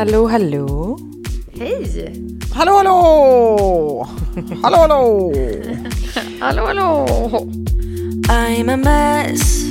Hallå, 0.00 0.26
hallå. 0.26 0.98
Hej! 1.52 2.12
Hallå, 2.52 2.72
hallå! 2.72 4.08
Hallå, 4.62 4.76
hallå! 4.76 5.32
Hallå, 6.40 6.66
hallå! 6.66 7.06
I'm 8.28 8.70
a 8.70 8.76
mess. 8.76 9.62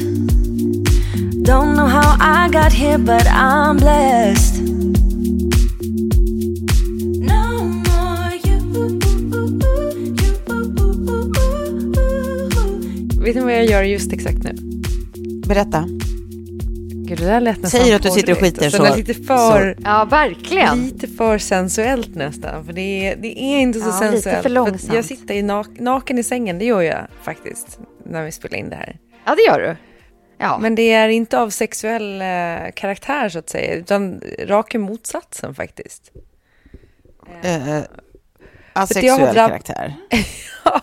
Don't 1.42 1.76
know 1.76 1.88
how 1.88 2.16
I 2.20 2.48
got 2.52 2.72
here, 2.72 3.00
but 3.00 3.26
I'm 3.26 3.78
blessed. 3.78 4.56
Vet 13.20 13.36
ni 13.36 13.42
vad 13.42 13.54
jag 13.54 13.66
gör 13.66 13.84
just 13.84 14.14
exakt 14.14 14.44
nu? 14.44 14.56
Berätta. 15.48 15.86
Gud, 17.10 17.20
det 17.20 17.26
där 17.26 17.40
lät 17.42 17.58
nästan 17.62 17.80
Säger 17.82 17.90
du 17.92 17.96
att 17.96 18.02
du 18.04 18.10
sitter 18.12 18.32
och 18.32 18.38
skiter 18.40 18.70
så- 18.70 18.96
lite 18.96 19.14
för, 19.14 19.76
Ja, 19.84 20.06
verkligen. 20.06 20.82
lite 20.86 21.08
för 21.08 21.38
sensuellt 21.38 22.16
nästan. 22.16 22.66
För 22.66 22.74
det 22.74 22.82
är, 23.08 23.16
det 23.16 23.40
är 23.42 23.60
inte 23.60 23.80
så 23.80 23.86
Ja, 23.86 23.92
lite 23.92 24.12
sensuellt. 24.12 24.44
för 24.44 24.50
långsamt. 24.50 24.94
jag 24.94 25.06
sitter 25.06 25.34
i 25.34 25.42
nak 25.42 25.68
naken 25.80 26.18
i 26.20 26.24
sängen, 26.24 26.60
det 26.60 26.66
gör 26.66 26.82
jag 26.82 27.08
faktiskt. 27.24 27.80
När 28.06 28.24
vi 28.26 28.32
spelar 28.32 28.58
in 28.58 28.70
det 28.70 28.76
här. 28.76 28.98
Ja, 29.26 29.36
det 29.36 29.42
gör 29.42 29.60
du. 29.60 29.76
Ja, 30.38 30.58
Men 30.62 30.76
det 30.76 30.92
är 30.94 31.10
inte 31.10 31.40
av 31.40 31.50
sexuell 31.50 32.22
eh, 32.22 32.72
karaktär 32.76 33.30
så 33.30 33.40
att 33.40 33.50
säga. 33.50 33.74
Utan 33.74 34.22
raka 34.46 34.80
motsatsen 34.80 35.56
faktiskt. 35.56 36.12
Uh, 37.46 37.70
jag 37.76 37.84
asexuell 38.74 39.20
har 39.20 39.34
drabb- 39.34 39.50
karaktär. 39.50 39.96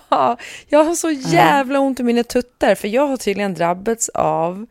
Ja, 0.09 0.37
jag 0.69 0.85
har 0.85 0.95
så 0.95 1.11
jävla 1.11 1.79
ont 1.79 2.01
i 2.01 2.03
mina 2.03 2.23
tuttar 2.23 2.75
för 2.75 2.89
jag 2.89 3.07
har 3.07 3.17
tydligen 3.17 3.55
drabbats 3.55 4.09
av 4.09 4.67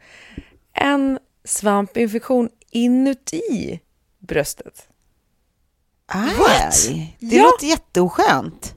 en 0.74 1.20
svampinfektion 1.46 2.50
inuti 2.72 3.80
bröstet. 4.20 4.88
Aj, 6.08 7.16
det 7.20 7.36
Ja. 7.36 7.44
låter 7.44 7.68
jätteoskönt. 7.68 8.74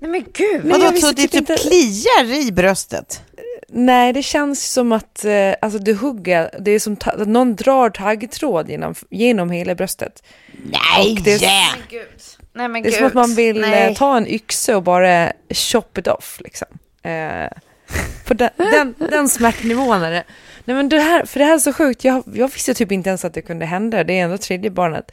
nej 0.00 0.10
men 0.10 0.24
gud. 0.32 0.64
Men 0.64 0.80
Vadå, 0.80 0.96
så 0.96 1.06
det 1.06 1.14
typ 1.22 1.30
typ 1.30 1.40
inte- 1.40 1.56
kliar 1.56 2.24
i 2.48 2.52
bröstet? 2.52 3.22
Nej, 3.68 4.12
det 4.12 4.22
känns 4.22 4.72
som 4.72 4.92
att 4.92 5.24
eh, 5.24 5.54
alltså 5.62 5.78
det 5.78 5.92
hugger, 5.92 6.50
det 6.60 6.70
är 6.70 6.78
som 6.78 6.96
att 7.04 7.28
någon 7.28 7.56
drar 7.56 7.90
taggtråd 7.90 8.70
genom, 8.70 8.94
genom 9.10 9.50
hela 9.50 9.74
bröstet. 9.74 10.22
Nej! 10.64 11.12
Och 11.12 11.22
det 11.24 11.32
är- 11.34 11.42
yeah. 11.42 11.76
Gud. 11.90 12.02
Nej 12.52 12.68
men 12.68 12.82
Det 12.82 12.88
är 12.88 12.90
gud. 12.90 12.98
som 12.98 13.06
att 13.06 13.14
man 13.14 13.34
vill 13.34 13.64
eh, 13.64 13.70
Nej. 13.70 13.94
ta 13.96 14.16
en 14.16 14.26
yxa 14.26 14.76
och 14.76 14.82
bara 14.82 15.32
chop 15.50 15.98
it 15.98 16.06
off 16.06 16.40
liksom. 16.44 16.68
Eh, 17.02 17.48
på 18.26 18.34
den, 18.34 18.50
den, 18.56 18.94
den 18.98 19.28
smärtnivån 19.28 20.02
är 20.02 20.10
det. 20.10 20.24
Nej 20.66 20.76
men 20.76 20.88
det 20.88 20.98
här, 21.00 21.24
för 21.26 21.38
det 21.40 21.44
här 21.46 21.54
är 21.54 21.58
så 21.58 21.72
sjukt, 21.72 22.04
jag, 22.04 22.22
jag 22.34 22.48
visste 22.52 22.74
typ 22.74 22.92
inte 22.92 23.08
ens 23.08 23.24
att 23.24 23.34
det 23.34 23.42
kunde 23.42 23.66
hända, 23.66 24.04
det 24.04 24.18
är 24.18 24.24
ändå 24.24 24.38
tredje 24.38 24.70
barnet. 24.70 25.10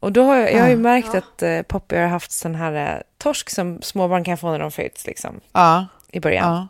Och 0.00 0.12
då 0.12 0.22
har 0.24 0.36
jag, 0.36 0.52
jag 0.52 0.60
har 0.60 0.68
ju 0.68 0.76
märkt 0.76 1.14
att 1.14 1.42
eh, 1.42 1.62
Poppy 1.62 1.96
har 1.96 2.06
haft 2.06 2.32
sån 2.32 2.54
här 2.54 2.94
eh, 2.96 3.00
torsk 3.18 3.50
som 3.50 3.82
småbarn 3.82 4.24
kan 4.24 4.38
få 4.38 4.50
när 4.50 4.58
de 4.58 4.70
föds 4.70 5.06
liksom, 5.06 5.40
Ja, 5.52 5.86
i 6.12 6.20
början. 6.20 6.52
ja. 6.52 6.68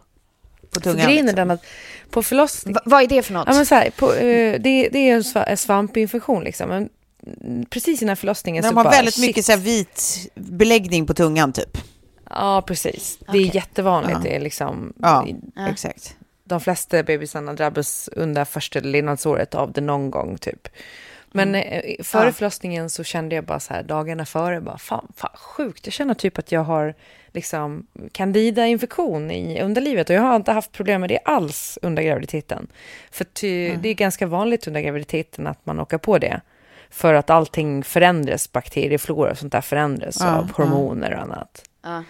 På 0.71 0.75
Så 0.75 0.81
tungan. 0.81 0.97
grejen 1.07 1.19
är 1.29 1.33
liksom. 1.33 1.37
den 1.37 1.51
att 1.51 1.65
på 2.11 2.23
förlossning, 2.23 2.75
Va- 2.75 2.81
vad 2.85 3.03
är 3.03 3.07
det 3.07 3.23
för 3.23 3.33
något? 3.33 3.45
Ja, 3.49 3.55
men 3.55 3.67
så 3.67 3.75
här, 3.75 3.91
på, 3.97 4.13
eh, 4.15 4.61
det, 4.61 4.89
det 4.89 4.99
är 4.99 5.15
en 5.15 5.23
sva- 5.23 5.45
en 5.45 5.57
svampinfektion 5.57 6.45
liksom. 6.45 6.69
Men 6.69 6.89
precis 7.71 8.03
innan 8.03 8.17
förlossningen 8.17 8.63
De 8.63 8.69
så 8.69 8.75
har 8.75 8.85
bara, 8.85 8.91
väldigt 8.91 9.15
shit. 9.15 9.27
mycket 9.27 9.45
så 9.45 9.53
här 9.53 9.59
vit 9.59 10.31
beläggning 10.35 11.07
på 11.07 11.15
tungan 11.15 11.53
typ. 11.53 11.79
Ja, 12.31 12.63
precis. 12.67 13.19
Det 13.33 13.39
är 13.39 13.55
jättevanligt. 13.55 14.13
Ja. 14.19 14.31
Det 14.31 14.37
är 14.37 14.41
liksom, 14.41 14.93
Ja, 15.03 15.27
Ja. 15.57 15.69
exakt. 15.69 16.17
De 16.49 16.61
flesta 16.61 17.03
bebisarna 17.03 17.53
drabbas 17.53 18.09
under 18.13 18.45
första 18.45 18.81
levnadsåret 18.81 19.55
av 19.55 19.73
det 19.73 19.81
någon 19.81 20.11
gång 20.11 20.39
typ. 20.39 20.69
Men 21.33 21.55
eh, 21.55 21.83
före 22.03 22.27
Ja. 22.27 22.33
förlossningen 22.33 22.91
så 22.91 23.05
kände 23.05 23.35
jag 23.35 23.45
bara 23.45 23.61
så 23.61 23.75
här 23.75 23.83
dagarna 23.83 24.27
före, 24.27 24.61
bara 24.61 24.79
fan, 24.79 25.13
fan 25.17 25.37
sjukt. 25.37 25.87
Jag 25.87 25.93
känner 25.93 26.15
typ 26.15 26.39
att 26.39 26.53
jag 26.53 26.61
har 26.61 26.95
liksom 27.33 27.87
candida-infektion 28.13 29.31
i 29.31 29.63
underlivet 29.63 30.11
och 30.11 30.17
jag 30.17 30.23
har 30.23 30.37
inte 30.37 30.53
haft 30.53 30.73
problem 30.73 31.01
med 31.01 31.11
det 31.11 31.19
alls 31.25 31.79
under 31.83 32.03
graviditeten. 32.03 32.67
För 33.11 33.25
ty, 33.25 33.77
det 33.77 33.89
är 33.89 33.95
ganska 33.95 34.27
vanligt 34.27 34.67
under 34.67 34.81
graviditeten 34.81 35.47
att 35.47 35.67
man 35.67 35.81
åker 35.81 35.99
på 35.99 36.19
det. 36.19 36.41
För 36.91 37.15
att 37.15 37.31
allting 37.31 37.83
förändras, 37.85 38.53
bakterieflora 38.53 39.31
och 39.31 39.39
sånt 39.39 39.53
där 39.53 39.61
förändras 39.61 40.17
Ja, 40.21 40.37
av 40.39 40.53
hormoner 40.53 41.15
och 41.15 41.21
annat. 41.23 41.63
Ja. 41.83 42.05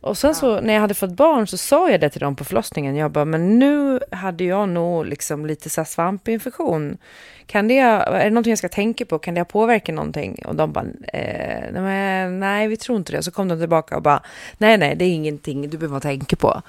Och 0.00 0.18
sen 0.18 0.34
så 0.34 0.60
när 0.60 0.74
jag 0.74 0.80
hade 0.80 0.94
fått 0.94 1.10
barn 1.10 1.46
så 1.46 1.56
sa 1.56 1.90
jag 1.90 2.00
det 2.00 2.08
till 2.08 2.20
dem 2.20 2.36
på 2.36 2.44
förlossningen. 2.44 2.96
Jag 2.96 3.10
bara, 3.10 3.24
men 3.24 3.58
nu 3.58 4.00
hade 4.10 4.44
jag 4.44 4.68
nog 4.68 5.06
liksom 5.06 5.46
lite 5.46 5.70
så 5.70 5.84
svampinfektion. 5.84 6.98
Kan 7.46 7.68
det, 7.68 7.78
är 7.78 8.24
det 8.24 8.30
någonting 8.30 8.50
jag 8.50 8.58
ska 8.58 8.68
tänka 8.68 9.04
på? 9.04 9.18
Kan 9.18 9.34
det 9.34 9.44
påverka 9.44 9.92
någonting? 9.92 10.42
Och 10.44 10.54
de 10.54 10.72
bara, 10.72 10.86
eh, 11.12 12.30
nej, 12.30 12.68
vi 12.68 12.76
tror 12.76 12.98
inte 12.98 13.12
det. 13.12 13.22
Så 13.22 13.30
kom 13.30 13.48
de 13.48 13.58
tillbaka 13.58 13.96
och 13.96 14.02
bara, 14.02 14.22
nej, 14.58 14.78
nej, 14.78 14.96
det 14.96 15.04
är 15.04 15.12
ingenting 15.12 15.70
du 15.70 15.78
behöver 15.78 16.00
tänka 16.00 16.36
på. 16.36 16.62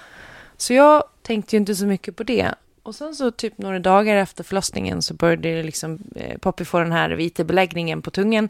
Så 0.58 0.74
jag 0.74 1.04
tänkte 1.22 1.56
ju 1.56 1.60
inte 1.60 1.76
så 1.76 1.86
mycket 1.86 2.16
på 2.16 2.24
det. 2.24 2.54
Och 2.84 2.96
sen 2.96 3.16
så 3.16 3.32
typ 3.32 3.58
några 3.58 3.80
dagar 3.80 4.16
efter 4.16 4.44
förlossningen 4.44 5.02
så 5.02 5.14
började 5.14 5.56
det 5.56 5.64
liksom, 5.64 6.00
eh, 6.16 6.38
Poppy 6.38 6.66
få 6.66 6.80
den 6.80 6.92
här 6.92 7.10
vita 7.10 7.44
beläggningen 7.44 8.02
på 8.02 8.12
tungan. 8.12 8.50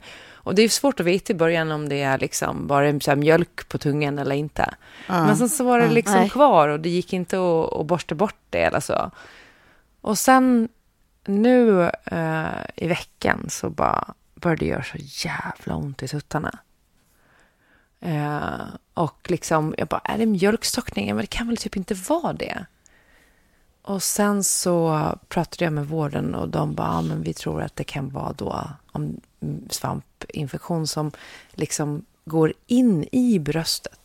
Och 0.49 0.55
det 0.55 0.61
är 0.61 0.69
svårt 0.69 0.99
att 0.99 1.05
veta 1.05 1.33
i 1.33 1.35
början 1.35 1.71
om 1.71 1.89
det 1.89 2.01
är 2.01 2.17
liksom 2.17 2.67
bara 2.67 2.99
så 2.99 3.11
här 3.11 3.15
mjölk 3.15 3.69
på 3.69 3.77
tungan 3.77 4.19
eller 4.19 4.35
inte. 4.35 4.73
Men 5.07 5.37
sen 5.37 5.49
så 5.49 5.63
var 5.63 5.79
det 5.79 5.89
liksom 5.89 6.15
Nej. 6.15 6.29
kvar 6.29 6.67
och 6.67 6.79
det 6.79 6.89
gick 6.89 7.13
inte 7.13 7.37
att, 7.37 7.73
att 7.73 7.85
borsta 7.85 8.15
bort 8.15 8.39
det 8.49 8.63
eller 8.63 8.79
så. 8.79 9.11
Och 10.01 10.17
sen 10.17 10.69
nu 11.25 11.91
eh, 12.05 12.45
i 12.75 12.87
veckan 12.87 13.45
så 13.49 13.69
bara 13.69 14.13
började 14.35 14.65
det 14.65 14.69
göra 14.69 14.83
så 14.83 14.97
jävla 15.27 15.75
ont 15.75 16.03
i 16.03 16.07
tuttarna. 16.07 16.59
Eh, 17.99 18.61
och 18.93 19.31
liksom, 19.31 19.75
jag 19.77 19.87
bara, 19.87 20.01
är 20.03 20.17
det 20.17 20.25
mjölkstockning? 20.25 21.07
Men 21.07 21.17
det 21.17 21.27
kan 21.27 21.47
väl 21.47 21.57
typ 21.57 21.77
inte 21.77 21.93
vara 21.93 22.33
det. 22.33 22.65
Och 23.81 24.03
sen 24.03 24.43
så 24.43 25.03
pratade 25.27 25.63
jag 25.63 25.73
med 25.73 25.87
vården 25.87 26.35
och 26.35 26.49
de 26.49 26.75
bara, 26.75 26.87
ja, 26.87 27.01
men 27.01 27.21
vi 27.21 27.33
tror 27.33 27.61
att 27.61 27.75
det 27.75 27.83
kan 27.83 28.09
vara 28.09 28.33
då 28.33 28.69
om 28.91 29.21
svampinfektion 29.69 30.87
som 30.87 31.11
liksom 31.51 32.05
går 32.25 32.53
in 32.67 33.05
i 33.11 33.39
bröstet. 33.39 33.99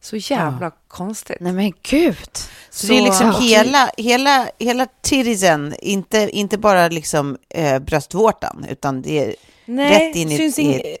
Så 0.00 0.16
jävla 0.16 0.70
konstigt. 0.88 1.36
Nej 1.40 1.52
men 1.52 1.72
gud. 1.82 2.28
Så, 2.70 2.86
det 2.86 2.98
är 2.98 3.02
liksom 3.02 3.26
Ja. 3.26 3.38
hela, 3.40 3.90
hela, 3.96 4.48
hela 4.58 4.86
titisen, 5.00 5.74
inte, 5.78 6.28
inte 6.32 6.58
bara 6.58 6.88
liksom 6.88 7.38
eh, 7.48 7.78
bröstvårtan, 7.78 8.66
utan 8.68 9.02
det 9.02 9.24
är 9.24 9.34
Nej, 9.64 10.08
rätt 10.08 10.16
in 10.16 10.30
i, 10.32 10.36
syns 10.36 10.58
i 10.58 10.62
ing- 10.62 10.96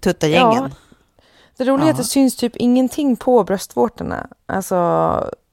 tuttagängen. 0.00 0.70
Det 1.56 1.64
roliga 1.64 1.86
är 1.86 1.90
att 1.90 1.96
Ja. 1.98 2.02
det 2.02 2.08
syns 2.08 2.36
typ 2.36 2.56
ingenting 2.56 3.16
på 3.16 3.44
bröstvårtorna. 3.44 4.26
Alltså, 4.46 4.76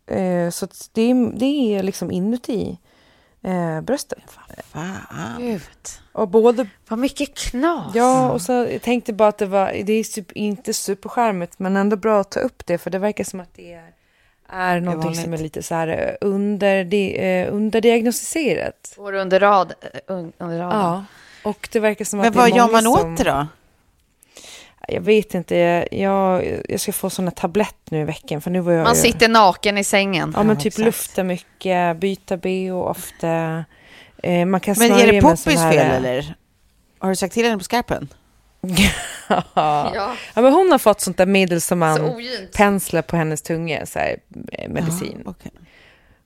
eh, 0.07 0.49
så 0.49 0.67
det, 0.91 1.01
är, 1.01 1.39
det 1.39 1.45
är 1.75 1.83
liksom 1.83 2.11
inuti 2.11 2.77
eh, 3.43 3.81
bröstet. 3.81 4.19
Fan. 4.71 5.35
Gud. 5.39 5.61
Och 6.11 6.27
både, 6.27 6.67
Vad 6.87 6.99
mycket 6.99 7.37
knas. 7.37 7.95
ja, 7.95 8.31
och 8.31 8.41
så 8.41 8.51
jag 8.51 8.81
tänkte 8.81 9.13
bara 9.13 9.29
att 9.29 9.37
det 9.37 9.45
var, 9.45 9.71
det 9.85 9.93
är 9.93 10.03
typ 10.03 10.31
inte 10.31 10.73
superskärmigt 10.73 11.59
men 11.59 11.77
ändå 11.77 11.95
bra 11.95 12.19
att 12.21 12.31
ta 12.31 12.39
upp 12.39 12.65
det 12.65 12.77
för 12.77 12.89
det 12.89 12.99
verkar 12.99 13.23
som 13.23 13.39
att 13.39 13.53
det 13.55 13.73
är, 13.73 13.89
är 14.49 14.79
någonting 14.79 15.15
som 15.15 15.33
är 15.33 15.37
lite 15.37 15.63
så 15.63 15.75
här 15.75 15.87
eh, 15.87 16.27
under, 16.27 16.83
di- 16.83 17.17
eh, 17.17 17.53
underdiagnostiserat. 17.53 18.93
Går 18.97 19.13
under, 19.13 19.39
rad, 19.39 19.73
eh, 19.81 20.13
un- 20.13 20.31
under 20.37 20.57
raden. 20.59 20.79
Ja, 20.79 21.05
och 21.43 21.69
det 21.71 21.79
verkar 21.79 22.05
som 22.05 22.19
Men 22.19 22.27
att 22.27 22.33
det 22.33 22.39
är 22.39 22.41
vad 22.41 22.49
gör 22.49 22.65
många 22.67 22.71
man 22.81 22.87
åt 22.87 23.17
det 23.17 23.23
då? 23.23 23.47
Jag 24.87 25.01
vet 25.01 25.33
inte, 25.33 25.55
jag, 25.91 26.45
jag 26.69 26.79
ska 26.79 26.91
få 26.93 27.09
såna 27.09 27.31
tablett 27.31 27.75
nu 27.89 28.01
i 28.01 28.03
veckan 28.03 28.41
för 28.41 28.51
nu 28.51 28.59
var 28.59 28.71
jag 28.73 28.83
Man 28.83 28.95
ju- 28.95 29.01
sitter 29.01 29.29
naken 29.29 29.77
i 29.77 29.83
sängen. 29.83 30.33
Ja, 30.35 30.43
men 30.43 30.55
Ja, 30.55 30.61
typ 30.61 30.65
exakt. 30.65 30.85
lufta 30.85 31.23
mycket, 31.23 31.97
byta 31.97 32.37
bh 32.37 32.73
ofta. 32.75 33.65
Eh, 34.23 34.45
man 34.45 34.59
kan 34.59 34.75
Men 34.77 34.91
är 34.91 35.11
det 35.11 35.21
Poppys 35.21 35.45
här- 35.45 35.71
fel 35.71 35.91
eller? 35.95 36.35
Har 36.99 37.09
du 37.09 37.15
sagt 37.15 37.33
till 37.33 37.45
henne 37.45 37.57
på 37.57 37.63
skarpen? 37.63 38.07
ja. 39.27 39.43
Ja, 39.55 40.15
ja, 40.35 40.41
men 40.41 40.53
hon 40.53 40.71
har 40.71 40.77
fått 40.79 41.01
sånt 41.01 41.17
där 41.17 41.25
medel 41.25 41.61
som 41.61 41.67
så 41.67 41.75
man 41.75 42.21
penslar 42.57 43.01
på 43.01 43.15
hennes 43.17 43.41
tunga, 43.41 43.85
så 43.85 43.99
här, 43.99 44.17
eh, 44.51 44.69
medicin. 44.69 45.21
Ja, 45.25 45.31
okej. 45.31 45.51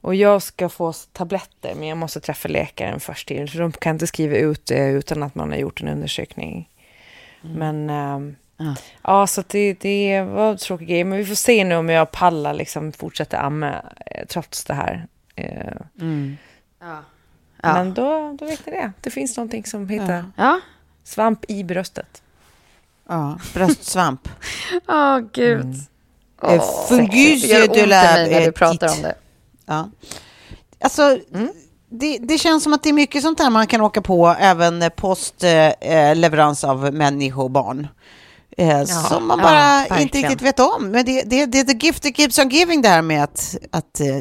Och 0.01 0.15
jag 0.15 0.41
ska 0.41 0.69
få 0.69 0.93
tabletter, 0.93 1.75
men 1.75 1.87
jag 1.87 1.97
måste 1.97 2.19
träffa 2.19 2.47
läkaren 2.47 2.99
först. 2.99 3.27
Till, 3.27 3.49
för 3.49 3.59
de 3.59 3.71
kan 3.71 3.95
inte 3.95 4.07
skriva 4.07 4.35
ut 4.37 4.65
det 4.65 4.87
utan 4.89 5.23
att 5.23 5.35
man 5.35 5.49
har 5.51 5.57
gjort 5.57 5.81
en 5.81 5.87
undersökning. 5.87 6.69
Men 7.41 7.89
ehm, 7.89 8.35
Ja. 8.57 8.75
ja, 9.03 9.27
så 9.27 9.43
det, 9.47 9.73
det 9.73 10.21
var 10.21 10.51
en 10.51 10.57
tråkig 10.57 10.87
grej. 10.87 11.03
Men 11.03 11.17
vi 11.17 11.25
får 11.25 11.35
se 11.35 11.63
nu 11.63 11.75
om 11.75 11.89
jag 11.89 12.11
pallar 12.11 12.53
liksom 12.53 12.91
fortsätta 12.91 13.37
amma 13.39 13.73
eh, 14.05 14.25
trots 14.29 14.63
det 14.65 14.73
här. 14.73 15.07
Eh, 15.35 15.73
Mm. 15.99 16.37
Ja. 16.79 16.99
Ja. 17.61 17.73
Men 17.73 17.93
då, 17.93 18.35
då 18.39 18.45
vet 18.45 18.65
ni 18.65 18.71
det. 18.71 18.91
Det 19.01 19.09
finns 19.09 19.37
någonting 19.37 19.65
som 19.65 19.89
heter 19.89 20.25
Ja. 20.35 20.59
svamp 21.03 21.45
i 21.47 21.63
bröstet. 21.63 22.21
Ja, 23.09 23.39
bröstsvamp. 23.53 24.29
Åh, 24.87 25.19
gud. 25.33 25.61
Mm. 25.63 25.75
Eh, 26.43 26.63
fungus 26.89 27.41
det 27.41 27.47
gör 27.47 27.67
ont 27.69 27.77
i 27.77 27.87
mig 27.87 28.29
när 28.31 28.45
du 28.45 28.51
pratar 28.51 28.95
om 28.95 29.01
det. 29.01 29.15
Ja. 29.65 29.89
Alltså, 30.79 31.19
det, 31.89 32.17
det 32.17 32.37
känns 32.37 32.63
som 32.63 32.73
att 32.73 32.83
det 32.83 32.89
är 32.89 32.93
mycket 32.93 33.21
sånt 33.21 33.37
där 33.37 33.49
man 33.49 33.67
kan 33.67 33.81
åka 33.81 34.01
på 34.01 34.35
även 34.39 34.81
eh, 34.81 34.89
post 34.89 35.43
eh, 35.43 36.15
leverans 36.15 36.63
av 36.63 36.93
människobarn. 36.93 37.87
Eh, 38.59 38.83
som 38.83 39.27
man 39.27 39.39
ja, 39.39 39.45
bara 39.45 39.81
inte 39.81 39.93
verkligen. 39.93 40.29
riktigt 40.29 40.47
vet 40.47 40.59
om. 40.59 40.91
Men 40.91 41.05
det, 41.05 41.23
det, 41.23 41.45
det 41.45 41.59
är 41.59 41.63
the 41.63 41.85
gift 41.85 42.03
that 42.03 42.15
keeps 42.17 42.39
on 42.39 42.49
giving 42.49 42.81
det 42.81 42.89
här 42.89 43.01
med 43.01 43.23
att, 43.23 43.55
att 43.71 43.99
eh, 43.99 44.17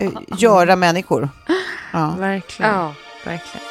eh, 0.00 0.12
göra 0.38 0.76
människor. 0.76 1.28
Ja. 1.92 2.14
Verkligen. 2.18 2.72
Ja. 2.72 2.94
Verkligen. 3.24 3.66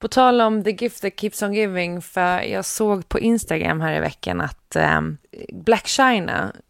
På 0.00 0.08
tal 0.08 0.40
om 0.40 0.64
the 0.64 0.70
gift 0.70 1.02
that 1.02 1.20
keeps 1.20 1.42
on 1.42 1.54
giving, 1.54 2.02
för 2.02 2.40
jag 2.40 2.64
såg 2.64 3.08
på 3.08 3.18
Instagram 3.18 3.80
här 3.80 3.96
i 3.96 4.00
veckan 4.00 4.40
att 4.40 4.76
ehm, 4.76 5.18
Black 5.52 5.86
China, 5.86 6.52
eh, 6.54 6.60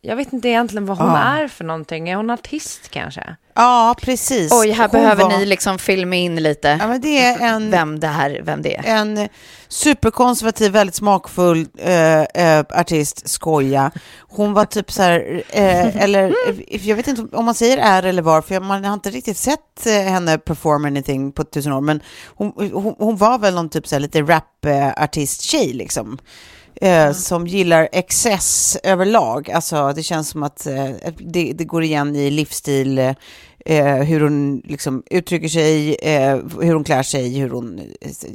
jag 0.00 0.16
vet 0.16 0.32
inte 0.32 0.48
egentligen 0.48 0.86
vad 0.86 0.98
hon 0.98 1.06
Ja. 1.06 1.18
är 1.18 1.48
för 1.48 1.64
någonting. 1.64 2.08
Är 2.08 2.16
hon 2.16 2.30
artist 2.30 2.88
kanske? 2.90 3.36
ja, 3.56 3.94
precis. 4.02 4.52
Oj, 4.52 4.70
här 4.70 4.88
Hon 4.88 5.00
behöver 5.00 5.22
var- 5.24 5.38
ni 5.38 5.46
liksom 5.46 5.78
filma 5.78 6.16
in 6.16 6.36
lite 6.42 6.76
Ja, 6.80 6.88
men 6.88 7.00
det 7.00 7.22
är 7.24 7.40
en, 7.48 7.70
vem 7.70 8.00
det 8.00 8.06
här, 8.06 8.40
vem 8.44 8.62
det 8.62 8.76
är. 8.76 8.82
en 8.84 9.28
superkonservativ, 9.68 10.72
väldigt 10.72 10.94
smakfull 10.94 11.66
eh, 11.78 12.22
eh, 12.22 12.64
artist, 12.70 13.28
skoja. 13.28 13.90
Hon 14.20 14.52
var 14.52 14.64
typ 14.64 14.90
så 14.92 15.02
här, 15.02 15.42
eh, 15.50 15.96
eller 16.02 16.28
eh, 16.48 16.88
jag 16.88 16.96
vet 16.96 17.08
inte 17.08 17.36
om 17.36 17.44
man 17.44 17.54
säger 17.54 17.78
är 17.78 18.02
eller 18.02 18.22
var, 18.22 18.42
för 18.42 18.60
man 18.60 18.84
har 18.84 18.94
inte 18.94 19.10
riktigt 19.10 19.36
sett 19.36 19.86
eh, 19.86 19.92
henne 19.92 20.38
perform 20.38 20.84
anything 20.84 21.32
på 21.32 21.44
tusen 21.44 21.72
år, 21.72 21.80
men 21.80 22.00
hon, 22.26 22.52
hon, 22.72 22.94
hon 22.98 23.16
var 23.16 23.38
väl 23.38 23.54
någon 23.54 23.68
typ 23.68 23.86
så 23.88 23.94
här 23.94 24.00
lite 24.00 24.22
rap-artist-tjej 24.22 25.72
liksom. 25.72 26.18
Eh, 26.80 27.12
Som 27.12 27.46
gillar 27.46 27.88
excess 27.92 28.76
överlag. 28.82 29.50
Alltså 29.50 29.92
det 29.92 30.02
känns 30.02 30.28
som 30.28 30.42
att 30.42 30.66
eh, 30.66 30.90
det, 31.18 31.52
det 31.54 31.64
går 31.64 31.82
igen 31.82 32.16
i 32.16 32.30
livsstil, 32.30 32.98
eh, 33.66 33.94
hur 33.96 34.20
hon 34.20 34.62
liksom 34.64 35.02
uttrycker 35.10 35.48
sig, 35.48 35.94
eh, 35.94 36.36
hur 36.60 36.74
hon 36.74 36.84
klär 36.84 37.02
sig, 37.02 37.38
hur 37.38 37.50
hon, 37.50 37.80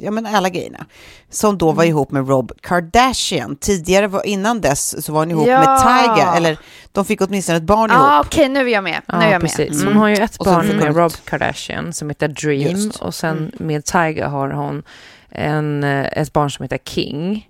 ja 0.02 0.10
men 0.10 0.26
alla 0.26 0.48
grejerna. 0.48 0.86
Som 1.30 1.58
då 1.58 1.72
var 1.72 1.84
ihop 1.84 2.10
med 2.10 2.28
Rob 2.28 2.52
Kardashian. 2.60 3.56
Tidigare, 3.56 4.06
var, 4.06 4.26
innan 4.26 4.60
dess, 4.60 5.04
så 5.04 5.12
var 5.12 5.20
hon 5.20 5.30
ihop 5.30 5.46
Ja. 5.46 5.58
med 5.58 5.78
Tyga, 5.80 6.32
eller 6.36 6.58
de 6.92 7.04
fick 7.04 7.20
åtminstone 7.20 7.56
ett 7.58 7.64
barn 7.64 7.90
ihop. 7.90 8.02
Ah, 8.02 8.20
Okej, 8.20 8.48
nu 8.48 8.60
är 8.60 8.72
jag 8.72 8.84
med. 8.84 9.00
Nu 9.08 9.14
är 9.18 9.22
Ja, 9.22 9.30
jag 9.30 9.42
med. 9.42 9.50
precis. 9.50 9.82
Mm. 9.82 9.86
Hon 9.86 9.96
har 9.96 10.08
ju 10.08 10.14
ett 10.16 10.36
Och 10.36 10.44
så 10.46 10.50
barn 10.52 10.66
med 10.66 10.90
ett- 10.90 10.96
Rob 10.96 11.12
Kardashian 11.24 11.92
som 11.92 12.08
heter 12.10 12.28
Dream 12.28 12.60
Just. 12.76 12.96
och 13.00 13.14
sen 13.14 13.52
med 13.58 13.84
Tiger 13.84 14.26
har 14.26 14.48
hon 14.50 14.82
en, 15.32 15.84
eh, 15.84 16.06
ett 16.18 16.32
barn 16.32 16.50
som 16.50 16.62
heter 16.62 16.78
King. 16.84 17.46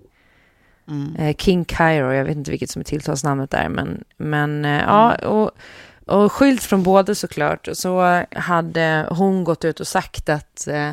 Mm. 0.90 1.16
Eh, 1.16 1.36
King 1.36 1.64
Cairo, 1.64 2.12
jag 2.12 2.24
vet 2.24 2.36
inte 2.36 2.50
vilket 2.50 2.70
som 2.70 2.80
är 2.80 2.84
tilltalsnamnet 2.84 3.50
där, 3.50 3.68
men, 3.68 4.04
men 4.16 4.64
eh, 4.64 4.80
ja, 4.80 5.14
och, 5.14 5.50
och 6.06 6.32
skilt 6.32 6.62
från 6.62 6.82
båda 6.82 7.14
såklart, 7.14 7.68
så 7.72 8.22
hade 8.30 9.06
hon 9.10 9.44
gått 9.44 9.64
ut 9.64 9.80
och 9.80 9.86
sagt 9.86 10.28
att 10.28 10.66
eh, 10.66 10.90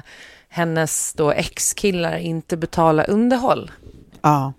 hennes 0.50 1.14
då 1.14 1.32
ex-killar 1.32 2.18
inte 2.18 2.58
betalar 2.58 3.10
underhåll. 3.10 3.72
Ja. 4.22 4.54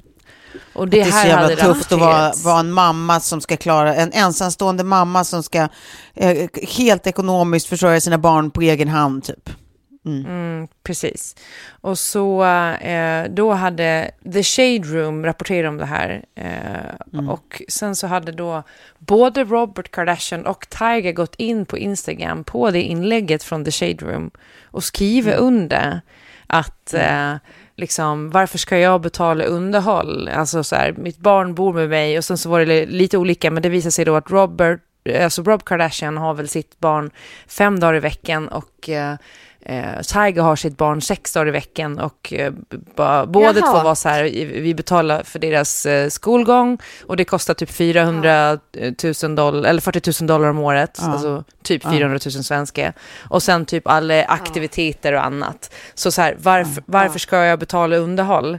Och 0.73 0.89
Det 0.89 0.97
det 0.97 1.01
är 1.03 1.11
så 1.11 1.17
här 1.17 1.37
hade 1.37 1.49
jävla 1.55 1.65
tufft 1.65 1.93
att 1.93 2.01
vara, 2.01 2.33
vara 2.45 2.61
en 2.61 2.73
mamma 2.73 3.21
som 3.21 3.41
ska 3.41 3.57
klara, 3.57 3.95
en 3.95 4.13
ensamstående 4.13 4.85
mamma 4.85 5.25
som 5.25 5.43
ska 5.43 5.69
eh, 6.15 6.49
helt 6.77 7.07
ekonomiskt 7.07 7.67
försörja 7.67 8.01
sina 8.01 8.19
barn 8.19 8.51
på 8.51 8.61
egen 8.61 8.89
hand 8.89 9.25
typ. 9.25 9.51
Mm, 10.27 10.69
precis. 10.83 11.37
Och 11.81 11.99
så 11.99 12.45
eh, 12.75 13.25
då 13.31 13.53
hade 13.53 14.11
The 14.33 14.43
Shade 14.43 14.83
Room 14.89 15.25
rapporterat 15.25 15.69
om 15.69 15.77
det 15.77 15.87
här. 15.87 16.25
Eh, 16.35 17.29
Och 17.31 17.63
sen 17.69 17.97
så 17.97 18.07
hade 18.07 18.33
då 18.33 18.63
både 18.99 19.45
Robert 19.45 19.91
Kardashian 19.91 20.47
och 20.47 20.67
Tiger 20.69 21.13
gått 21.13 21.35
in 21.35 21.67
på 21.67 21.79
Instagram 21.79 22.45
på 22.45 22.71
det 22.71 22.83
inlägget 22.83 23.43
från 23.43 23.65
The 23.65 23.71
Shade 23.71 24.07
Room 24.07 24.31
och 24.65 24.85
skrivit 24.85 25.35
under 25.37 26.01
att 26.47 26.95
eh, 26.95 27.35
liksom, 27.77 28.31
varför 28.31 28.59
ska 28.59 28.79
jag 28.79 29.01
betala 29.01 29.45
underhåll? 29.45 30.29
Alltså 30.29 30.65
så 30.65 30.77
här, 30.77 30.93
mitt 30.93 31.19
barn 31.19 31.55
bor 31.55 31.73
med 31.73 31.89
mig 31.89 32.19
och 32.19 32.25
sen 32.25 32.39
så 32.39 32.49
var 32.49 32.61
det 32.65 32.87
lite 32.87 33.19
olika, 33.19 33.51
men 33.51 33.63
det 33.63 33.69
visade 33.69 33.93
sig 33.93 34.05
då 34.05 34.17
att 34.17 34.31
Robert, 34.31 34.81
alltså 35.21 35.43
Rob 35.43 35.65
Kardashian 35.65 36.17
har 36.17 36.35
väl 36.35 36.49
sitt 36.49 36.81
barn 36.81 37.11
fem 37.49 37.81
dagar 37.81 37.95
i 37.95 38.01
veckan 38.01 38.49
och 38.49 38.89
eh, 39.69 40.01
Tiger 40.03 40.43
har 40.43 40.57
sitt 40.57 40.77
barn 40.77 41.01
sex 41.03 41.33
dagar 41.33 41.49
i 41.49 41.51
veckan 41.51 41.99
och 41.99 42.33
eh, 42.33 42.53
ba, 42.97 43.27
båda 43.27 43.53
två 43.61 43.73
var 43.83 43.95
så 43.95 44.09
här, 44.09 44.23
vi 44.61 44.75
betalar 44.75 45.23
för 45.23 45.39
deras 45.39 45.87
eh, 45.87 46.09
skolgång 46.09 46.79
och 47.07 47.17
det 47.17 47.25
kostar 47.25 47.55
typ 47.55 47.71
400 47.71 48.59
000 49.23 49.35
dollar, 49.35 49.69
eller 49.69 49.81
40 49.81 50.23
000 50.23 50.27
dollar 50.29 50.49
om 50.49 50.59
året, 50.59 50.99
Ja. 51.03 51.13
alltså 51.13 51.45
typ 51.63 51.85
Ja. 51.85 51.91
400 51.91 52.19
000 52.25 52.45
svenska. 52.45 52.93
Och 53.29 53.43
sen 53.43 53.67
typ 53.67 53.87
alla 53.87 54.25
aktiviteter 54.25 55.13
och 55.13 55.25
annat. 55.25 55.75
Så 55.95 56.11
så 56.13 56.23
här, 56.23 56.37
varför, 56.39 56.83
varför 56.87 57.19
ska 57.19 57.37
jag 57.45 57.59
betala 57.59 57.97
underhåll? 57.97 58.59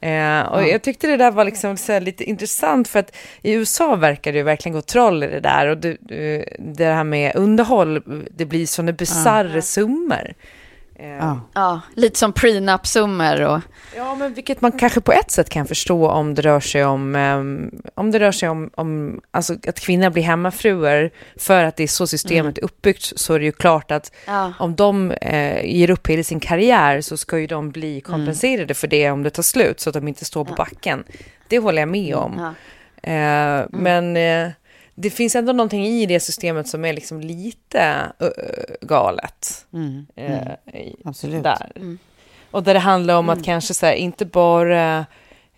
Eh, 0.00 0.40
och 0.40 0.68
jag 0.68 0.82
tyckte 0.82 1.06
det 1.06 1.16
där 1.16 1.30
var 1.30 1.44
liksom 1.44 1.76
lite 2.00 2.24
intressant 2.24 2.88
för 2.88 2.98
att 2.98 3.16
i 3.42 3.52
USA 3.52 3.96
verkar 3.96 4.32
det 4.32 4.38
ju 4.38 4.44
verkligen 4.44 4.74
gå 4.74 4.82
troll 4.82 5.22
i 5.22 5.26
det 5.26 5.40
där. 5.40 5.66
Och 5.66 5.78
det, 5.78 5.96
det 6.58 6.84
här 6.84 7.04
med 7.04 7.36
underhåll, 7.36 8.02
det 8.30 8.44
blir 8.44 8.66
sådana 8.66 8.92
bisarra 8.92 9.62
summor. 9.62 10.34
Eh, 11.02 11.08
Ja. 11.16 11.40
Ja, 11.54 11.80
lite 11.94 12.18
som 12.18 12.32
prenup-summor 12.32 13.40
och... 13.40 13.60
Ja, 13.96 14.14
men 14.14 14.34
vilket 14.34 14.60
man 14.60 14.72
kanske 14.72 15.00
på 15.00 15.12
ett 15.12 15.30
sätt 15.30 15.48
kan 15.48 15.66
förstå 15.66 16.08
om 16.10 16.34
det 16.34 16.42
rör 16.42 16.60
sig 16.60 16.84
om, 16.84 17.14
ehm, 17.14 17.70
om 17.94 18.10
det 18.10 18.18
rör 18.18 18.32
sig 18.32 18.48
om, 18.48 18.70
om 18.74 19.20
alltså 19.30 19.54
att 19.68 19.80
kvinnor 19.80 20.10
blir 20.10 20.22
hemmafruar 20.22 21.10
för 21.36 21.64
att 21.64 21.76
det 21.76 21.82
är 21.82 21.86
så 21.88 22.06
systemet 22.06 22.58
är 22.58 22.64
uppbyggt 22.64 23.12
så 23.16 23.34
är 23.34 23.38
det 23.38 23.44
ju 23.44 23.52
klart 23.52 23.90
att 23.90 24.12
Ja. 24.26 24.52
om 24.58 24.74
de 24.76 25.10
eh, 25.10 25.64
ger 25.64 25.90
upp 25.90 26.06
hela 26.06 26.22
sin 26.22 26.40
karriär 26.40 27.00
så 27.00 27.16
ska 27.16 27.38
ju 27.38 27.46
de 27.46 27.70
bli 27.70 28.00
kompenserade 28.00 28.74
för 28.74 28.86
det 28.88 29.10
om 29.10 29.22
det 29.22 29.30
tar 29.30 29.42
slut 29.42 29.80
så 29.80 29.90
att 29.90 29.94
de 29.94 30.08
inte 30.08 30.24
står 30.24 30.44
på 30.44 30.54
backen. 30.54 31.04
Det 31.48 31.58
håller 31.58 31.82
jag 31.82 31.88
med 31.88 32.14
om. 32.14 32.34
Ja. 32.38 32.54
Eh, 33.10 33.64
Men 33.70 34.16
eh, 34.16 34.48
det 35.00 35.10
finns 35.10 35.36
ändå 35.36 35.52
någonting 35.52 35.86
i 35.86 36.06
det 36.06 36.20
systemet 36.20 36.68
som 36.68 36.84
är 36.84 36.92
liksom 36.92 37.20
lite 37.20 37.80
eh, 38.18 38.28
galet. 38.80 39.66
Mm. 39.72 40.06
eh, 40.16 40.52
i- 40.80 40.96
Absolut. 41.04 41.42
där. 41.42 41.72
Och 42.50 42.62
där 42.62 42.74
det 42.74 42.80
handlar 42.80 43.16
om 43.16 43.28
att 43.28 43.44
kanske 43.44 43.74
så 43.74 43.86
här, 43.86 43.92
inte 43.92 44.24
bara 44.26 44.98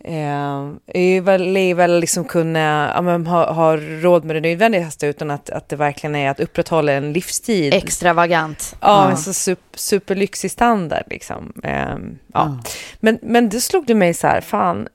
eh, 0.05 0.69
är 0.87 1.21
väl, 1.21 1.57
är 1.57 1.75
väl 1.75 2.01
liksom 2.01 2.25
kunna 2.25 2.93
ja, 2.95 3.03
men, 3.03 3.27
ha, 3.27 3.53
ha 3.53 3.77
råd 3.77 4.25
med 4.25 4.37
det 4.37 4.41
nödvändigaste 4.41 5.07
utan 5.07 5.31
att, 5.31 5.51
att 5.51 5.69
det 5.69 5.77
verkligen 5.77 6.15
är 6.17 6.31
att 6.31 6.41
upprätthålla 6.41 6.93
en 6.93 7.13
livsstil. 7.13 7.75
Extravagant. 7.75 8.77
Ja, 8.81 9.11
en 9.11 9.17
så 9.17 9.33
super, 9.33 9.79
superlyxig 9.79 10.51
standard 10.51 11.05
liksom. 11.07 11.53
Eh, 11.65 11.97
ja. 12.33 12.59
Men, 13.01 13.19
men 13.23 13.49
det 13.49 13.61
slog 13.61 13.87
det 13.87 13.95
mig 13.95 14.15
så 14.15 14.27
här, 14.27 14.41
fan, 14.41 14.89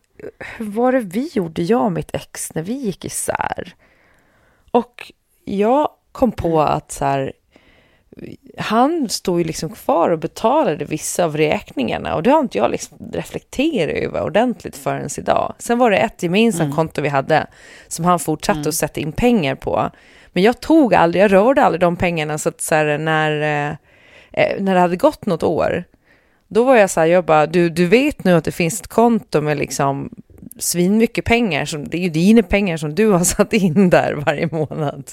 hur 0.57 0.65
var 0.65 0.91
det 0.91 0.99
vi 0.99 1.29
gjorde, 1.33 1.61
jag 1.63 1.85
och 1.85 1.91
mitt 1.91 2.15
ex, 2.15 2.53
när 2.55 2.61
vi 2.63 2.73
gick 2.73 3.05
isär? 3.05 3.73
Och 4.77 5.11
jag 5.45 5.89
kom 6.11 6.31
på 6.31 6.61
att 6.61 6.91
så 6.91 7.05
här, 7.05 7.33
han 8.57 9.09
stod 9.09 9.39
ju 9.39 9.43
liksom 9.43 9.69
kvar 9.69 10.09
och 10.09 10.19
betalade 10.19 10.85
vissa 10.85 11.25
av 11.25 11.37
räkningarna 11.37 12.15
och 12.15 12.23
det 12.23 12.29
har 12.29 12.39
inte 12.39 12.57
jag 12.57 12.71
liksom 12.71 12.97
reflekterat 13.13 13.95
över 13.95 14.23
ordentligt 14.23 14.77
förrän 14.77 15.09
idag. 15.17 15.55
Sen 15.59 15.77
var 15.77 15.91
det 15.91 15.97
ett 15.97 16.23
gemensamt 16.23 16.65
Mm. 16.65 16.75
konto 16.75 17.01
vi 17.01 17.09
hade 17.09 17.47
som 17.87 18.05
han 18.05 18.19
fortsatte 18.19 18.69
att 18.69 18.75
sätta 18.75 18.99
in 18.99 19.11
pengar 19.11 19.55
på. 19.55 19.89
Men 20.33 20.43
jag 20.43 20.59
tog 20.59 20.93
aldrig, 20.93 21.23
jag 21.23 21.31
rörde 21.31 21.63
aldrig 21.63 21.81
de 21.81 21.95
pengarna 21.95 22.37
så 22.37 22.49
att 22.49 22.61
så 22.61 22.75
här, 22.75 22.97
när, 22.97 23.31
eh, 23.41 23.75
eh, 24.33 24.61
när 24.63 24.73
det 24.73 24.79
hade 24.79 24.95
gått 24.95 25.25
något 25.25 25.43
år, 25.43 25.83
då 26.47 26.63
var 26.63 26.75
jag 26.75 26.89
så 26.89 26.99
här, 26.99 27.07
jag 27.07 27.25
bara, 27.25 27.45
du, 27.45 27.69
du 27.69 27.85
vet 27.87 28.23
nu 28.23 28.33
att 28.33 28.43
det 28.43 28.51
finns 28.51 28.81
ett 28.81 28.87
konto 28.87 29.41
med 29.41 29.57
liksom 29.57 30.09
svinmycket 30.59 31.25
pengar, 31.25 31.65
som, 31.65 31.87
det 31.87 31.97
är 31.97 32.01
ju 32.01 32.09
dina 32.09 32.43
pengar 32.43 32.77
som 32.77 32.95
du 32.95 33.07
har 33.11 33.19
satt 33.23 33.53
in 33.53 33.89
där 33.89 34.13
varje 34.13 34.47
månad. 34.51 35.11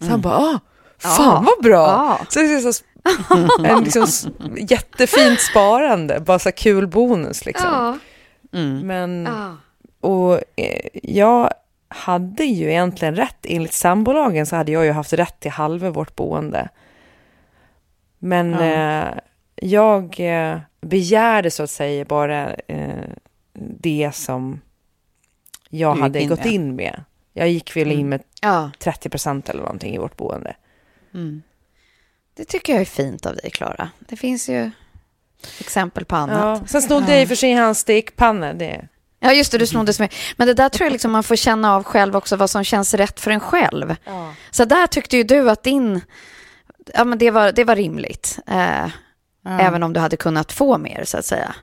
Så 0.00 0.06
han 0.06 0.20
bara, 0.20 0.34
ah, 0.36 0.58
fan 0.98 1.44
vad 1.44 1.62
bra! 1.64 1.86
Ja. 1.86 2.20
Så 2.28 2.38
det 2.40 2.52
är 2.54 2.72
så, 2.72 2.84
en 3.64 3.84
liksom 3.84 4.06
jättefint 4.56 5.40
sparande, 5.40 6.20
bara 6.20 6.38
så 6.38 6.52
kul 6.52 6.86
bonus 6.86 7.46
liksom. 7.46 7.70
Ja. 7.72 7.98
Mm. 8.58 8.86
Men, 8.86 9.28
Ja. 9.32 9.56
och 10.08 10.32
eh, 10.56 10.88
jag 11.02 11.50
hade 11.88 12.44
ju 12.44 12.70
egentligen 12.70 13.14
rätt, 13.16 13.36
enligt 13.42 13.72
sambolagen 13.72 14.46
så 14.46 14.56
hade 14.56 14.72
jag 14.72 14.84
ju 14.84 14.90
haft 14.92 15.12
rätt 15.12 15.40
till 15.40 15.50
halva 15.50 15.90
vårt 15.90 16.16
boende. 16.16 16.68
Men 18.18 18.50
Ja. 18.52 18.60
eh, 18.62 19.08
jag 19.56 20.20
eh, 20.20 20.58
begärde 20.80 21.50
så 21.50 21.62
att 21.62 21.70
säga 21.70 22.04
bara 22.04 22.54
eh, 22.54 23.04
det 23.58 24.10
som 24.14 24.60
jag 25.68 25.94
hade 25.94 26.20
in 26.22 26.28
gått 26.28 26.38
med. 26.44 26.52
in 26.52 26.76
med. 26.76 27.04
Jag 27.32 27.48
gick 27.50 27.76
väl 27.76 27.92
in 27.92 28.08
med 28.08 28.22
ja, 28.40 28.70
30 28.78 29.08
procent 29.08 29.48
eller 29.48 29.60
någonting 29.60 29.94
i 29.94 29.98
vårt 29.98 30.16
boende. 30.16 30.56
Mm. 31.14 31.42
det 32.34 32.44
tycker 32.44 32.72
jag 32.72 32.80
är 32.82 32.86
fint 32.86 33.26
av 33.26 33.36
dig, 33.36 33.50
Klara. 33.50 33.90
Det 33.98 34.16
finns 34.16 34.48
ju 34.48 34.70
exempel 35.60 36.04
på 36.04 36.16
annat. 36.16 36.60
Ja. 36.60 36.66
Sen 36.66 36.82
snodde 36.82 37.12
jag 37.12 37.22
i 37.22 37.26
för 37.26 37.34
sig 37.34 37.52
hans 37.52 37.78
stekpanna. 37.78 38.52
Det. 38.52 38.88
Ja, 39.20 39.32
just 39.32 39.52
det, 39.52 39.58
du 39.58 39.66
snoddes 39.66 39.98
med. 40.00 40.14
Men 40.36 40.46
det 40.46 40.54
där 40.54 40.68
tror 40.68 40.86
jag 40.86 40.92
liksom 40.92 41.12
man 41.12 41.22
får 41.22 41.36
känna 41.36 41.74
av 41.74 41.84
själv 41.84 42.16
också, 42.16 42.36
vad 42.36 42.50
som 42.50 42.64
känns 42.64 42.94
rätt 42.94 43.20
för 43.20 43.30
en 43.30 43.40
själv. 43.40 43.96
Så 44.50 44.64
där 44.64 44.86
tyckte 44.86 45.16
ju 45.16 45.22
du 45.22 45.50
att 45.50 45.62
din, 45.62 46.00
ja 46.94 47.04
men 47.04 47.18
det 47.18 47.30
var, 47.30 47.52
det 47.52 47.64
var 47.64 47.76
rimligt. 47.76 48.38
Eh, 48.46 48.88
Ja. 49.46 49.58
Även 49.60 49.82
om 49.82 49.92
du 49.92 50.00
hade 50.00 50.16
kunnat 50.16 50.52
få 50.52 50.78
mer, 50.78 51.04
så 51.04 51.18
att 51.18 51.24
säga. 51.24 51.54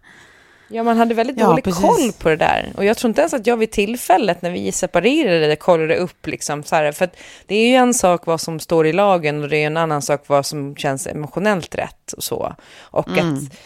Ja, 0.74 0.84
man 0.84 0.98
hade 0.98 1.14
väldigt 1.14 1.38
Ja, 1.40 1.46
dålig 1.48 1.64
precis. 1.64 1.82
koll 1.82 2.12
på 2.20 2.30
det 2.30 2.36
där. 2.36 2.74
Och 2.78 2.86
jag 2.86 2.98
tror 2.98 3.10
inte 3.10 3.22
ens 3.22 3.34
att 3.34 3.48
jag 3.48 3.58
vid 3.58 3.72
tillfället 3.72 4.42
när 4.42 4.52
vi 4.52 4.72
separerade 4.72 5.56
kollade 5.56 5.96
upp 5.96 6.28
liksom 6.28 6.64
så 6.64 6.76
här, 6.76 6.92
för 6.92 7.06
att 7.06 7.16
det 7.46 7.56
är 7.56 7.68
ju 7.68 7.76
en 7.76 7.94
sak 7.94 8.26
vad 8.26 8.42
som 8.42 8.60
står 8.60 8.88
i 8.88 8.94
lagen 8.94 9.44
och 9.44 9.50
det 9.50 9.58
är 9.58 9.68
en 9.68 9.78
annan 9.78 10.02
sak 10.02 10.24
vad 10.28 10.46
som 10.46 10.76
känns 10.76 11.08
emotionellt 11.08 11.76
rätt 11.76 12.14
och 12.18 12.24
så. 12.24 12.56
Och 12.82 13.08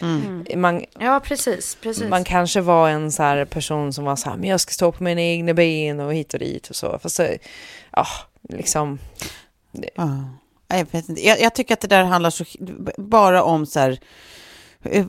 Mm, 0.00 0.44
att 0.50 0.58
man, 0.58 0.84
Ja, 1.00 1.20
precis. 1.24 1.76
precis. 1.82 2.08
man 2.08 2.24
kanske 2.24 2.60
var 2.60 2.88
en 2.88 3.12
så 3.12 3.22
här 3.22 3.44
person 3.44 3.92
som 3.92 4.04
var 4.04 4.16
så 4.16 4.30
här, 4.30 4.36
men 4.36 4.48
jag 4.50 4.60
ska 4.60 4.72
stå 4.72 4.92
på 4.92 5.02
mina 5.04 5.20
egna 5.20 5.54
ben 5.54 6.00
och 6.00 6.14
hit 6.14 6.32
och 6.34 6.40
dit 6.40 6.68
och 6.70 6.76
så. 6.76 6.98
Fast 7.02 7.16
så, 7.16 7.26
ja, 7.92 8.06
liksom, 8.48 8.98
Ja. 9.94 10.04
Nej, 10.70 10.78
Jag, 10.78 10.86
vet 10.90 11.08
inte. 11.08 11.26
Jag, 11.26 11.40
jag 11.40 11.54
tycker 11.54 11.74
att 11.74 11.80
det 11.80 11.88
där 11.88 12.04
handlar 12.04 12.30
så, 12.30 12.44
bara 12.96 13.42
om 13.42 13.66
så 13.66 13.80
här, 13.80 13.98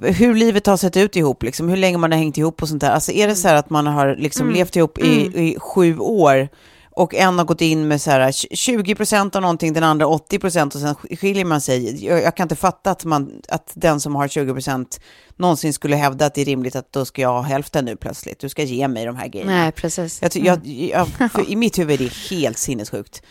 hur 0.02 0.36
livet 0.36 0.66
har 0.66 0.78
sett 0.78 0.98
ut 0.98 1.16
ihop, 1.16 1.44
liksom, 1.44 1.70
hur 1.70 1.78
länge 1.78 1.98
man 1.98 2.12
har 2.12 2.20
hängt 2.20 2.38
ihop 2.38 2.62
och 2.62 2.70
sånt 2.70 2.82
där. 2.82 2.92
Alltså 2.92 3.12
är 3.12 3.28
det 3.28 3.36
så 3.36 3.48
här 3.48 3.56
att 3.56 3.70
man 3.70 3.88
har 3.88 4.16
liksom 4.16 4.52
levt 4.52 4.76
ihop 4.76 4.98
i, 4.98 5.26
i 5.36 5.58
sju 5.60 5.98
år 5.98 6.50
och 6.92 7.16
en 7.16 7.38
har 7.38 7.46
gått 7.46 7.62
in 7.62 7.88
med 7.88 8.02
så 8.02 8.12
här 8.12 8.32
20 8.56 8.96
procent 8.96 9.36
av 9.36 9.42
någonting, 9.42 9.74
den 9.74 9.84
andra 9.84 10.08
80 10.08 10.40
procent 10.40 10.76
och 10.76 10.82
sen 10.82 10.96
skiljer 10.96 11.46
man 11.46 11.62
sig. 11.62 12.06
Jag, 12.06 12.22
jag 12.22 12.36
kan 12.36 12.44
inte 12.44 12.56
fatta 12.56 12.92
att, 12.92 13.06
man, 13.06 13.42
att 13.48 13.72
den 13.74 14.00
som 14.00 14.16
har 14.16 14.28
20 14.28 14.54
procent 14.54 15.00
någonsin 15.36 15.74
skulle 15.74 15.96
hävda 15.96 16.26
att 16.26 16.34
det 16.34 16.42
är 16.42 16.46
rimligt 16.46 16.76
att 16.76 16.94
då 16.94 17.06
ska 17.06 17.22
jag 17.22 17.30
ha 17.30 17.42
hälften 17.42 17.86
nu 17.86 17.96
plötsligt. 17.96 18.40
Du 18.40 18.50
ska 18.50 18.64
ge 18.64 18.88
mig 18.88 19.06
de 19.06 19.16
här 19.16 19.28
grejerna. 19.28 19.52
Nej, 19.52 19.72
precis. 19.72 20.22
Jag, 20.36 20.66
jag, 20.66 21.08
för 21.08 21.50
I 21.52 21.56
mitt 21.56 21.80
huvud 21.80 22.02
är 22.02 22.06
det 22.06 22.36
helt 22.36 22.58
sinnessjukt. 22.58 23.24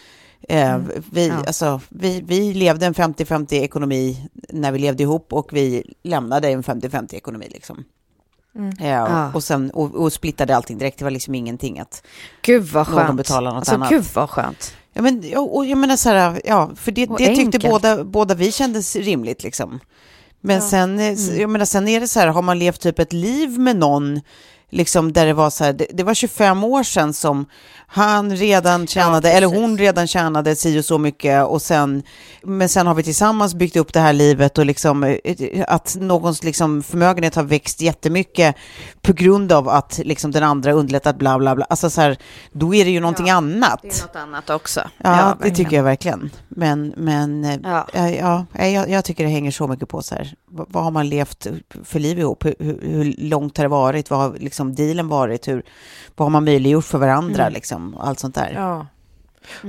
Eh, 0.48 0.78
vi, 1.12 1.28
Ja. 1.28 1.34
alltså, 1.46 1.80
vi, 1.88 2.20
vi 2.26 2.54
levde 2.54 2.86
en 2.86 2.94
50-50 2.94 3.54
ekonomi 3.54 4.28
när 4.48 4.72
vi 4.72 4.78
levde 4.78 5.02
ihop 5.02 5.32
och 5.32 5.48
vi 5.52 5.94
lämnade 6.02 6.48
en 6.48 6.62
50-50 6.62 7.14
ekonomi. 7.14 7.46
Liksom. 7.50 7.84
Eh, 8.80 8.88
Ja. 8.88 9.32
och, 9.34 9.44
sen, 9.44 9.70
och, 9.70 9.94
och 9.94 10.12
splittade 10.12 10.56
allting 10.56 10.78
direkt. 10.78 10.98
Det 10.98 11.04
var 11.04 11.10
liksom 11.10 11.34
ingenting 11.34 11.78
att... 11.78 12.02
Gud 12.42 12.62
vad 12.62 12.88
Någon 12.90 12.96
skönt. 12.98 13.16
betalar 13.16 13.50
något 13.50 13.58
alltså, 13.58 13.74
annat. 13.74 13.88
Gud 13.90 14.04
vad 14.14 14.30
skönt. 14.30 14.72
Ja, 14.92 15.02
men, 15.02 15.22
och, 15.36 15.56
och 15.56 15.66
jag 15.66 15.78
menar 15.78 15.96
så 15.96 16.08
här, 16.08 16.40
ja, 16.44 16.70
för 16.76 16.92
det, 16.92 17.08
Och 17.08 17.18
det 17.18 17.36
tyckte 17.36 17.58
båda, 17.58 18.04
båda 18.04 18.34
vi 18.34 18.52
kändes 18.52 18.96
rimligt 18.96 19.42
liksom. 19.42 19.80
Men 20.40 20.62
sen, 20.62 20.98
eh, 20.98 21.06
s- 21.06 21.30
jag 21.38 21.50
menar, 21.50 21.64
sen 21.66 21.88
är 21.88 22.00
det 22.00 22.08
så 22.08 22.20
här, 22.20 22.26
har 22.26 22.42
man 22.42 22.58
levt 22.58 22.80
typ 22.80 22.98
ett 22.98 23.12
liv 23.12 23.58
med 23.58 23.76
någon, 23.76 24.20
liksom 24.70 25.12
där 25.12 25.26
det 25.26 25.32
var 25.32 25.50
så 25.50 25.64
här, 25.64 25.72
det, 25.72 25.86
det 25.92 26.02
var 26.02 26.14
25 26.14 26.64
år 26.64 26.82
sedan 26.82 27.12
som 27.12 27.46
han 27.90 28.36
redan 28.36 28.86
tjänade, 28.86 29.32
eller 29.32 29.46
hon 29.46 29.78
redan 29.78 30.06
tjänade 30.06 30.56
si 30.56 30.80
och 30.80 30.84
så 30.84 30.98
mycket 30.98 31.46
och 31.46 31.62
sen, 31.62 32.02
men 32.42 32.68
sen 32.68 32.86
har 32.86 32.94
vi 32.94 33.02
tillsammans 33.02 33.54
byggt 33.54 33.76
upp 33.76 33.92
det 33.92 34.00
här 34.00 34.12
livet 34.12 34.58
och 34.58 34.66
liksom 34.66 35.04
eh, 35.04 35.16
att 35.68 35.96
någons 36.00 36.44
liksom 36.44 36.82
förmögenhet 36.82 37.34
har 37.34 37.42
växt 37.42 37.80
jättemycket 37.80 38.56
på 39.02 39.12
grund 39.12 39.52
av 39.52 39.68
att 39.68 40.00
liksom 40.04 40.30
den 40.30 40.42
andra 40.42 40.72
underlättat 40.72 41.18
bla 41.18 41.38
bla 41.38 41.54
bla, 41.56 41.64
alltså 41.64 41.90
så 41.90 42.00
här, 42.00 42.16
då 42.52 42.74
är 42.74 42.84
det 42.84 42.90
ju 42.90 43.00
någonting 43.00 43.30
annat. 43.30 43.82
Det 43.82 43.88
är 43.88 44.02
något 44.02 44.16
annat 44.16 44.50
också. 44.50 44.80
Ja, 44.98 45.10
det 45.10 45.16
verkligen. 45.16 45.56
tycker 45.56 45.76
jag 45.76 45.84
verkligen. 45.84 46.30
Men, 46.48 46.94
men 46.96 47.44
eh, 47.44 47.58
Ja. 47.62 47.86
ja. 47.94 48.46
Ja, 48.52 48.66
jag, 48.66 48.90
jag 48.90 49.04
tycker 49.04 49.24
det 49.24 49.30
hänger 49.30 49.50
så 49.50 49.66
mycket 49.66 49.88
på 49.88 50.02
så 50.02 50.14
här. 50.14 50.34
Vad, 50.50 50.66
vad 50.70 50.84
har 50.84 50.90
man 50.90 51.08
levt 51.08 51.46
för 51.84 51.98
liv 51.98 52.18
ihop? 52.18 52.44
Hur, 52.44 52.54
hur, 52.58 52.80
hur 52.82 53.14
långt 53.18 53.56
har 53.56 53.64
det 53.64 53.68
varit? 53.68 54.10
Vad 54.10 54.18
har 54.20 54.36
liksom 54.38 54.57
dealen 54.64 55.08
varit? 55.08 55.48
Hur, 55.48 55.62
vad 56.16 56.26
har 56.26 56.30
man 56.30 56.44
möjliggjort 56.44 56.84
för 56.84 56.98
varandra? 56.98 57.48
Liksom, 57.48 57.94
och 57.94 58.06
allt 58.08 58.18
sånt 58.18 58.34
där. 58.34 58.52
ja. 58.54 58.86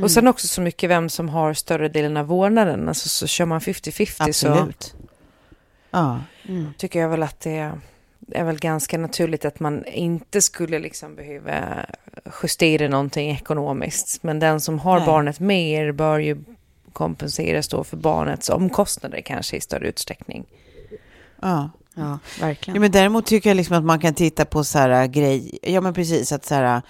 Och 0.03 0.12
sen 0.12 0.27
också 0.27 0.48
så 0.48 0.62
mycket 0.62 0.89
vem 0.89 1.10
som 1.10 1.29
har 1.29 1.53
större 1.53 1.89
delen 1.89 2.17
av 2.17 2.25
vårdnaden. 2.25 2.88
Alltså 2.88 3.10
så 3.10 3.27
kör 3.27 3.46
man 3.46 3.60
50-50 3.60 4.31
så 4.31 4.48
Absolut. 4.48 4.96
Ja. 5.91 6.19
tycker 6.77 7.00
jag 7.00 7.10
väl 7.10 7.24
att 7.24 7.39
det 7.39 7.72
är 8.31 8.43
väl 8.43 8.60
ganska 8.60 8.98
naturligt 8.98 9.46
att 9.46 9.60
man 9.60 9.86
inte 9.86 10.41
skulle 10.41 10.79
liksom 10.79 11.15
behöva 11.15 11.86
justera 12.43 12.88
någonting 12.88 13.31
ekonomiskt. 13.31 14.24
Men 14.24 14.39
den 14.39 14.62
som 14.62 14.79
har 14.79 14.98
Nej. 14.98 15.05
barnet 15.05 15.39
mer 15.39 15.91
bör 15.91 16.19
ju 16.19 16.38
kompenseras 16.93 17.67
då 17.67 17.84
för 17.84 17.98
barnets 17.98 18.50
omkostnader 18.50 19.22
kanske 19.22 19.58
i 19.58 19.62
större 19.62 19.88
utsträckning. 19.88 20.46
ja. 21.41 21.69
Ja, 21.96 22.19
verkligen. 22.39 22.75
Ja, 22.75 22.79
men 22.81 22.91
däremot 22.91 23.25
tycker 23.25 23.50
jag 23.50 23.58
liksom 23.58 23.75
att 23.77 23.84
man 23.84 24.00
kan 24.00 24.13
titta 24.13 24.46
på 24.46 24.63
så 24.63 24.77
här 24.79 25.08
grej, 25.08 25.60
ja 25.62 25.81
men 25.81 25.93
precis 25.93 26.31
att 26.31 26.46
så 26.46 26.55
här, 26.55 26.81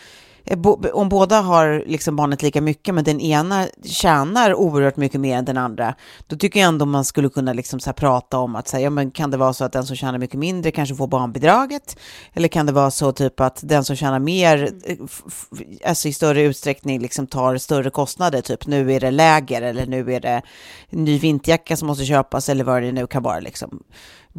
bo, 0.56 0.90
om 0.94 1.10
båda 1.10 1.42
har 1.42 1.84
liksom 1.88 2.16
barnet 2.16 2.42
lika 2.42 2.62
mycket 2.62 2.96
men 2.96 3.04
den 3.04 3.20
ena 3.22 3.68
tjänar 3.86 4.54
oerhört 4.54 4.98
mycket 4.98 5.22
mer 5.22 5.38
än 5.38 5.46
den 5.46 5.58
andra, 5.58 5.96
då 6.28 6.36
tycker 6.36 6.60
jag 6.60 6.68
ändå 6.68 6.86
man 6.86 7.06
skulle 7.06 7.30
kunna 7.30 7.54
liksom 7.54 7.80
så 7.80 7.90
här 7.90 7.94
prata 7.94 8.38
om 8.38 8.56
att 8.56 8.68
säga, 8.68 8.84
ja 8.84 8.90
men 8.90 9.12
kan 9.12 9.32
det 9.32 9.38
vara 9.38 9.54
så 9.54 9.64
att 9.66 9.72
den 9.72 9.86
som 9.86 9.96
tjänar 9.96 10.18
mycket 10.18 10.40
mindre 10.40 10.72
kanske 10.72 10.96
får 10.96 11.08
barnbidraget? 11.08 12.00
Eller 12.34 12.48
kan 12.48 12.66
det 12.66 12.72
vara 12.72 12.92
så 12.92 13.12
typ 13.12 13.40
att 13.40 13.60
den 13.64 13.84
som 13.84 13.96
tjänar 13.96 14.20
mer, 14.20 14.70
f- 15.06 15.22
f- 15.28 15.60
alltså 15.86 16.08
i 16.08 16.14
större 16.14 16.42
utsträckning 16.42 17.00
liksom 17.00 17.28
tar 17.28 17.58
större 17.58 17.90
kostnader, 17.90 18.42
typ 18.42 18.68
nu 18.68 18.94
är 18.94 19.00
det 19.00 19.12
läger 19.12 19.62
eller 19.62 19.86
nu 19.86 20.14
är 20.14 20.20
det 20.20 20.42
ny 20.90 21.20
vinterjacka 21.20 21.78
som 21.78 21.88
måste 21.88 22.06
köpas 22.06 22.50
eller 22.50 22.64
vad 22.64 22.82
det 22.84 22.92
nu 22.92 23.08
kan 23.08 23.24
vara 23.24 23.40
liksom. 23.40 23.84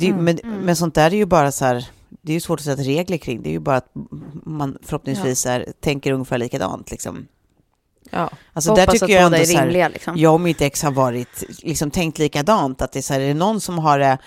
Det, 0.01 0.09
är- 0.09 0.15
men, 0.15 0.39
men 0.65 0.77
sånt 0.77 0.95
där 0.95 1.11
är 1.13 1.17
ju 1.17 1.27
bara 1.27 1.53
så 1.53 1.65
här, 1.65 1.87
det 2.23 2.33
är 2.33 2.35
ju 2.35 2.41
svårt 2.41 2.59
att 2.61 2.65
sätta 2.65 2.83
regler 2.83 3.17
kring. 3.17 3.43
Det 3.43 3.49
är 3.49 3.53
ju 3.53 3.59
bara 3.61 3.77
att 3.77 3.91
man 4.45 4.79
förhoppningsvis 4.83 5.47
är, 5.47 5.73
tänker 5.81 6.13
ungefär 6.13 6.39
likadant. 6.39 6.91
Liksom. 6.91 7.27
Ja. 8.11 8.31
Alltså, 8.53 8.75
där 8.75 8.87
tycker 8.87 9.09
jag 9.09 9.23
ändå 9.23 9.37
är 9.39 9.45
så 9.45 9.57
här, 9.57 9.65
rimliga, 9.65 9.89
liksom. 9.89 10.17
jag 10.17 10.35
och 10.35 10.41
mitt 10.41 10.61
ex 10.61 10.83
har 10.83 10.91
varit, 10.91 11.45
liksom, 11.63 11.91
tänkt 11.91 12.19
likadant. 12.19 12.83
Att 12.83 12.93
det 12.93 12.99
är, 12.99 13.03
så 13.03 13.13
här, 13.13 13.21
är 13.21 13.29
det 13.29 13.35
någon 13.35 13.61
som 13.61 13.79
har 13.79 13.99
det, 13.99 14.19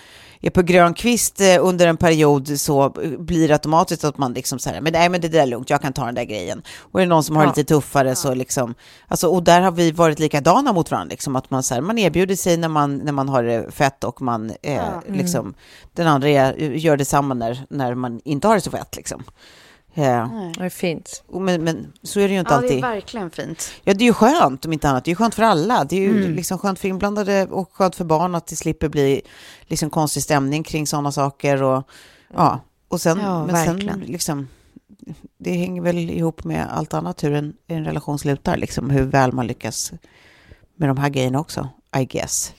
är 0.46 0.50
på 0.50 0.62
grön 0.62 0.94
kvist 0.94 1.40
eh, 1.40 1.56
under 1.60 1.86
en 1.86 1.96
period 1.96 2.60
så 2.60 2.88
blir 3.18 3.48
det 3.48 3.54
automatiskt 3.54 4.04
att 4.04 4.18
man 4.18 4.32
liksom 4.32 4.58
så 4.58 4.70
här, 4.70 4.80
men 4.80 4.92
nej 4.92 5.08
men 5.08 5.20
det 5.20 5.28
där 5.28 5.40
är 5.42 5.46
lugnt, 5.46 5.70
jag 5.70 5.80
kan 5.82 5.92
ta 5.92 6.04
den 6.06 6.14
där 6.14 6.24
grejen. 6.24 6.62
Och 6.78 7.00
är 7.00 7.04
det 7.04 7.08
någon 7.08 7.24
som 7.24 7.36
har 7.36 7.42
Ja. 7.42 7.48
lite 7.48 7.64
tuffare 7.64 8.14
så 8.14 8.34
liksom, 8.34 8.74
alltså, 9.08 9.28
och 9.28 9.42
där 9.42 9.60
har 9.60 9.70
vi 9.72 9.90
varit 9.90 10.18
likadana 10.18 10.72
mot 10.72 10.90
varandra, 10.90 11.10
liksom, 11.10 11.36
att 11.36 11.50
man, 11.50 11.62
så 11.62 11.74
här, 11.74 11.80
man 11.80 11.98
erbjuder 11.98 12.36
sig 12.36 12.56
när 12.56 12.68
man, 12.68 12.96
när 12.96 13.12
man 13.12 13.28
har 13.28 13.42
det 13.42 13.70
fett 13.70 14.04
och 14.04 14.22
man, 14.22 14.52
eh, 14.62 14.82
liksom, 15.08 15.54
den 15.92 16.06
andra 16.06 16.28
gör 16.58 16.96
detsamma 16.96 17.34
när, 17.34 17.66
när 17.70 17.94
man 17.94 18.20
inte 18.24 18.48
har 18.48 18.54
det 18.54 18.60
så 18.60 18.70
fett. 18.70 18.96
Liksom. 18.96 19.22
Ja. 19.94 20.30
Det 20.58 20.64
är 20.64 20.68
fint. 20.68 21.24
Men, 21.32 21.64
men 21.64 21.92
så 22.02 22.20
är 22.20 22.28
det 22.28 22.34
ju 22.34 22.40
inte 22.40 22.54
Ja, 22.54 22.60
det 22.60 22.66
är 22.66 22.68
alltid. 22.68 22.80
verkligen 22.82 23.30
fint. 23.30 23.70
Ja, 23.84 23.94
det 23.94 24.04
är 24.04 24.06
ju 24.06 24.12
skönt 24.12 24.64
om 24.64 24.72
inte 24.72 24.88
annat. 24.88 25.04
Det 25.04 25.08
är 25.08 25.12
ju 25.12 25.16
skönt 25.16 25.34
för 25.34 25.42
alla. 25.42 25.84
Det 25.84 25.96
är 25.96 26.00
ju 26.00 26.18
Mm. 26.24 26.34
liksom 26.34 26.58
skönt 26.58 26.78
för 26.78 26.88
inblandade 26.88 27.46
och 27.46 27.70
skönt 27.72 27.94
för 27.96 28.04
barn 28.04 28.34
att 28.34 28.46
det 28.46 28.56
slipper 28.56 28.88
bli 28.88 29.22
liksom 29.66 29.90
konstig 29.90 30.22
stämning 30.22 30.62
kring 30.62 30.86
sådana 30.86 31.12
saker. 31.12 31.62
Och, 31.62 31.88
ja. 32.34 32.60
och 32.88 33.00
sen, 33.00 33.18
Ja, 33.20 33.46
men 33.46 33.64
sen 33.64 34.02
liksom, 34.06 34.48
det 35.38 35.52
hänger 35.52 35.82
väl 35.82 35.98
ihop 35.98 36.44
med 36.44 36.66
allt 36.72 36.94
annat 36.94 37.24
hur 37.24 37.32
en, 37.32 37.54
en 37.66 37.84
relation 37.84 38.18
slutar, 38.18 38.56
liksom 38.56 38.90
hur 38.90 39.02
väl 39.02 39.32
man 39.32 39.46
lyckas 39.46 39.92
med 40.76 40.88
de 40.88 40.96
här 40.98 41.08
grejerna 41.08 41.40
också, 41.40 41.68
I 42.00 42.04
guess. 42.04 42.52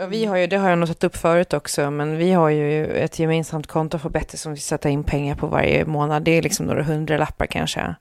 Ja, 0.00 0.06
vi 0.06 0.24
har 0.24 0.36
ju, 0.36 0.46
det 0.46 0.56
har 0.56 0.68
jag 0.70 0.78
nog 0.78 0.88
tagit 0.88 1.04
upp 1.04 1.16
förut 1.16 1.52
också, 1.52 1.90
men 1.90 2.16
vi 2.16 2.32
har 2.32 2.48
ju 2.48 2.86
ett 2.86 3.18
gemensamt 3.18 3.66
konto 3.66 3.98
för 3.98 4.08
Betty 4.08 4.36
som 4.36 4.54
vi 4.54 4.60
sätter 4.60 4.88
in 4.90 5.04
pengar 5.04 5.34
på 5.34 5.46
varje 5.46 5.84
månad. 5.84 6.22
Det 6.22 6.30
är 6.30 6.42
liksom 6.42 6.66
några 6.66 6.82
hundralappar 6.82 7.46
kanske. 7.46 7.94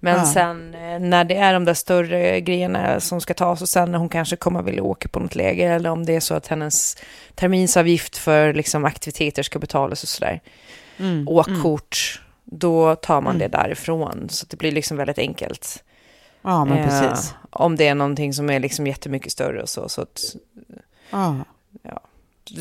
Men 0.00 0.16
Ja. 0.18 0.24
sen 0.24 0.74
eh, 0.74 0.98
när 1.00 1.24
det 1.24 1.36
är 1.36 1.52
de 1.52 1.64
där 1.64 1.74
större 1.74 2.40
grejerna 2.40 3.00
som 3.00 3.20
ska 3.20 3.34
tas 3.34 3.62
och 3.62 3.68
sen 3.68 3.92
när 3.92 3.98
hon 3.98 4.08
kanske 4.08 4.36
kommer 4.36 4.62
vilja 4.62 4.82
åka 4.82 5.08
på 5.08 5.20
något 5.20 5.34
läger 5.34 5.70
eller 5.72 5.90
om 5.90 6.06
det 6.06 6.16
är 6.16 6.20
så 6.20 6.34
att 6.34 6.46
hennes 6.46 6.96
terminsavgift 7.34 8.16
för 8.16 8.54
liksom 8.54 8.84
aktiviteter 8.84 9.42
ska 9.42 9.58
betalas 9.58 10.02
och 10.02 10.08
sådär. 10.08 10.40
Mm. 10.98 11.28
Åkkort, 11.28 12.22
då 12.44 12.94
tar 12.96 13.20
man 13.20 13.36
Mm. 13.36 13.50
det 13.50 13.56
därifrån. 13.58 14.28
Så 14.30 14.46
det 14.50 14.56
blir 14.56 14.72
liksom 14.72 14.96
väldigt 14.96 15.18
enkelt. 15.18 15.84
Ja, 16.42 16.64
men 16.64 16.78
Eh, 16.78 16.84
precis. 16.88 17.34
Om 17.50 17.76
det 17.76 17.88
är 17.88 17.94
någonting 17.94 18.32
som 18.32 18.50
är 18.50 18.60
liksom 18.60 18.86
jättemycket 18.86 19.32
större 19.32 19.62
och 19.62 19.68
så. 19.68 19.88
så 19.88 20.02
att 20.02 20.20
Ja. 21.12 21.44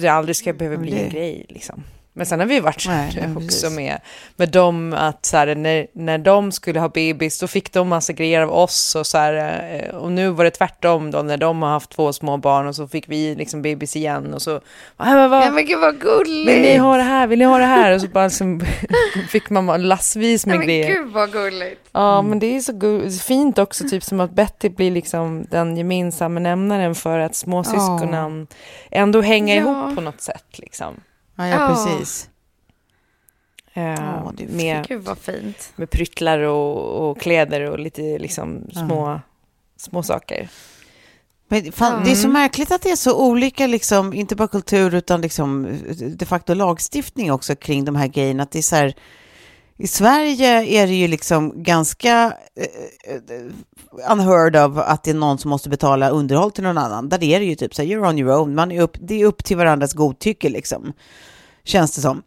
det 0.02 0.08
aldrig 0.08 0.36
ska 0.36 0.54
behöva 0.54 0.78
bli 0.78 0.92
det- 0.92 1.04
en 1.04 1.10
grej. 1.10 1.46
Liksom. 1.50 1.84
Men 2.14 2.26
sen 2.26 2.40
har 2.40 2.48
vi 2.48 2.60
varit 2.60 2.82
så 2.82 2.90
Nej, 2.90 2.98
här 3.12 3.22
nej, 3.28 3.36
också 3.36 3.48
precis. 3.48 3.76
med, 3.76 4.00
med 4.36 4.50
dem 4.50 4.94
att 4.98 5.26
så 5.26 5.38
här, 5.38 5.56
när, 5.56 5.88
när 5.94 6.18
de 6.18 6.52
skulle 6.52 6.80
ha 6.80 6.90
bebis 6.90 7.40
då 7.40 7.48
fick 7.48 7.74
de 7.74 7.88
massa 7.88 8.14
grejer 8.14 8.42
av 8.42 8.52
oss 8.54 8.96
och 8.96 9.08
så 9.08 9.18
här, 9.18 9.34
eh, 9.90 9.96
och 9.96 10.12
nu 10.12 10.30
var 10.30 10.44
det 10.44 10.52
tvärtom 10.52 11.12
då 11.12 11.22
när 11.22 11.38
de 11.38 11.62
har 11.62 11.70
haft 11.70 11.90
två 11.90 12.14
små 12.14 12.38
barn 12.38 12.68
och 12.68 12.76
så 12.76 12.88
fick 12.88 13.10
vi 13.10 13.36
liksom 13.36 13.62
bebis 13.62 13.96
igen 13.96 14.34
och 14.34 14.42
så, 14.42 14.56
"Ah, 14.98 15.16
vad, 15.16 15.30
vad, 15.30 15.44
Ja, 15.46 15.52
men 15.52 15.66
gud 15.66 15.80
vad 15.80 16.00
gulligt. 16.00 16.50
vill 16.52 16.62
ni 16.62 16.78
ha 16.78 16.98
det 16.98 17.04
här, 17.04 17.28
vill 17.28 17.40
ni 17.40 17.46
ha 17.46 17.58
det 17.58 17.66
här? 17.66 17.96
Och 17.96 18.02
så 18.02 18.08
bara 18.08 18.26
liksom, 18.28 18.62
fick 19.30 19.50
man 19.50 19.88
lassvis 19.88 20.46
med 20.46 20.54
Ja, 20.54 20.58
men 20.58 20.68
grejer. 20.68 20.88
gud 20.88 21.12
vad 21.12 21.32
gulligt. 21.32 21.82
Ja, 21.92 22.22
men 22.22 22.40
det 22.40 22.56
är 22.56 22.60
så 23.12 23.24
fint 23.24 23.58
också, 23.60 23.84
typ 23.90 24.04
som 24.04 24.20
att 24.20 24.32
Betty 24.32 24.70
blir 24.70 24.92
liksom 24.92 25.46
den 25.52 25.78
gemensamma 25.78 26.40
nämnaren 26.40 26.96
för 26.96 27.20
att 27.20 27.36
småsyskonen 27.36 28.48
ändå 28.92 29.22
hänger 29.22 29.56
Ja. 29.56 29.62
ihop 29.62 29.96
på 29.96 30.02
något 30.02 30.22
sätt. 30.22 30.46
Liksom. 30.60 30.96
Ja, 31.36 31.48
ja, 31.48 31.68
precis. 31.68 32.30
Eh, 33.74 33.84
är 33.84 34.48
med, 34.50 34.88
Gud 34.88 35.04
vad 35.04 35.18
fint. 35.18 35.74
med 35.76 35.90
pryttlar 35.90 36.40
och, 36.40 37.10
och 37.10 37.20
kläder 37.20 37.62
och 37.62 37.80
lite 37.80 38.02
liksom 38.20 38.70
små, 38.74 39.20
små 39.78 40.04
saker. 40.04 40.50
Men 41.48 41.72
fan, 41.72 42.04
Det 42.04 42.12
är 42.12 42.16
så 42.16 42.28
märkligt 42.28 42.72
att 42.72 42.82
det 42.82 42.92
är 42.92 42.96
så 42.96 43.26
olika, 43.26 43.68
liksom, 43.68 44.14
inte 44.14 44.36
bara 44.36 44.48
kultur 44.48 44.96
utan 44.96 45.22
liksom, 45.22 45.78
de 46.18 46.26
facto 46.26 46.54
lagstiftning 46.54 47.32
också 47.32 47.56
kring 47.56 47.86
de 47.86 47.96
här 47.96 48.08
grejerna. 48.08 48.44
Att 48.44 48.52
det 48.52 48.60
är 48.60 48.64
så 48.64 48.76
här, 48.76 48.94
i 49.82 49.88
Sverige 49.88 50.64
är 50.64 50.88
det 50.88 50.94
ju 50.94 51.08
liksom 51.08 51.64
ganska 51.64 52.34
eh, 52.56 53.16
eh, 53.16 54.12
unheard 54.12 54.56
of 54.56 54.78
att 54.78 55.04
det 55.04 55.12
är 55.12 55.16
någon 55.16 55.38
som 55.38 55.50
måste 55.50 55.70
betala 55.70 56.10
underhåll 56.10 56.52
till 56.52 56.64
någon 56.64 56.78
annan. 56.78 57.10
Där 57.10 57.24
är 57.24 57.40
det 57.40 57.46
ju 57.46 57.56
typ 57.56 57.76
så 57.76 57.82
här, 57.82 57.90
you're 57.90 58.10
on 58.10 58.20
your 58.20 58.40
own, 58.40 58.56
man 58.56 58.72
är 58.72 58.82
upp, 58.82 58.98
det 59.02 59.22
är 59.22 59.26
upp 59.26 59.44
till 59.44 59.58
varandras 59.58 59.94
godtycke 59.94 60.50
liksom, 60.50 60.94
känns 61.64 61.96
det 61.96 62.02
som. 62.02 62.24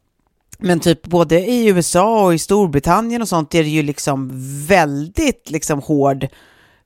Men 0.58 0.80
typ 0.80 1.06
både 1.06 1.40
i 1.40 1.68
USA 1.68 2.24
och 2.24 2.34
i 2.34 2.38
Storbritannien 2.38 3.22
och 3.22 3.28
sånt 3.28 3.54
är 3.54 3.62
det 3.62 3.68
ju 3.68 3.82
liksom 3.82 4.30
väldigt 4.66 5.50
liksom 5.50 5.80
hård 5.80 6.26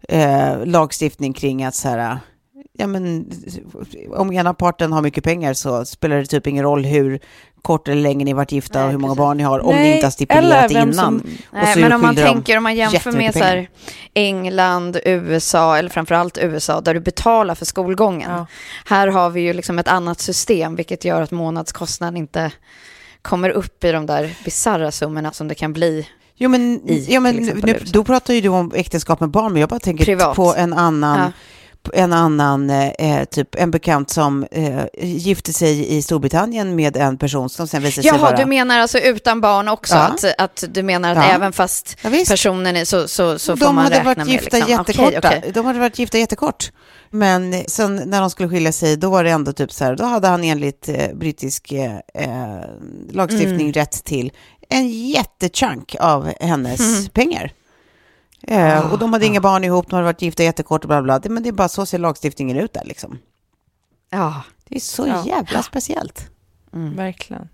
eh, 0.08 0.66
lagstiftning 0.66 1.32
kring 1.32 1.64
att 1.64 1.75
så 1.75 1.88
här, 1.88 2.19
ja 2.80 2.86
men 2.86 3.30
om 4.17 4.32
ena 4.32 4.54
parten 4.54 4.93
har 4.93 5.02
mycket 5.02 5.25
pengar 5.25 5.54
så 5.54 5.84
spelar 5.84 6.17
det 6.17 6.26
typ 6.26 6.47
ingen 6.47 6.64
roll 6.64 6.84
hur 6.84 7.21
kort 7.62 7.88
eller 7.88 8.02
länge 8.02 8.25
ni 8.25 8.32
varit 8.32 8.52
gifta 8.52 8.78
Nej, 8.78 8.86
och 8.86 8.91
hur 8.93 8.99
många 8.99 9.12
precis. 9.14 9.19
barn 9.19 9.36
ni 9.36 9.43
har, 9.43 9.58
om 9.60 9.75
ni 9.75 9.80
Nej, 9.82 9.95
inte 9.95 10.06
har 10.06 10.10
stipulerat 10.10 10.71
innan. 10.71 10.95
som- 10.95 11.23
Nej, 11.52 11.76
men 11.76 11.93
om 11.93 12.00
man 12.02 12.17
tänker, 12.17 12.56
om 12.56 12.62
man 12.62 12.76
jämför 12.76 13.12
med 13.12 13.32
så 13.34 13.45
här. 13.45 13.69
England, 14.14 14.97
USA 15.04 15.78
eller 15.78 15.91
framförallt 15.91 16.38
USA 16.38 16.80
där 16.80 16.95
du 16.95 17.00
betalar 17.00 17.54
för 17.54 17.64
skolgången. 17.64 18.30
Ja. 18.30 18.47
Här 18.86 19.06
har 19.08 19.30
vi 19.30 19.41
ju 19.41 19.52
liksom 19.52 19.78
ett 19.78 19.88
annat 19.88 20.21
system 20.21 20.76
vilket 20.76 21.04
gör 21.04 21.23
att 21.23 21.30
månadskostnaden 21.30 22.17
inte 22.17 22.52
kommer 23.23 23.50
upp 23.50 23.84
i 23.84 23.93
de 23.93 24.06
där 24.06 24.34
bisarra 24.45 24.91
summorna 24.93 25.32
som 25.32 25.49
det 25.49 25.54
kan 25.54 25.73
bli. 25.73 26.08
Jo 26.36 26.49
men, 26.50 26.91
i 26.91 27.06
ja, 27.10 27.21
men 27.21 27.36
nu, 27.36 27.78
då 27.93 28.04
pratar 28.04 28.34
ju 28.34 28.41
du 28.41 28.49
om 28.49 28.73
äktenskap 28.75 29.21
med 29.21 29.28
barn, 29.30 29.52
men 29.52 29.60
jag 29.60 29.69
bara 29.69 29.80
tänker 29.80 30.04
Privat. 30.04 30.36
på 30.36 30.54
en 30.56 30.73
annan, 30.73 31.19
Ja. 31.21 31.32
En 31.93 32.12
annan, 32.12 32.71
eh, 32.71 33.25
typ 33.25 33.54
en 33.54 33.71
bekant 33.71 34.10
som 34.10 34.47
eh, 34.50 34.84
gifte 35.02 35.52
sig 35.52 35.97
i 35.97 36.02
Storbritannien 36.02 36.76
med 36.76 36.97
en 36.97 37.19
person 37.19 37.49
som 37.49 37.69
sen 37.69 37.82
visade 37.82 38.02
sig 38.02 38.12
Jaha, 38.19 38.19
vara... 38.30 38.36
du 38.36 38.47
menar 38.47 38.78
alltså 38.78 38.99
utan 38.99 39.41
barn 39.41 39.69
också? 39.69 39.95
Ja. 39.95 40.00
Att, 40.00 40.25
att 40.38 40.64
du 40.69 40.82
menar 40.82 41.10
att 41.12 41.17
Ja. 41.17 41.25
även 41.25 41.52
fast 41.52 41.97
Ja, 42.02 42.10
personen 42.28 42.76
är 42.76 42.84
så, 42.84 43.08
så, 43.08 43.38
så 43.38 43.56
får 43.56 43.67
de 43.67 43.75
man 43.75 43.84
hade 43.84 43.97
räkna 43.97 44.04
varit 44.10 44.19
med 44.19 44.28
gifta 44.28 44.56
liksom. 44.56 44.71
jättekorta. 44.73 45.19
Okej, 45.28 45.38
okej. 45.38 45.52
De 45.54 45.64
hade 45.67 45.78
varit 45.78 45.99
gifta 45.99 46.19
jättekort. 46.19 46.73
Men 47.10 47.54
sen 47.67 48.02
när 48.06 48.21
de 48.21 48.30
skulle 48.30 48.49
skilja 48.49 48.73
sig, 48.73 48.97
då 48.97 49.10
var 49.10 49.25
det 49.25 49.30
ändå 49.30 49.52
typ 49.52 49.73
så 49.73 49.84
här, 49.84 49.97
då 49.97 50.04
hade 50.04 50.28
han 50.28 50.45
enligt 50.45 50.88
eh, 50.88 51.14
brittisk 51.14 51.73
eh, 51.73 51.93
eh, 52.14 52.60
lagstiftning 53.12 53.60
Mm. 53.60 53.73
rätt 53.73 54.04
till 54.04 54.32
en 54.69 54.88
jättechunk 54.88 55.97
av 56.00 56.32
hennes 56.41 56.80
Mm. 56.80 57.08
pengar. 57.12 57.52
Eh, 58.42 58.92
och 58.92 58.98
de 58.98 59.12
hade 59.12 59.26
inga 59.26 59.40
barn 59.40 59.64
ihop, 59.64 59.86
de 59.90 59.94
hade 59.96 60.04
varit 60.04 60.22
gifta 60.22 60.42
jättekort 60.42 60.84
och 60.84 60.88
bla 60.88 61.02
bla. 61.02 61.18
Det, 61.18 61.28
men 61.28 61.42
det 61.42 61.48
är 61.48 61.52
bara 61.52 61.68
så 61.68 61.86
ser 61.86 61.98
lagstiftningen 61.98 62.56
ut 62.56 62.72
där 62.72 62.84
liksom. 62.84 63.18
Ja. 64.10 64.42
Det 64.68 64.76
är 64.76 64.80
så 64.80 65.06
Ja. 65.06 65.24
jävla 65.26 65.62
speciellt. 65.62 66.30
Verkligen. 66.96 67.48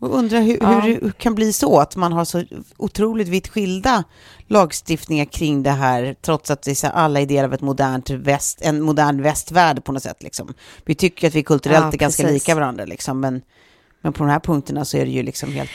Och 0.00 0.14
undrar 0.18 0.40
hur, 0.40 0.58
Ja. 0.60 0.80
hur 0.80 1.00
det 1.00 1.18
kan 1.18 1.34
bli 1.34 1.52
så 1.52 1.78
att 1.80 1.96
man 1.96 2.12
har 2.12 2.24
så 2.24 2.44
otroligt 2.76 3.28
vitt 3.28 3.48
skilda 3.48 4.04
lagstiftningar 4.46 5.24
kring 5.24 5.62
det 5.62 5.70
här, 5.70 6.16
trots 6.22 6.50
att 6.50 6.62
det 6.62 6.84
är 6.84 6.90
alla 6.90 7.20
är 7.20 7.26
del 7.26 7.44
av 7.44 7.54
ett 7.54 7.60
modernt 7.60 8.10
väst, 8.10 8.58
en 8.62 8.80
modern 8.82 9.22
västvärld 9.22 9.84
på 9.84 9.92
något 9.92 10.02
sätt. 10.02 10.22
Liksom. 10.22 10.54
Vi 10.84 10.94
tycker 10.94 11.28
att 11.28 11.34
vi 11.34 11.42
kulturellt 11.42 11.84
Ja, 11.84 11.92
är 11.92 11.96
ganska 11.96 12.22
precis. 12.22 12.34
lika 12.48 12.54
varandra, 12.54 12.84
liksom, 12.84 13.20
men, 13.20 13.42
men 14.02 14.12
på 14.12 14.24
de 14.24 14.30
här 14.30 14.40
punkterna 14.40 14.84
så 14.84 14.96
är 14.96 15.04
det 15.04 15.10
ju 15.10 15.22
liksom 15.22 15.52
helt... 15.52 15.70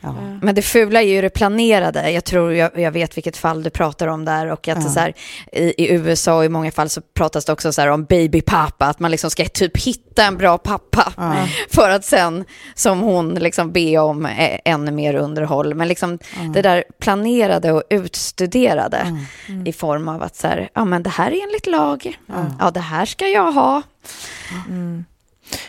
Ja. 0.00 0.14
Men 0.42 0.54
det 0.54 0.62
fula 0.62 1.02
är 1.02 1.06
ju 1.06 1.20
det 1.20 1.30
planerade. 1.30 2.10
Jag 2.10 2.24
tror 2.24 2.52
jag, 2.54 2.78
jag 2.78 2.90
vet 2.92 3.16
vilket 3.16 3.36
fall 3.36 3.62
du 3.62 3.70
pratar 3.70 4.06
om 4.06 4.24
där. 4.24 4.46
Och 4.46 4.68
att 4.68 4.84
Ja. 4.84 4.90
så 4.90 5.00
här, 5.00 5.14
i, 5.52 5.84
i 5.84 5.92
USA 5.92 6.36
och 6.36 6.44
i 6.44 6.48
många 6.48 6.70
fall 6.70 6.88
så 6.88 7.00
pratas 7.14 7.44
det 7.44 7.52
också 7.52 7.72
så 7.72 7.80
här 7.80 7.88
om 7.88 8.04
babypappa. 8.04 8.86
Att 8.86 9.00
man 9.00 9.10
liksom 9.10 9.30
ska 9.30 9.44
typ 9.44 9.76
hitta 9.76 10.24
en 10.24 10.36
bra 10.36 10.58
pappa. 10.58 11.12
Ja. 11.16 11.34
För 11.70 11.90
att 11.90 12.04
sen, 12.04 12.44
som 12.74 13.00
hon, 13.00 13.34
liksom 13.34 13.72
be 13.72 13.98
om 13.98 14.26
eh, 14.26 14.58
ännu 14.64 14.90
mer 14.90 15.14
underhåll. 15.14 15.74
Men 15.74 15.88
liksom 15.88 16.18
det 16.54 16.62
där 16.62 16.84
planerade 17.00 17.72
och 17.72 17.82
utstuderade 17.90 19.18
i 19.66 19.72
form 19.72 20.08
av 20.08 20.22
att 20.22 20.36
så 20.36 20.46
här, 20.46 20.68
ja 20.74 20.84
men 20.84 21.02
det 21.02 21.10
här 21.10 21.30
är 21.30 21.42
enligt 21.42 21.66
lag. 21.66 22.18
Ja, 22.60 22.70
det 22.70 22.80
här 22.80 23.04
ska 23.06 23.26
jag 23.28 23.52
ha. 23.52 23.82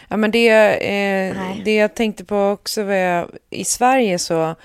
Ja, 0.08 0.18
men 0.18 0.32
det, 0.32 0.50
eh, 0.50 1.36
det 1.66 1.76
jag 1.76 1.96
tänkte 1.96 2.26
på 2.26 2.38
också 2.38 2.84
var 2.84 3.28
i 3.50 3.64
Sverige 3.64 4.20
så 4.20 4.56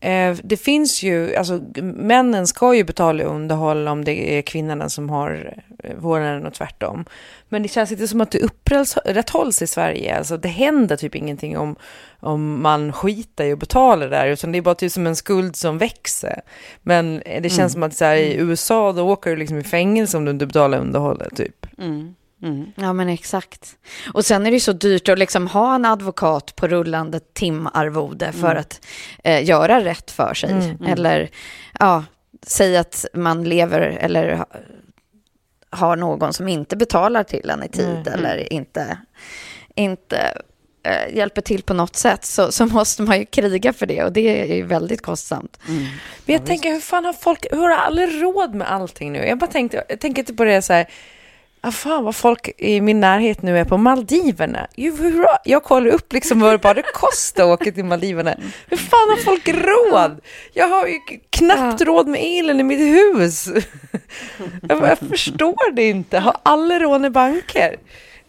eh, 0.00 0.36
det 0.42 0.56
finns 0.56 1.02
ju, 1.02 1.36
alltså 1.36 1.60
männen 1.82 2.46
ska 2.46 2.74
ju 2.74 2.84
betala 2.84 3.24
underhåll 3.24 3.88
om 3.88 4.04
det 4.04 4.38
är 4.38 4.42
kvinnorna 4.42 4.88
som 4.88 5.10
har 5.10 5.54
eh, 5.84 5.96
vårdnaden 5.96 6.46
och 6.46 6.54
tvärtom. 6.54 7.04
Men 7.48 7.62
det 7.62 7.68
känns 7.68 7.92
inte 7.92 8.08
som 8.08 8.20
att 8.20 8.30
det 8.30 8.38
upprätthålls 8.38 9.62
i 9.62 9.66
Sverige. 9.66 10.18
Alltså 10.18 10.36
det 10.36 10.48
händer 10.48 10.96
typ 10.96 11.14
ingenting 11.14 11.58
om, 11.58 11.76
om 12.20 12.62
man 12.62 12.92
skiter 12.92 13.44
i 13.44 13.52
att 13.52 13.58
betala 13.58 14.06
där, 14.06 14.26
utan 14.26 14.52
det 14.52 14.58
är 14.58 14.62
bara 14.62 14.74
typ 14.74 14.92
som 14.92 15.06
en 15.06 15.16
skuld 15.16 15.56
som 15.56 15.78
växer. 15.78 16.40
Men 16.82 17.22
eh, 17.22 17.42
det 17.42 17.50
känns 17.50 17.72
som 17.72 17.82
att 17.82 17.94
så 17.94 18.04
här, 18.04 18.16
i 18.16 18.36
USA 18.36 18.92
då 18.92 19.10
åker 19.10 19.30
du 19.30 19.36
liksom 19.36 19.58
i 19.58 19.64
fängelse 19.64 20.16
om 20.16 20.24
du 20.24 20.30
inte 20.30 20.46
betalar 20.46 20.78
underhållet 20.78 21.36
typ. 21.36 21.66
Mm. 21.78 22.14
Mm. 22.42 22.72
Ja, 22.76 22.92
men 22.92 23.08
exakt. 23.08 23.76
Och 24.14 24.24
sen 24.24 24.46
är 24.46 24.50
det 24.50 24.56
ju 24.56 24.60
så 24.60 24.72
dyrt 24.72 25.08
att 25.08 25.18
liksom 25.18 25.46
ha 25.46 25.74
en 25.74 25.84
advokat 25.84 26.56
på 26.56 26.68
rullande 26.68 27.20
timarvode 27.20 28.32
för 28.32 28.54
att 28.56 28.86
eh, 29.24 29.44
göra 29.44 29.84
rätt 29.84 30.10
för 30.10 30.34
sig. 30.34 30.50
Mm, 30.50 30.84
Eller, 30.86 31.30
ja, 31.78 32.04
säg 32.42 32.76
att 32.76 33.06
man 33.14 33.44
lever 33.44 33.80
eller 33.80 34.34
ha, 34.34 34.46
har 35.70 35.96
någon 35.96 36.32
som 36.32 36.48
inte 36.48 36.76
betalar 36.76 37.24
till 37.24 37.50
en 37.50 37.62
i 37.62 37.68
tid 37.68 38.08
eller 38.14 38.52
inte, 38.52 38.98
inte 39.74 40.42
eh, 40.82 41.16
hjälper 41.16 41.42
till 41.42 41.62
på 41.62 41.74
något 41.74 41.96
sätt 41.96 42.24
så, 42.24 42.52
så 42.52 42.66
måste 42.66 43.02
man 43.02 43.18
ju 43.18 43.24
kriga 43.24 43.72
för 43.72 43.86
det 43.86 44.04
och 44.04 44.12
det 44.12 44.52
är 44.52 44.56
ju 44.56 44.62
väldigt 44.62 45.02
kostsamt. 45.02 45.58
Men 45.66 45.86
jag 46.24 46.46
tänker, 46.46 46.72
hur 46.72 46.80
fan 46.80 47.04
har 47.04 47.12
folk, 47.12 47.46
hur 47.50 47.58
har 47.68 47.70
alla 47.70 48.06
råd 48.06 48.54
med 48.54 48.72
allting 48.72 49.12
nu? 49.12 49.18
Jag 49.26 49.38
bara 49.38 49.50
tänkte, 49.50 49.84
jag 49.88 50.00
tänker 50.00 50.22
inte 50.22 50.34
på 50.34 50.44
det 50.44 50.62
så 50.62 50.72
här, 50.72 50.86
ah, 51.68 51.70
fan 51.70 52.04
vad 52.04 52.16
folk 52.16 52.50
i 52.58 52.80
min 52.80 53.00
närhet 53.00 53.42
nu 53.42 53.58
är 53.58 53.64
på 53.64 53.76
Maldiverna. 53.76 54.66
Ju, 54.76 54.96
hur, 54.96 55.26
jag 55.44 55.64
kollar 55.64 55.90
upp 55.90 56.12
liksom 56.12 56.40
vad 56.40 56.54
det 56.54 56.58
bara 56.58 56.82
kostar 56.82 57.42
att 57.42 57.60
åka 57.60 57.72
till 57.72 57.84
Maldiverna. 57.84 58.34
Hur 58.66 58.76
fan 58.76 59.08
har 59.10 59.16
folk 59.16 59.48
råd? 59.48 60.20
Jag 60.52 60.68
har 60.68 60.86
ju 60.86 60.98
knappt 61.30 61.80
råd 61.80 62.08
med 62.08 62.20
elen 62.24 62.60
i 62.60 62.62
mitt 62.62 62.80
hus. 62.80 63.46
jag, 64.68 64.82
jag 64.82 64.98
förstår 64.98 65.72
det 65.72 65.88
inte. 65.88 66.18
Har 66.18 66.36
alla 66.42 66.78
råd 66.78 67.06
i 67.06 67.10
banker? 67.10 67.76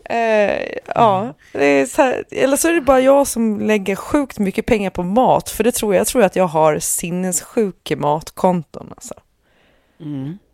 Eh, 0.06 0.78
ja, 0.96 1.34
är 1.54 1.86
så 1.86 2.02
här, 2.02 2.24
eller 2.32 2.58
så 2.58 2.68
är 2.68 2.74
det 2.74 2.82
bara 2.82 3.00
jag 3.00 3.28
som 3.28 3.62
lägger 3.62 3.96
sjukt 3.96 4.40
mycket 4.40 4.66
pengar 4.66 4.90
på 4.90 5.04
mat. 5.04 5.50
För 5.50 5.64
det 5.64 5.72
tror 5.72 5.94
jag, 5.94 6.00
jag 6.00 6.08
tror 6.08 6.24
att 6.24 6.36
jag 6.36 6.48
har 6.48 6.80
sinnessjuka 6.80 7.96
matkonton. 7.96 8.88
Alltså. 8.96 9.14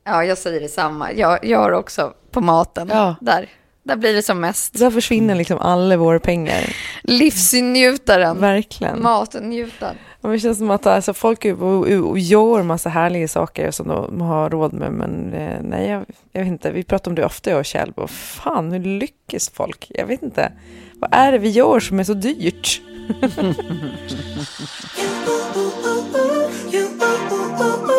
Ja, 0.09 0.23
jag 0.23 0.37
säger 0.37 0.59
detsamma. 0.59 1.13
Jag, 1.13 1.45
jag 1.45 1.59
har 1.59 1.71
också 1.71 2.13
på 2.31 2.41
maten. 2.41 2.89
Ja. 2.91 3.15
Där, 3.21 3.49
där 3.83 3.95
blir 3.95 4.13
det 4.13 4.21
som 4.21 4.39
mest. 4.39 4.79
Där 4.79 4.91
försvinner 4.91 5.35
liksom 5.35 5.59
alla 5.59 5.97
våra 5.97 6.19
pengar. 6.19 6.75
Livsnjutaren. 7.03 8.39
Verkligen. 8.39 9.01
Matnjutaren. 9.01 9.95
Och 10.21 10.31
det 10.31 10.39
känns 10.39 10.57
som 10.57 10.71
att 10.71 10.85
alltså, 10.85 11.13
folk 11.13 11.45
gör 11.45 12.63
massa 12.63 12.89
härliga 12.89 13.27
saker 13.27 13.71
som 13.71 13.87
de 13.87 14.21
har 14.21 14.49
råd 14.49 14.73
med. 14.73 14.91
Men 14.91 15.33
eh, 15.33 15.59
nej, 15.61 15.89
jag, 15.89 16.05
jag 16.31 16.41
vet 16.41 16.47
inte. 16.47 16.71
Vi 16.71 16.83
pratar 16.83 17.11
om 17.11 17.15
det 17.15 17.25
ofta 17.25 17.49
jag 17.49 17.59
och 17.59 17.65
Kjell. 17.65 17.91
Och 17.95 18.09
fan, 18.09 18.71
hur 18.71 18.79
lyckas 18.79 19.49
folk? 19.49 19.87
Jag 19.89 20.05
vet 20.05 20.23
inte. 20.23 20.51
Vad 20.93 21.09
är 21.13 21.31
det 21.31 21.37
vi 21.37 21.49
gör 21.49 21.79
som 21.79 21.99
är 21.99 22.03
så 22.03 22.13
dyrt? 22.13 22.81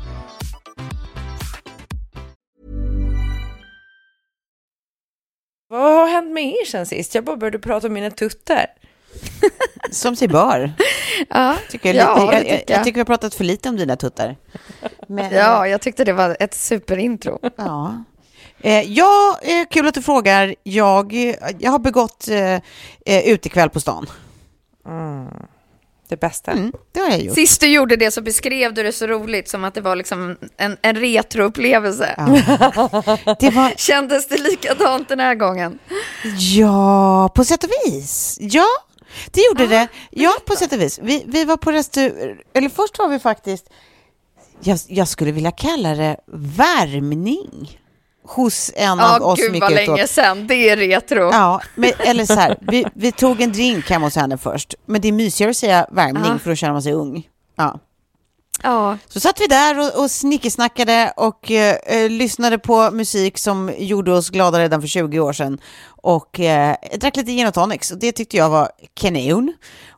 Vad 5.71 5.81
har 5.81 6.07
hänt 6.07 6.31
med 6.31 6.43
er 6.43 6.65
sen 6.65 6.85
sist? 6.85 7.15
Jag 7.15 7.23
bara 7.23 7.37
började 7.37 7.59
prata 7.59 7.87
om 7.87 7.93
mina 7.93 8.11
tuttar. 8.11 8.65
Som 9.91 10.15
sig 10.15 10.27
bör. 10.27 10.73
Ja, 11.29 11.55
Tycker 11.69 11.93
ja, 11.93 12.01
jag, 12.03 12.17
det 12.17 12.33
jag, 12.33 12.47
jag, 12.47 12.59
tycker 12.59 12.73
jag. 12.73 12.83
tycker 12.83 12.93
vi 12.95 12.99
har 12.99 13.05
pratat 13.05 13.33
för 13.35 13.43
lite 13.43 13.69
om 13.69 13.77
dina 13.77 13.95
tuttar. 13.95 14.35
Men, 15.07 15.33
Ja, 15.33 15.67
jag 15.67 15.81
tyckte 15.81 16.03
det 16.03 16.13
var 16.13 16.37
ett 16.39 16.53
superintro. 16.53 17.39
Ja. 17.55 18.03
Eh, 18.59 18.81
ja, 18.81 19.39
eh, 19.41 19.65
kul 19.69 19.87
att 19.87 19.93
du 19.93 20.01
frågar. 20.01 20.55
Jag, 20.63 21.13
jag 21.59 21.71
har 21.71 21.79
begått 21.79 22.27
eh, 22.27 22.53
eh, 23.05 23.27
utekväll 23.27 23.69
på 23.69 23.79
stan. 23.79 24.07
Det 26.11 26.17
bästa. 26.17 26.51
Mm, 26.51 26.71
det 26.91 26.99
har 26.99 27.09
jag 27.09 27.21
gjort. 27.21 27.35
Sist 27.35 27.61
du 27.61 27.67
gjorde 27.67 27.95
det 27.95 28.11
så 28.11 28.21
beskrev 28.21 28.73
du 28.73 28.83
det 28.83 28.91
så 28.91 29.07
roligt 29.07 29.49
som 29.49 29.63
att 29.63 29.73
det 29.73 29.81
var 29.81 29.95
liksom 29.95 30.37
en, 30.57 30.77
en 30.81 30.95
retroupplevelse. 30.95 32.15
Det 33.39 33.49
var, 33.49 33.77
Kändes 33.77 34.27
det 34.27 34.37
likadant 34.37 35.09
den 35.09 35.19
här 35.19 35.35
gången? 35.35 35.79
ja, 36.37 37.29
på 37.35 37.43
sätt 37.45 37.63
och 37.63 37.69
vis. 37.85 38.37
Ja, 38.41 38.65
det 39.31 39.41
gjorde 39.41 39.67
det. 39.67 39.87
Ja, 40.09 40.31
på 40.45 40.55
sätt 40.55 40.73
och 40.73 40.81
vis. 40.81 40.99
Vi, 41.03 41.23
vi 41.27 41.45
var 41.45 41.57
på 41.57 41.71
restaurang, 41.71 42.37
eller 42.53 42.69
först 42.69 42.99
var 42.99 43.07
vi 43.07 43.19
faktiskt, 43.19 43.69
jag, 44.63 44.79
jag 44.87 45.07
skulle 45.07 45.31
vilja 45.31 45.51
kalla 45.51 45.95
det 45.95 46.17
värmning 46.57 47.80
hos 48.35 48.71
en 48.75 48.97
Ja, 48.97 49.15
av 49.15 49.21
oss 49.23 49.39
gud 49.39 49.53
gick 49.53 49.61
vad 49.63 49.71
ut 49.71 49.75
länge 49.87 50.07
sedan. 50.07 50.47
Det 50.47 50.69
är 50.69 50.77
retro. 50.77 51.29
Ja, 51.31 51.61
men, 51.75 51.91
eller 51.99 52.25
så 52.25 52.33
här, 52.33 52.57
vi, 52.61 52.85
vi 52.93 53.11
tog 53.11 53.41
en 53.41 53.51
drink 53.51 53.89
hemma 53.89 54.05
hos 54.05 54.15
henne 54.15 54.37
först. 54.37 54.75
Men 54.85 55.01
det 55.01 55.07
är 55.07 55.11
mysigare 55.11 55.49
att 55.51 55.57
säga 55.57 55.87
värmning 55.91 56.23
Ja. 56.25 56.39
för 56.39 56.49
då 56.49 56.55
känner 56.55 56.73
man 56.73 56.81
sig 56.83 56.93
ung. 56.93 57.27
Ja. 57.57 57.79
Ja, 58.63 58.97
Så 59.07 59.19
satt 59.19 59.41
vi 59.41 59.47
där 59.47 59.79
och, 59.79 60.03
och 60.03 60.11
snickesnackade 60.11 61.13
och 61.17 61.51
eh, 61.51 61.75
eh, 61.85 62.09
lyssnade 62.09 62.57
på 62.57 62.91
musik 62.91 63.37
som 63.37 63.71
gjorde 63.77 64.13
oss 64.13 64.29
glada 64.29 64.59
redan 64.59 64.81
för 64.81 64.87
20 64.87 65.19
år 65.19 65.33
sedan. 65.33 65.57
Och 65.87 66.39
eh, 66.39 66.75
drack 66.99 67.15
lite 67.15 67.31
gin 67.31 67.47
och 67.47 67.53
tonics 67.53 67.91
och 67.91 67.97
det 67.97 68.11
tyckte 68.11 68.37
jag 68.37 68.49
var 68.49 68.69
kanon. 68.93 69.53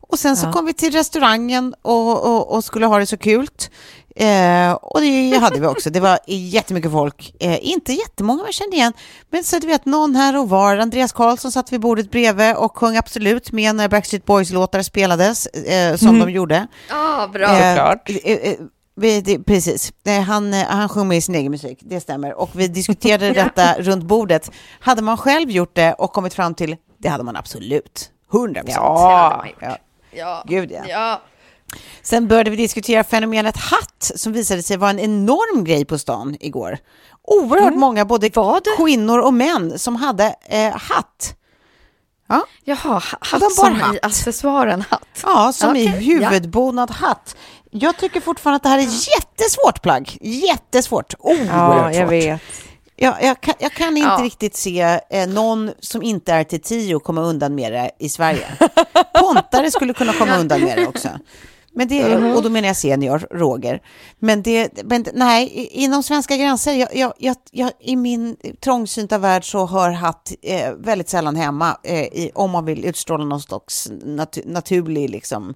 Och 0.10 0.20
sen 0.20 0.38
så 0.38 0.52
kom 0.52 0.66
vi 0.66 0.74
till 0.74 0.92
restaurangen 0.94 1.76
och, 1.82 2.26
och, 2.26 2.56
och 2.56 2.64
skulle 2.64 2.86
ha 2.86 3.00
det 3.00 3.06
så 3.06 3.18
kul. 3.18 3.48
Eh, 4.16 4.74
och 4.74 5.02
det 5.02 5.38
hade 5.42 5.60
vi 5.60 5.68
också. 5.68 5.90
Det 5.90 6.00
var 6.00 6.20
jättemycket 6.28 6.92
folk. 6.92 7.36
Eh, 7.40 7.58
inte 7.62 7.94
jättemånga 7.94 8.44
man 8.44 8.52
kände 8.52 8.76
igen. 8.76 8.94
Men 9.32 9.44
så 9.44 9.60
du 9.60 9.68
vet, 9.68 9.86
någon 9.86 10.16
här 10.16 10.38
och 10.40 10.50
var. 10.50 10.78
Andreas 10.78 11.12
Karlsson 11.12 11.52
satt 11.52 11.74
vid 11.74 11.80
bordet 11.80 12.12
bredvid 12.12 12.56
och 12.56 12.78
sjöng 12.78 12.98
absolut 12.98 13.52
med 13.52 13.76
när 13.76 13.90
Backstreet 13.90 14.26
Boys-låtar 14.26 14.82
spelades, 14.82 15.46
eh, 15.48 15.96
som 15.96 16.20
de 16.20 16.30
gjorde. 16.32 16.68
ja 16.90 17.30
bra. 17.34 17.48
Såklart. 17.48 18.10
Eh, 18.10 18.16
eh, 18.16 18.52
eh, 18.52 18.56
vi, 18.96 19.22
det, 19.22 19.40
precis. 19.40 19.94
Eh, 20.06 20.22
Han, 20.22 20.54
eh, 20.54 20.66
han 20.68 20.90
sjöng 20.90 21.08
med 21.08 21.18
i 21.18 21.22
sin 21.22 21.36
egen 21.36 21.52
musik, 21.52 21.80
det 21.82 22.00
stämmer. 22.00 22.34
Och 22.34 22.50
vi 22.54 22.68
diskuterade 22.68 23.34
detta 23.34 23.74
runt 23.82 24.04
bordet. 24.04 24.52
Hade 24.80 25.02
man 25.02 25.18
själv 25.18 25.52
gjort 25.52 25.76
det 25.76 25.94
och 25.94 26.14
kommit 26.14 26.34
fram 26.34 26.56
till, 26.56 26.76
det 26.98 27.10
hade 27.10 27.24
man 27.24 27.36
absolut. 27.36 28.10
100 28.34 28.62
procent. 28.62 28.84
Ja. 28.84 29.46
ja. 29.60 29.78
Ja. 30.16 30.44
Gud 30.48 30.72
ja. 30.72 30.82
ja. 30.88 31.22
Sen 32.02 32.28
började 32.28 32.50
vi 32.50 32.56
diskutera 32.56 33.04
fenomenet 33.04 33.58
hatt 33.58 34.12
som 34.16 34.34
visade 34.34 34.64
sig 34.64 34.78
vara 34.78 34.90
en 34.90 35.00
enorm 35.00 35.64
grej 35.64 35.86
på 35.86 35.98
stan 35.98 36.38
igår. 36.40 36.78
Oerhört 37.24 37.76
många, 37.76 38.06
både 38.06 38.30
kvinnor 38.78 39.20
och 39.20 39.34
män, 39.34 39.80
som 39.80 39.96
hade 39.96 40.36
eh, 40.50 40.72
hatt. 40.76 41.36
Ja, 42.30 42.44
Jaha, 42.64 43.02
hatt 43.22 43.54
som 43.54 43.76
hatt. 43.76 43.96
i 43.96 44.00
accessoaren 44.02 44.84
hatt. 44.90 45.08
ja 45.24 45.52
som 45.54 45.76
i 45.76 45.88
Okej, 45.90 46.18
ja. 46.22 46.30
huvudbonad 46.30 46.92
hatt. 46.92 47.36
Jag 47.72 47.98
tycker 47.98 48.22
fortfarande 48.22 48.56
att 48.56 48.64
det 48.64 48.70
här 48.70 48.78
är 48.80 48.82
jättesvårt 49.18 49.82
plagg. 49.82 50.18
Jättesvårt. 50.22 51.14
Oerhört 51.20 51.48
Ja, 51.50 51.86
jag 51.94 51.96
svårt. 51.96 52.12
vet. 52.12 52.42
Ja, 52.96 53.18
jag, 53.22 53.42
kan, 53.42 53.54
jag 53.60 53.72
kan 53.74 53.98
inte 53.98 54.10
Ja. 54.10 54.20
riktigt 54.24 54.56
se 54.56 55.00
eh, 55.10 55.28
någon 55.28 55.72
som 55.80 56.04
inte 56.04 56.34
är 56.34 56.44
till 56.44 56.62
tio 56.62 57.00
komma 57.00 57.22
undan 57.22 57.56
med 57.56 57.74
det 57.74 57.92
i 58.00 58.10
Sverige. 58.10 58.48
Pontare 59.20 59.72
skulle 59.72 59.94
kunna 59.94 60.14
komma 60.14 60.38
undan 60.38 60.62
med 60.62 60.78
det 60.78 60.88
också. 60.88 61.10
Men 61.76 61.88
det, 61.88 62.16
och 62.36 62.44
då 62.44 62.50
menar 62.50 62.68
jag 62.68 62.78
senior, 62.78 63.28
Roger. 63.32 63.82
Men, 64.20 64.42
det, 64.42 64.84
men 64.84 65.06
nej, 65.14 65.70
inom 65.72 66.04
svenska 66.04 66.38
gränser, 66.38 66.74
jag, 66.74 66.96
jag, 66.96 67.14
jag, 67.18 67.36
jag, 67.52 67.72
i 67.80 67.96
min 67.96 68.36
trångsynta 68.64 69.18
värld 69.18 69.52
så 69.52 69.66
hör 69.66 69.90
hatt 69.92 70.32
eh, 70.42 70.74
väldigt 70.74 71.10
sällan 71.10 71.36
hemma 71.36 71.78
eh, 71.84 72.02
i, 72.04 72.32
om 72.36 72.52
man 72.52 72.66
vill 72.66 72.86
utstråla 72.86 73.26
någon 73.26 73.42
slags 73.42 73.88
natu, 74.06 74.42
naturlig, 74.46 75.10
liksom. 75.10 75.54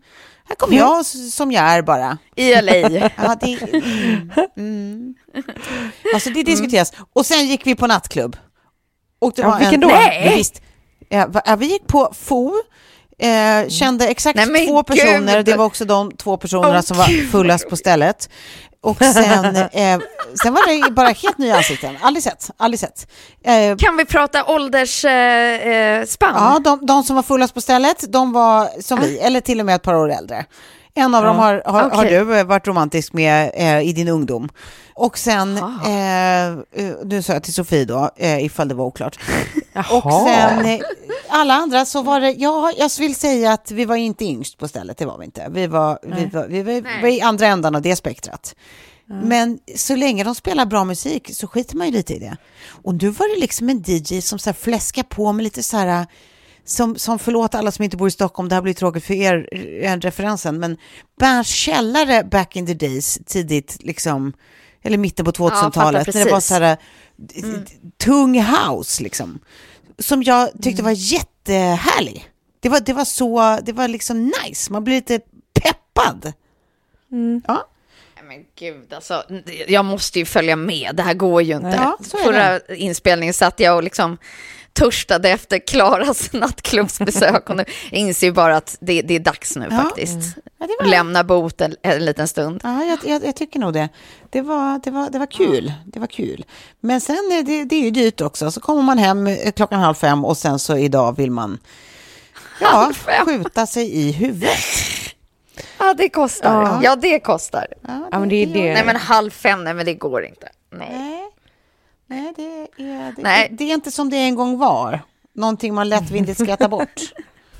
Här 0.50 0.56
kommer 0.56 0.78
jag 0.78 1.00
s- 1.00 1.36
som 1.36 1.52
jag 1.52 1.64
är 1.64 1.82
bara. 1.82 2.18
I 2.36 2.62
LA. 2.62 2.74
Ja, 3.18 3.36
det, 3.42 3.62
mm, 3.74 4.30
mm. 4.58 5.14
Alltså 6.14 6.30
det 6.30 6.44
diskuteras. 6.44 6.94
Och 7.14 7.26
sen 7.26 7.48
gick 7.48 7.68
vi 7.68 7.76
på 7.76 7.88
nattklubb. 7.88 8.38
Och 9.20 9.34
det 9.36 9.42
Ja, 9.42 9.50
var 9.50 9.60
vilken 9.60 9.84
en, 9.84 9.90
då? 9.90 9.96
Nej! 9.96 10.34
Visst, 10.38 10.62
ja, 11.10 11.56
vi 11.60 11.66
gick 11.66 11.88
på 11.88 12.12
FO, 12.16 12.54
Eh, 13.22 13.70
kände 13.70 14.08
exakt 14.08 14.36
Nej, 14.48 14.68
två 14.68 14.84
personer, 14.84 15.36
gud! 15.38 15.46
det 15.46 15.56
var 15.56 15.66
också 15.66 15.86
de 15.86 16.12
två 16.12 16.38
personerna 16.38 16.76
Åh, 16.76 16.82
som 16.82 16.98
var 16.98 17.08
gud, 17.08 17.32
fullast 17.32 17.70
på 17.70 17.76
stället. 17.78 18.30
Och 18.82 18.98
sen, 18.98 19.56
eh, 19.56 20.00
sen 20.44 20.54
var 20.54 20.86
det 20.86 20.92
bara 20.92 21.08
helt 21.08 21.38
nya 21.38 21.56
ansikten, 21.58 21.98
aldrig 22.02 22.24
sett. 22.24 22.50
Aldrig 22.58 22.80
sett. 22.80 23.08
Eh, 23.46 23.76
Kan 23.78 23.98
vi 23.98 24.06
prata 24.06 24.46
åldersspann? 24.46 25.72
Eh, 25.72 26.06
spann? 26.06 26.34
ja, 26.36 26.60
de, 26.64 26.86
de 26.86 27.04
som 27.04 27.16
var 27.16 27.24
fullast 27.24 27.54
på 27.54 27.62
stället, 27.62 28.12
de 28.14 28.32
var 28.34 28.82
som 28.82 29.00
vi, 29.00 29.20
eller 29.20 29.42
till 29.42 29.60
och 29.60 29.66
med 29.66 29.76
ett 29.76 29.84
par 29.84 29.94
år 29.96 30.12
äldre. 30.12 30.46
En 30.96 31.16
av 31.16 31.24
dem 31.24 31.36
har, 31.38 31.62
har, 31.66 31.82
har 31.90 32.04
Okej. 32.06 32.10
du 32.26 32.44
varit 32.44 32.68
romantisk 32.68 33.14
med 33.14 33.52
eh, 33.54 33.80
i 33.90 33.94
din 33.94 34.08
ungdom. 34.08 34.50
Och 34.94 35.18
sen, 35.18 35.58
eh, 35.58 36.46
eh, 36.48 36.54
nu 37.06 37.22
sa 37.24 37.34
jag 37.34 37.44
till 37.44 37.54
Sofie 37.54 37.86
då, 37.86 38.10
eh, 38.18 38.46
ifall 38.46 38.68
det 38.68 38.76
var 38.76 38.86
oklart. 38.86 39.20
Och 39.92 40.13
sen 40.28 40.66
eh, 40.66 40.80
alla 41.30 41.54
andra 41.54 41.86
så 41.86 42.02
var 42.02 42.20
det, 42.20 42.32
ja, 42.32 42.72
jag 42.78 42.92
vill 43.00 43.16
säga 43.16 43.52
att 43.52 43.72
vi 43.72 43.86
var 43.86 43.96
inte 43.96 44.26
yngst 44.26 44.58
på 44.58 44.68
stället, 44.68 44.98
det 44.98 45.06
var 45.06 45.18
vi 45.18 45.26
inte. 45.26 45.48
Vi 45.50 45.68
var, 45.68 46.00
vi 46.04 46.26
var, 46.26 46.48
vi 46.48 46.63
var, 46.63 46.74
vi 46.74 47.02
var 47.02 47.10
i 47.10 47.22
andra 47.22 47.48
ändan 47.48 47.76
av 47.76 47.82
det 47.82 47.96
spektrat. 47.96 48.56
Men 49.10 49.60
så 49.76 49.96
länge 49.96 50.24
de 50.24 50.36
spelar 50.36 50.66
bra 50.66 50.84
musik 50.84 51.30
så 51.34 51.48
skiter 51.48 51.76
man 51.76 51.88
ju 51.88 51.94
lite 51.94 52.13
i 52.13 52.20
det. 52.20 52.38
Och 52.84 53.02
nu 53.02 53.10
var 53.10 53.36
det 53.36 53.42
liksom 53.42 53.70
en 53.70 53.84
DJ 53.86 54.22
som 54.22 54.40
så 54.40 54.50
här 54.50 54.56
fläskar 54.56 55.04
på 55.04 55.32
med 55.32 55.44
lite 55.44 55.63
så 55.63 55.78
här, 55.78 56.06
som, 56.66 56.96
som 56.96 57.20
förlåt 57.20 57.56
alla 57.56 57.72
som 57.72 57.84
inte 57.84 57.98
bor 57.98 58.08
i 58.08 58.12
Stockholm, 58.12 58.50
det 58.50 58.56
här 58.56 58.62
blir 58.62 58.74
tråkigt 58.74 59.04
för 59.04 59.13
er, 59.13 59.54
er 59.84 60.00
referensen, 60.00 60.60
men 60.60 60.78
Berns 61.20 61.48
källare 61.48 62.24
back 62.24 62.56
in 62.56 62.66
the 62.66 62.74
days, 62.74 63.20
tidigt 63.26 63.78
liksom, 63.80 64.34
eller 64.82 64.98
mitten 64.98 65.26
på 65.26 65.32
fattar 65.32 65.56
2000-talet, 65.70 66.13
när 66.13 66.26
det 66.26 66.32
var 66.32 66.40
så 66.40 66.54
här 66.54 66.78
d- 67.18 67.66
tung 67.98 68.42
house 68.42 69.04
liksom, 69.04 69.40
som 70.00 70.24
jag 70.24 70.50
tyckte 70.62 70.84
var 70.84 70.92
jättehärlig. 70.96 72.30
Det 72.60 72.70
var, 72.70 72.80
det 72.80 72.94
var 72.94 73.06
så, 73.06 73.60
det 73.64 73.72
var 73.74 73.88
liksom 73.88 74.32
nice, 74.46 74.72
man 74.72 74.84
blir 74.84 74.96
lite 74.96 75.20
peppad. 75.54 76.34
Ja. 77.48 77.68
Nej, 78.16 78.24
Men 78.28 78.46
gud, 78.56 78.94
alltså, 78.94 79.24
jag 79.68 79.86
måste 79.86 80.20
ju 80.20 80.26
följa 80.26 80.56
med. 80.56 80.92
Det 80.96 81.04
här 81.04 81.14
går 81.14 81.42
ju 81.42 81.56
inte. 81.56 81.68
Ja, 81.84 81.98
Förra 82.24 82.60
inspelningen 82.76 83.34
satt 83.34 83.60
jag 83.60 83.76
och 83.76 83.84
liksom 83.84 84.18
törstade 84.78 85.30
efter 85.30 85.60
Klaras 85.68 86.34
nattklubbsbesök 86.34 87.50
och 87.50 87.56
nu 87.58 87.66
jag 87.92 88.00
inser 88.00 88.28
ju 88.28 88.34
bara 88.34 88.58
att 88.58 88.78
det, 88.80 89.02
det 89.02 89.16
är 89.16 89.20
dags 89.20 89.56
nu 89.56 89.68
Ja. 89.72 89.78
faktiskt. 89.78 90.38
Ja, 90.60 90.68
det 90.68 90.76
var- 90.80 90.86
Lämna 90.90 91.24
bot 91.24 91.62
en, 91.62 91.76
en 91.82 92.06
liten 92.06 92.28
stund. 92.28 92.62
Ja, 92.63 92.84
jag, 92.84 93.00
jag, 93.06 93.26
jag 93.26 93.36
tycker 93.36 93.60
nog 93.60 93.74
det. 93.74 93.90
Det 94.30 94.42
var, 94.42 94.80
det 94.84 94.92
var, 94.92 95.10
det 95.10 95.20
var 95.20 95.26
kul. 95.32 95.74
Det 95.86 96.00
var 96.00 96.08
kul. 96.08 96.46
Men 96.80 97.02
sen 97.02 97.16
är 97.16 97.44
det, 97.44 97.63
det 97.66 97.76
är 97.76 97.82
ju 97.84 97.92
dyrt 97.92 98.22
också. 98.22 98.52
Så 98.52 98.60
kommer 98.62 98.82
man 98.82 98.98
hem 98.98 99.28
eh, 99.28 99.52
klockan 99.52 99.80
halv 99.80 99.94
fem 99.96 100.26
och 100.26 100.38
sen 100.38 100.60
så 100.60 100.78
idag 100.78 101.18
vill 101.18 101.32
man 101.32 101.60
ja, 102.62 102.92
skjuta 103.26 103.66
sig 103.68 103.96
i 103.96 104.12
huvudet. 104.12 104.58
Ja, 105.80 105.94
det 105.94 106.10
kostar. 106.10 106.62
Ja. 106.62 106.80
Ja, 106.84 106.96
det 106.96 107.20
kostar. 107.20 107.68
Ja, 108.12 108.20
men 108.20 108.30
det 108.30 108.36
är 108.36 108.48
det. 108.48 108.74
Nej, 108.74 108.84
men 108.86 108.96
halv 108.96 109.32
fem, 109.32 109.63
nej, 109.63 109.74
men 109.74 109.86
det 109.86 109.94
går 109.94 110.26
inte. 110.26 110.50
Nej. 110.70 110.90
Nej, 110.92 111.27
nej, 112.08 112.34
det, 112.36 112.43
är, 112.43 112.67
det, 113.15 113.22
Nej. 113.22 113.48
Det, 113.50 113.56
det 113.56 113.63
är 113.72 113.74
inte 113.74 113.91
som 113.91 114.10
det 114.10 114.17
en 114.17 114.36
gång 114.36 114.58
var. 114.58 115.02
Någonting 115.34 115.74
man 115.74 115.89
lättvindigt 115.89 116.39
skrattar 116.39 116.67
bort. 116.67 117.02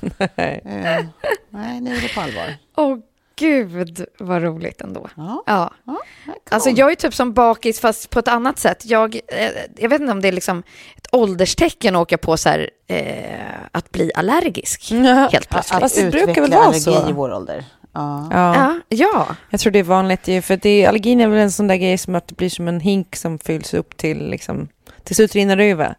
Nej. 0.36 0.62
Eh, 0.64 1.04
nej, 1.50 1.80
nu 1.80 1.96
är 1.96 2.00
det 2.00 2.14
på 2.14 2.20
allvar. 2.20 2.54
Åh, 2.76 2.98
gud, 3.36 4.06
vad 4.18 4.42
roligt 4.42 4.80
ändå. 4.80 5.08
Ja. 5.16 5.42
Ja. 5.46 5.72
Ja, 5.84 5.92
cool. 6.24 6.34
Alltså 6.50 6.70
jag 6.70 6.90
är 6.90 6.94
typ 6.94 7.14
som 7.14 7.32
bakis 7.32 7.80
fast 7.80 8.10
på 8.10 8.18
ett 8.18 8.28
annat 8.28 8.58
sätt. 8.58 8.84
Jag, 8.86 9.14
eh, 9.14 9.50
jag 9.76 9.88
vet 9.88 10.00
inte 10.00 10.12
om 10.12 10.20
det 10.20 10.28
är 10.28 10.32
liksom 10.32 10.62
ett 10.96 11.06
ålderstecken 11.14 11.96
att 11.96 12.02
åka 12.02 12.18
på 12.18 12.36
så 12.36 12.48
här, 12.48 12.70
eh, 12.86 13.54
att 13.72 13.90
bli 13.90 14.10
allergisk 14.14 14.90
helt 14.92 15.48
plötsligt. 15.48 15.80
Fast 15.80 15.96
det 15.96 16.10
brukar 16.10 16.42
väl 16.42 16.50
vara 16.50 16.72
så. 16.72 17.08
i 17.08 17.12
vår 17.12 17.32
ålder. 17.32 17.64
Ja. 17.98 18.28
Ja. 18.30 18.54
Ja, 18.54 18.80
ja. 18.88 19.36
Jag 19.50 19.60
tror 19.60 19.72
det 19.72 19.78
är 19.78 19.82
vanligt, 19.82 20.28
ju, 20.28 20.42
för 20.42 20.56
det, 20.56 20.86
allergin 20.86 21.20
är 21.20 21.28
väl 21.28 21.38
en 21.38 21.52
sån 21.52 21.66
där 21.66 21.76
grej 21.76 21.98
som 21.98 22.14
att 22.14 22.28
det 22.28 22.36
blir 22.36 22.50
som 22.50 22.68
en 22.68 22.80
hink 22.80 23.16
som 23.16 23.38
fylls 23.38 23.74
upp 23.74 23.96
till, 23.96 24.30
liksom, 24.30 24.68
till 25.04 25.16
slut 25.16 25.34
rinner 25.34 25.56
det 25.56 25.64
över. 25.64 25.94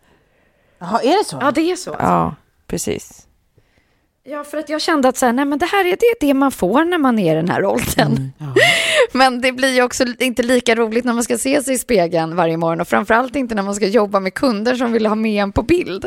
Jaha, 0.80 1.02
är 1.02 1.18
det 1.18 1.26
så? 1.26 1.38
ja, 1.42 1.52
det 1.52 1.72
är 1.72 1.76
så. 1.76 1.96
Ja, 2.00 2.36
precis. 2.68 3.26
Ja, 4.24 4.44
för 4.44 4.58
att 4.58 4.70
jag 4.70 4.82
kände 4.82 5.08
att 5.08 5.18
så 5.18 5.26
här, 5.26 5.34
nej, 5.34 5.46
men 5.46 5.60
det 5.60 5.66
här 5.66 5.86
är 5.86 5.98
det, 6.00 6.28
det 6.28 6.34
man 6.34 6.52
får 6.52 6.84
när 6.84 6.98
man 6.98 7.20
är 7.20 7.32
i 7.32 7.36
den 7.36 7.50
här 7.50 7.66
åldern. 7.66 8.32
Men 9.12 9.42
det 9.42 9.52
blir 9.52 9.74
ju 9.76 9.82
också 9.84 10.06
inte 10.20 10.44
lika 10.44 10.76
roligt 10.76 11.06
när 11.06 11.14
man 11.14 11.24
ska 11.24 11.38
se 11.38 11.64
sig 11.64 11.74
i 11.74 11.78
spegeln 11.78 12.36
varje 12.36 12.58
morgon 12.58 12.82
och 12.82 12.88
framförallt 12.88 13.36
inte 13.36 13.56
när 13.56 13.64
man 13.64 13.76
ska 13.76 13.88
jobba 13.88 14.20
med 14.20 14.34
kunder 14.34 14.76
som 14.76 14.92
vill 14.92 15.06
ha 15.06 15.16
med 15.16 15.44
en 15.44 15.52
på 15.52 15.62
bild. 15.62 16.06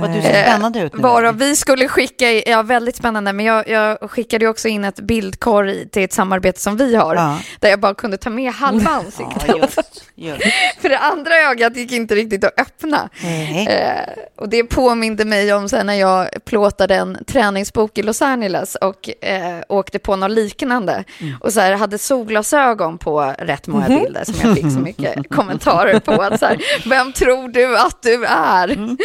Vad 0.00 0.10
du 0.12 0.22
ser 0.22 0.42
spännande 0.42 0.80
ut 0.80 0.94
nu. 0.94 1.00
Varav 1.02 1.38
vi 1.38 1.56
skulle 1.56 1.88
skicka, 1.88 2.32
ja 2.32 2.62
väldigt 2.62 2.96
spännande, 2.96 3.32
men 3.32 3.46
jag, 3.46 3.68
jag 3.68 4.10
skickade 4.10 4.44
ju 4.44 4.48
också 4.48 4.68
in 4.68 4.84
ett 4.84 5.00
bildkorg 5.00 5.88
till 5.88 6.02
ett 6.04 6.12
samarbete 6.12 6.60
som 6.60 6.76
vi 6.76 6.96
har, 6.96 7.14
Ja. 7.14 7.38
där 7.60 7.68
jag 7.70 7.80
bara 7.80 7.94
kunde 7.94 8.16
ta 8.16 8.30
med 8.30 8.52
halva 8.52 8.90
ansiktet. 8.90 9.44
Ja, 9.48 9.56
just, 9.56 9.78
just. 10.14 10.42
För 10.80 10.88
det 10.88 10.98
andra 10.98 11.34
ögat 11.50 11.76
gick 11.76 11.92
inte 11.92 12.14
riktigt 12.14 12.44
att 12.44 12.60
öppna. 12.60 13.08
Nej. 13.22 13.66
Eh, 13.68 14.22
och 14.36 14.48
det 14.48 14.64
påminde 14.64 15.24
mig 15.24 15.52
om 15.54 15.68
sen 15.68 15.86
när 15.86 15.94
jag 15.94 16.28
plåtade 16.44 16.94
en 16.96 17.18
träningsbok 17.26 17.98
i 17.98 18.02
Los 18.02 18.22
Angeles 18.22 18.74
och 18.74 19.24
eh, 19.24 19.60
åkte 19.68 19.98
på 19.98 20.16
något 20.16 20.30
liknande. 20.30 21.04
Och 21.40 21.52
så 21.52 21.60
här, 21.60 21.72
hade 21.72 21.98
solglasögon 22.04 22.98
på 22.98 23.20
rätt 23.38 23.66
många 23.66 23.88
bilder 23.88 24.24
som 24.24 24.34
jag 24.42 24.54
fick 24.54 24.72
så 24.72 24.78
mycket 24.78 25.28
kommentarer 25.30 26.00
på. 26.00 26.12
Att 26.12 26.40
så 26.40 26.46
här, 26.46 26.58
Vem 26.88 27.12
tror 27.12 27.48
du 27.48 27.78
att 27.78 28.02
du 28.02 28.24
är? 28.24 28.96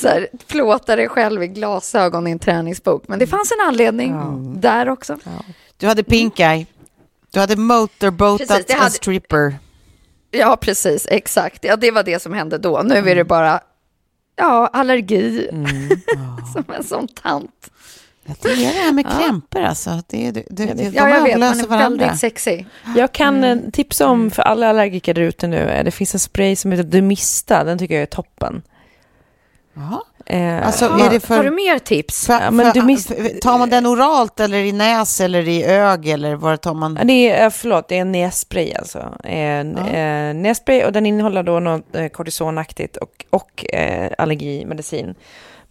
Så 0.00 0.08
här, 0.08 0.28
plåta 0.46 0.96
dig 0.96 1.08
själv 1.08 1.42
i 1.42 1.46
glasögon 1.48 2.26
i 2.26 2.30
en 2.30 2.38
träningsbok. 2.38 3.04
Men 3.08 3.18
det 3.18 3.26
fanns 3.26 3.52
en 3.52 3.66
anledning 3.68 4.14
där 4.60 4.88
också. 4.88 5.18
Du 5.76 5.86
hade 5.86 6.04
pink 6.04 6.40
eye. 6.40 6.66
Du 7.32 7.40
hade 7.40 7.56
motorboatat 7.56 8.48
Precis, 8.48 8.76
hade- 8.76 8.90
stripper. 8.90 9.54
Ja, 10.30 10.56
precis, 10.60 11.06
exakt. 11.10 11.64
Ja, 11.64 11.76
det 11.76 11.90
var 11.90 12.02
det 12.02 12.22
som 12.22 12.32
hände 12.32 12.58
då. 12.58 12.82
Nu 12.84 12.94
är 13.10 13.14
det 13.14 13.24
bara 13.24 13.60
ja, 14.36 14.66
allergi. 14.72 15.48
som 16.52 16.64
en 16.76 16.84
sån 16.84 17.08
tant. 17.08 17.70
Ja, 18.26 18.34
Det 18.42 18.48
är 18.48 18.56
det 18.56 18.64
här 18.64 18.92
med 18.92 19.04
krämpor 19.06 19.60
alltså. 19.62 19.90
Det, 20.06 20.30
det, 20.30 20.44
det, 20.50 20.64
det, 20.66 20.74
de 20.74 20.84
Ja, 20.84 21.08
jag 21.08 21.22
vet, 21.22 21.38
man 21.38 21.60
är 21.60 21.66
varandra. 21.66 22.04
väldigt 22.04 22.20
sexig. 22.20 22.66
Jag 22.96 23.12
kan 23.12 23.36
Mm. 23.44 23.58
eh, 23.64 23.70
tipsa 23.70 24.06
om 24.08 24.30
för 24.30 24.42
alla 24.42 24.68
allergiker 24.68 25.14
där 25.14 25.22
ute 25.22 25.46
nu, 25.46 25.56
eh, 25.70 25.84
det 25.84 25.90
finns 25.90 26.14
en 26.14 26.20
spray 26.20 26.56
som 26.56 26.72
heter 26.72 26.84
Demista, 26.84 27.64
den 27.64 27.78
tycker 27.78 27.94
jag 27.94 28.02
är 28.02 28.06
toppen. 28.06 28.62
Jaha. 29.76 30.00
Eh, 30.26 30.66
Alltså, 30.66 30.84
Ja, 30.98 31.06
är 31.06 31.10
det 31.10 31.20
för, 31.20 31.36
Har 31.36 31.44
du 31.44 31.50
mer 31.50 31.78
tips? 31.78 32.26
för, 32.26 32.32
Ja, 32.40 32.50
men 32.50 32.66
för, 32.66 32.72
du 32.80 32.86
miss- 32.86 33.40
tar 33.42 33.58
man 33.58 33.70
den 33.70 33.86
oralt 33.86 34.40
eller 34.40 34.58
i 34.58 34.72
näs 34.72 35.20
eller 35.20 35.48
i 35.48 35.64
ög 35.64 36.08
eller 36.08 36.34
var 36.34 36.56
tar 36.56 36.74
man? 36.74 36.96
Ja, 36.98 37.04
Det 37.04 37.30
är, 37.30 37.44
eh, 37.44 37.50
förlåt, 37.50 37.88
det 37.88 37.96
är 37.96 38.00
en 38.00 38.12
nässpray 38.12 38.72
alltså. 38.74 39.14
En, 39.24 39.78
Ja. 39.78 39.88
eh, 39.98 40.34
nässpray 40.34 40.84
och 40.84 40.92
den 40.92 41.06
innehåller 41.06 41.42
då 41.42 41.60
något 41.60 41.84
kortisonaktigt 42.12 42.96
och, 42.96 43.24
och 43.30 43.74
eh, 43.74 44.12
allergimedicin. 44.18 45.14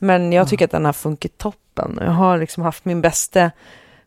Men 0.03 0.33
jag 0.33 0.49
tycker 0.49 0.65
att 0.65 0.71
den 0.71 0.85
har 0.85 0.93
funkat 0.93 1.37
toppen. 1.37 1.99
Jag 2.01 2.11
har 2.11 2.37
liksom 2.37 2.63
haft 2.63 2.85
min 2.85 3.01
bästa 3.01 3.51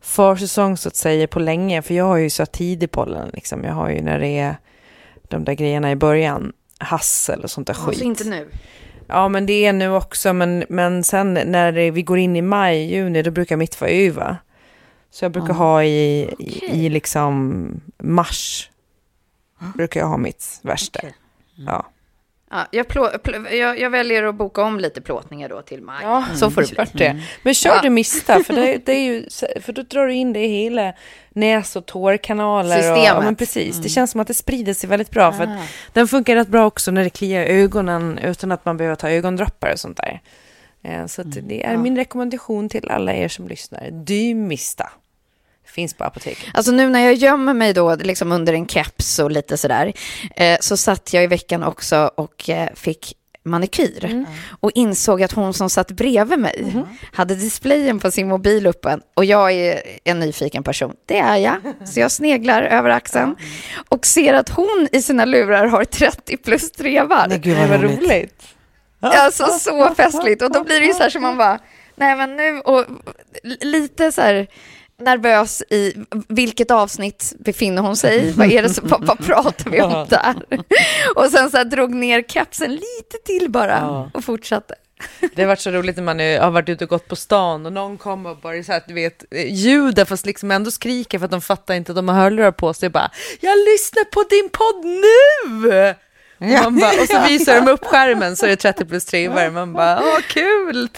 försäsong 0.00 0.76
så 0.76 0.88
att 0.88 0.96
säga 0.96 1.28
på 1.28 1.40
länge. 1.40 1.82
För 1.82 1.94
jag 1.94 2.04
har 2.04 2.16
ju 2.16 2.30
så 2.30 2.46
tidig 2.46 2.90
pollen 2.90 3.30
liksom. 3.32 3.64
Jag 3.64 3.72
har 3.72 3.90
ju 3.90 4.02
när 4.02 4.20
det 4.20 4.38
är 4.38 4.56
de 5.28 5.44
där 5.44 5.52
grejerna 5.52 5.90
i 5.90 5.96
början. 5.96 6.52
Hassel 6.78 7.44
och 7.44 7.50
sånt 7.50 7.66
där 7.66 7.74
skit. 7.74 7.88
Alltså 7.88 8.04
inte 8.04 8.24
nu. 8.24 8.48
Ja, 9.06 9.28
men 9.28 9.46
det 9.46 9.66
är 9.66 9.72
nu 9.72 9.90
också. 9.90 10.32
Men, 10.32 10.64
men 10.68 11.04
sen 11.04 11.34
när 11.34 11.72
det, 11.72 11.90
vi 11.90 12.02
går 12.02 12.18
in 12.18 12.36
i 12.36 12.42
maj, 12.42 12.94
juni, 12.94 13.22
då 13.22 13.30
brukar 13.30 13.56
mitt 13.56 13.80
vara 13.80 13.90
över. 13.90 14.36
Så 15.10 15.24
jag 15.24 15.32
brukar 15.32 15.54
ha 15.54 15.82
i, 15.82 16.20
i, 16.38 16.64
i 16.72 16.88
liksom 16.88 17.80
mars. 17.98 18.70
Brukar 19.74 20.00
jag 20.00 20.06
ha 20.06 20.16
mitt 20.16 20.60
värsta. 20.62 21.00
Ja. 21.54 21.86
Ja, 22.50 22.66
jag, 22.70 22.88
plå, 22.88 23.10
plå, 23.22 23.48
jag, 23.50 23.78
jag 23.80 23.90
väljer 23.90 24.22
att 24.22 24.34
boka 24.34 24.62
om 24.62 24.80
lite 24.80 25.00
plåtningar 25.00 25.48
då 25.48 25.62
till 25.62 25.82
maj. 25.82 25.96
Ja, 26.02 26.24
Så 26.34 26.50
får 26.50 26.62
det 26.62 26.68
bli. 26.92 27.04
Det. 27.06 27.22
Men 27.42 27.54
kör 27.54 27.70
Ja. 27.70 27.80
du 27.82 27.90
mista, 27.90 28.40
för, 28.44 28.54
det, 28.54 28.76
det 28.86 28.92
är 28.92 29.00
ju, 29.04 29.28
för 29.60 29.72
då 29.72 29.82
drar 29.82 30.06
du 30.06 30.14
in 30.14 30.32
det 30.32 30.44
i 30.44 30.48
hela 30.62 30.92
näs 31.30 31.76
och 31.76 31.86
tårkanaler. 31.86 32.78
Och, 32.78 32.84
ja, 32.84 32.94
Systemet. 32.96 33.24
men 33.24 33.36
precis. 33.36 33.76
Det 33.76 33.88
känns 33.88 34.10
som 34.10 34.20
att 34.20 34.26
det 34.28 34.34
sprider 34.34 34.74
sig 34.74 34.88
väldigt 34.90 35.10
bra. 35.10 35.32
För 35.32 35.44
att 35.44 35.58
den 35.92 36.08
funkar 36.08 36.34
rätt 36.36 36.48
bra 36.48 36.66
också 36.66 36.90
när 36.90 37.04
det 37.04 37.10
kliar 37.10 37.42
ögonen 37.44 38.18
utan 38.18 38.52
att 38.52 38.64
man 38.64 38.76
behöver 38.76 38.96
ta 38.96 39.10
ögondroppar 39.10 39.72
och 39.72 39.78
sånt 39.80 39.96
där. 39.96 40.20
Eh, 40.82 41.06
Så 41.06 41.20
att 41.20 41.32
det 41.42 41.64
är 41.66 41.76
min 41.76 41.96
rekommendation 41.96 42.68
till 42.68 42.88
alla 42.90 43.14
er 43.14 43.28
som 43.28 43.48
lyssnar. 43.48 43.90
Dymista. 43.90 44.90
Finns 45.76 45.94
på 45.94 46.04
apoteket. 46.04 46.44
Alltså 46.54 46.72
nu 46.72 46.88
när 46.88 47.00
jag 47.00 47.14
gömmer 47.14 47.54
mig 47.54 47.72
då 47.72 47.94
liksom 47.94 48.32
under 48.32 48.52
en 48.52 48.66
keps 48.68 49.18
och 49.18 49.30
lite 49.30 49.56
sådär, 49.56 49.92
eh, 50.36 50.58
så 50.60 50.76
satt 50.76 51.12
jag 51.12 51.24
i 51.24 51.26
veckan 51.26 51.62
också 51.62 52.10
och 52.14 52.50
eh, 52.50 52.68
fick 52.74 53.12
manikyr 53.44 54.04
Mm. 54.04 54.26
och 54.60 54.70
insåg 54.74 55.22
att 55.22 55.32
hon 55.32 55.54
som 55.54 55.70
satt 55.70 55.90
bredvid 55.90 56.38
mig 56.38 56.62
Mm-hmm. 56.64 56.84
hade 57.12 57.34
displayen 57.34 58.00
på 58.00 58.10
sin 58.10 58.28
mobil 58.28 58.66
öppen 58.66 59.00
och 59.14 59.24
jag 59.24 59.52
är 59.52 59.82
en 60.04 60.20
nyfiken 60.20 60.62
person. 60.62 60.92
Det 61.06 61.18
är 61.18 61.36
jag. 61.36 61.56
Så 61.84 62.00
jag 62.00 62.10
sneglar 62.10 62.62
över 62.62 62.90
axeln 62.90 63.36
och 63.88 64.06
ser 64.06 64.34
att 64.34 64.48
hon 64.48 64.88
i 64.92 65.02
sina 65.02 65.24
lurar 65.24 65.66
har 65.66 65.84
30 65.84 66.36
plus 66.36 66.70
trevar. 66.70 67.26
Nej, 67.28 67.38
gud 67.38 67.56
Det 67.56 67.66
vad 67.66 67.82
roligt. 67.82 68.00
roligt. 68.02 68.42
Alltså 69.00 69.46
så 69.46 69.94
festligt. 69.94 70.42
Och 70.42 70.52
då 70.52 70.64
blir 70.64 70.80
det 70.80 70.86
ju 70.86 70.92
så 70.94 71.02
här 71.02 71.10
som 71.10 71.22
man 71.22 71.36
bara, 71.38 71.58
Nej, 71.98 72.16
men 72.16 72.36
nu, 72.36 72.60
och 72.60 72.84
lite 73.60 74.12
så 74.12 74.20
här 74.20 74.46
nervös 74.98 75.62
i 75.70 75.94
vilket 76.28 76.70
avsnitt 76.70 77.32
befinner 77.38 77.82
hon 77.82 77.96
sig 77.96 78.18
i? 78.28 78.30
Vad 78.36 78.52
är 78.52 78.62
det 78.62 78.68
som, 78.68 78.88
vad, 78.88 79.04
vad 79.06 79.18
pratar 79.26 79.70
vi 79.70 79.80
om 79.82 80.06
där? 80.10 80.34
Och 81.16 81.30
sen 81.30 81.50
så 81.50 81.56
här 81.56 81.64
drog 81.64 81.94
ner 81.94 82.22
kepsen 82.22 82.70
lite 82.72 83.16
till 83.24 83.50
bara 83.50 84.08
och 84.14 84.24
fortsatte. 84.24 84.74
Det 85.34 85.42
har 85.42 85.46
varit 85.46 85.60
så 85.60 85.70
roligt 85.70 85.96
när 85.96 86.02
man 86.02 86.18
har 86.18 86.50
varit 86.50 86.68
ute 86.68 86.84
och 86.84 86.90
gått 86.90 87.08
på 87.08 87.16
stan 87.16 87.66
och 87.66 87.72
någon 87.72 87.98
kommer 87.98 88.30
och 88.30 88.36
bara 88.36 88.62
så 88.62 88.72
här, 88.72 88.82
du 88.88 88.94
vet, 88.94 89.24
eh, 89.30 89.54
ljuder 89.54 90.04
fast 90.04 90.26
liksom 90.26 90.50
ändå 90.50 90.70
skriker 90.70 91.18
för 91.18 91.24
att 91.24 91.30
de 91.30 91.40
fattar 91.40 91.74
inte 91.74 91.92
att 91.92 91.96
de 91.96 92.08
har 92.08 92.16
hörlurar 92.16 92.50
på 92.52 92.74
sig. 92.74 92.88
Bara, 92.88 93.10
jag 93.40 93.58
lyssnar 93.58 94.04
på 94.04 94.22
din 94.30 94.48
podd 94.52 94.84
nu! 94.84 95.68
Och, 96.38 96.46
Ja. 96.50 96.62
man 96.62 96.78
bara, 96.78 97.00
och 97.02 97.08
så 97.08 97.20
visar 97.28 97.60
de 97.60 97.70
upp 97.70 97.84
skärmen 97.84 98.36
så 98.36 98.46
är 98.46 98.50
det 98.50 98.56
30 98.56 98.84
plus 98.84 99.04
3 99.04 99.50
Man 99.50 99.72
bara, 99.72 100.00
åh 100.02 100.20
kul! 100.28 100.88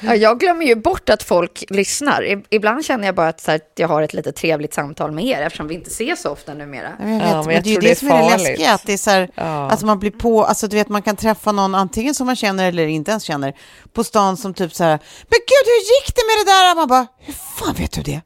Ja, 0.00 0.14
jag 0.14 0.40
glömmer 0.40 0.66
ju 0.66 0.74
bort 0.76 1.08
att 1.08 1.22
folk 1.22 1.64
lyssnar. 1.70 2.42
Ibland 2.50 2.84
känner 2.84 3.06
jag 3.06 3.14
bara 3.14 3.28
att, 3.28 3.40
så 3.40 3.50
här, 3.50 3.56
att 3.58 3.72
jag 3.76 3.88
har 3.88 4.02
ett 4.02 4.14
lite 4.14 4.32
trevligt 4.32 4.74
samtal 4.74 5.12
med 5.12 5.24
er 5.24 5.42
eftersom 5.42 5.68
vi 5.68 5.74
inte 5.74 5.90
ses 5.90 6.22
så 6.22 6.30
ofta 6.30 6.54
numera. 6.54 6.92
Jag 7.00 7.06
vet, 7.06 7.22
Ja, 7.22 7.36
men 7.36 7.46
men, 7.46 7.54
jag 7.54 7.64
det 7.64 7.70
är 7.70 7.74
ju 7.74 7.80
det, 7.80 7.88
det 7.88 7.94
som 7.98 8.08
är 8.08 8.22
det 8.30 8.36
läskiga, 8.38 8.74
att 8.74 8.86
det 8.86 8.92
är 8.92 8.96
så 8.96 9.10
här, 9.10 9.30
Ja. 9.34 9.42
alltså 9.70 9.86
man 9.86 9.98
blir 9.98 10.10
på, 10.10 10.44
alltså 10.44 10.68
du 10.68 10.76
vet 10.76 10.88
man 10.88 11.02
kan 11.02 11.16
träffa 11.16 11.52
någon 11.52 11.74
antingen 11.74 12.14
som 12.14 12.26
man 12.26 12.36
känner 12.36 12.68
eller 12.68 12.86
inte 12.86 13.10
ens 13.10 13.24
känner 13.24 13.54
på 13.92 14.04
stan 14.04 14.36
som 14.36 14.54
typ 14.54 14.74
så 14.74 14.84
här, 14.84 14.90
men 15.28 15.38
gud 15.46 15.66
hur 15.66 15.80
gick 16.04 16.14
det 16.14 16.22
med 16.26 16.46
det 16.46 16.50
där? 16.52 16.74
Man 16.74 16.88
bara, 16.88 17.06
hur 17.18 17.34
fan 17.34 17.74
vet 17.74 17.92
du 17.92 18.02
det? 18.02 18.20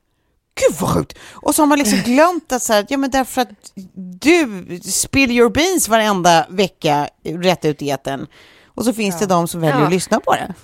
Gud 0.69 0.77
vad 0.81 0.91
sjukt! 0.91 1.19
Och 1.35 1.55
så 1.55 1.63
har 1.63 1.67
man 1.67 1.79
liksom 1.79 1.99
glömt 1.99 2.53
att 2.53 2.63
så 2.63 2.73
här, 2.73 2.87
ja 2.89 2.97
men 2.99 3.11
därför 3.11 3.41
att 3.43 3.49
du 4.21 4.67
spill 4.85 5.31
your 5.31 5.51
beans 5.51 5.89
varenda 5.89 6.47
vecka 6.51 7.09
rätt 7.25 7.65
ut 7.65 7.83
i 7.83 7.91
etern. 7.91 8.27
Och 8.67 8.85
så 8.85 8.93
finns 8.93 9.19
det 9.19 9.27
de 9.27 9.49
som 9.49 9.61
väljer 9.61 9.79
Ja. 9.81 9.85
att 9.87 9.93
lyssna 9.93 10.21
på 10.21 10.33
det. 10.33 10.55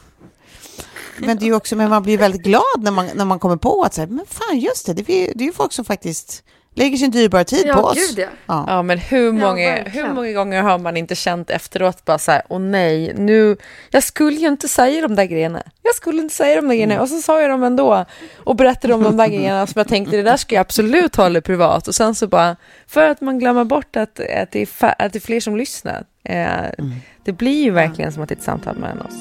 Men 1.19 1.39
det 1.39 1.49
är 1.49 1.53
också, 1.55 1.77
men 1.77 1.91
man 1.91 2.03
blir 2.03 2.19
väldigt 2.19 2.43
glad 2.43 2.63
när 2.79 2.91
man, 2.91 3.07
när 3.15 3.25
man 3.25 3.39
kommer 3.39 3.57
på 3.57 3.83
att 3.83 3.95
så 3.95 4.01
här, 4.01 4.09
men 4.09 4.27
fan 4.27 4.59
just 4.59 4.87
det, 4.87 4.93
det 4.93 5.11
är, 5.13 5.27
ju- 5.27 5.33
det 5.35 5.45
är 5.45 5.47
ju 5.47 5.53
folk 5.53 5.73
som 5.73 5.85
faktiskt 5.85 6.43
lägger 6.77 6.97
sin 6.97 7.11
dyrbara 7.11 7.45
tid 7.45 7.65
Ja, 7.67 7.75
på 7.75 7.81
oss. 7.83 7.95
gud, 7.95 8.19
ja. 8.19 8.29
Ja. 8.47 8.65
Ja, 8.69 8.83
men 8.83 8.99
hur 8.99 9.33
många, 9.33 9.75
hur 9.85 10.09
många 10.15 10.33
gånger 10.33 10.63
har 10.63 10.79
man 10.79 10.97
inte 10.97 11.15
känt 11.15 11.51
efteråt 11.51 12.05
bara 12.05 12.19
så 12.19 12.31
här, 12.33 12.43
åh 12.49 12.61
nej, 12.61 13.15
nu, 13.17 13.57
jag 13.91 14.03
skulle 14.03 14.37
ju 14.37 14.49
inte 14.49 14.69
säga 14.69 15.09
de 15.09 15.15
där 15.15 15.25
grejerna. 15.25 15.63
Jag 15.83 15.95
skulle 15.95 16.23
inte 16.23 16.35
säga 16.35 16.57
de 16.57 16.69
där 16.69 16.75
grejerna. 16.75 17.01
Och 17.01 17.09
så 17.09 17.23
sa 17.23 17.41
jag 17.41 17.51
dem 17.51 17.63
ändå 17.63 18.05
och 18.37 18.57
berättade 18.57 18.95
om 18.95 19.03
de 19.03 19.17
där 19.17 19.27
grejerna 19.29 19.67
som 19.67 19.79
jag 19.79 19.89
tänkte, 19.89 20.17
det 20.17 20.23
där 20.23 20.37
ska 20.37 20.55
jag 20.55 20.61
absolut 20.61 21.17
hålla 21.17 21.41
privat. 21.41 21.89
Och 21.89 21.95
sen 21.95 22.15
så 22.15 22.27
bara, 22.27 22.57
för 22.87 23.09
att 23.11 23.21
man 23.21 23.39
glömmer 23.39 23.65
bort 23.65 23.97
att, 23.97 24.21
att, 24.21 24.51
det, 24.51 24.63
är 24.81 24.95
att 24.99 25.13
det 25.13 25.19
är 25.19 25.21
fler 25.21 25.41
som 25.41 25.57
lyssnar. 25.57 26.05
Eh, 26.25 26.85
Det 27.25 27.33
blir 27.33 27.63
ju 27.65 27.71
verkligen 27.71 28.13
som 28.13 28.23
att 28.23 28.29
det 28.29 28.35
är 28.35 28.37
ett 28.39 28.43
samtal 28.43 28.77
mellan 28.77 29.01
oss. 29.01 29.15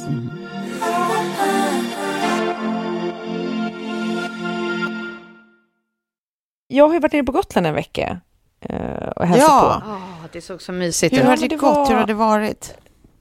Jag 6.74 6.88
har 6.88 6.94
ju 6.94 7.00
varit 7.00 7.14
nere 7.14 7.24
på 7.24 7.32
Gotland 7.32 7.68
en 7.68 7.74
vecka 7.74 8.20
eh, 8.62 9.08
och 9.16 9.28
hälsat 9.28 9.48
Ja. 9.50 9.82
på. 9.86 9.92
Åh, 9.92 10.26
det 10.32 10.42
såg 10.42 10.62
så 10.62 10.72
mysigt 10.72 11.14
Hur 11.14 11.18
ut. 11.20 11.24
har 11.26 11.32
men 11.32 11.40
det 11.42 11.48
det 11.48 11.56
gått? 11.56 11.76
var- 11.78 11.88
Hur 11.88 11.96
har 11.96 12.08
det 12.08 12.14
varit? 12.14 12.76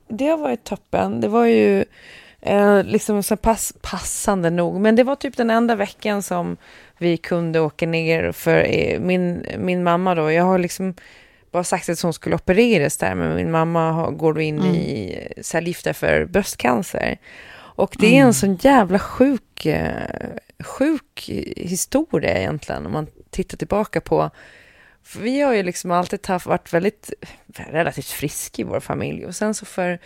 Det 0.09 0.27
har 0.29 0.39
varit 0.39 0.65
toppen. 0.65 1.21
Det 1.21 1.29
var 1.29 1.45
ju 1.45 1.85
eh, 2.41 2.85
liksom 2.85 3.23
så 3.23 3.37
pass, 3.37 3.75
passande 3.83 4.51
nog. 4.51 4.81
Men 4.81 4.97
det 4.97 5.05
var 5.05 5.17
typ 5.17 5.37
den 5.37 5.51
enda 5.51 5.75
veckan 5.75 6.23
som 6.23 6.57
vi 6.99 7.17
kunde 7.17 7.61
åka 7.61 7.87
ner. 7.87 8.33
För 8.33 8.67
eh, 8.71 9.01
min, 9.01 9.47
min 9.59 9.83
mamma 9.85 10.15
då, 10.15 10.33
jag 10.33 10.45
har 10.45 10.59
liksom 10.59 10.95
bara 11.53 11.65
sagt 11.65 11.89
att 11.89 12.01
hon 12.01 12.13
skulle 12.13 12.35
opereras 12.35 12.97
där. 12.97 13.15
Men 13.15 13.37
min 13.37 13.51
mamma 13.51 13.91
har, 13.93 14.11
går 14.11 14.35
då 14.35 14.41
in 14.41 14.59
Mm. 14.61 14.75
i 14.75 15.19
cellgifter 15.43 15.93
för 15.93 16.25
bröstcancer. 16.25 17.19
Och 17.75 17.97
det 17.99 18.19
är 18.19 18.23
en 18.23 18.35
sån 18.35 18.55
jävla 18.57 18.99
sjuk, 18.99 19.67
eh, 19.67 19.93
sjuk 20.63 21.31
historia 21.57 22.39
egentligen. 22.39 22.87
Om 22.87 22.93
man 22.93 23.07
tittar 23.31 23.57
tillbaka 23.57 24.01
på 24.01 24.31
för 25.03 25.21
vi 25.21 25.41
har 25.41 25.53
ju 25.53 25.63
liksom 25.63 25.91
alltid 25.91 26.27
haft, 26.27 26.47
varit 26.47 26.73
väldigt 26.73 27.13
relativt 27.57 28.07
friska 28.07 28.63
i 28.63 28.65
vår 28.65 28.81
familj. 28.81 29.27
Och 29.27 29.35
sen 29.35 29.55
så 29.55 29.67
för 29.67 29.99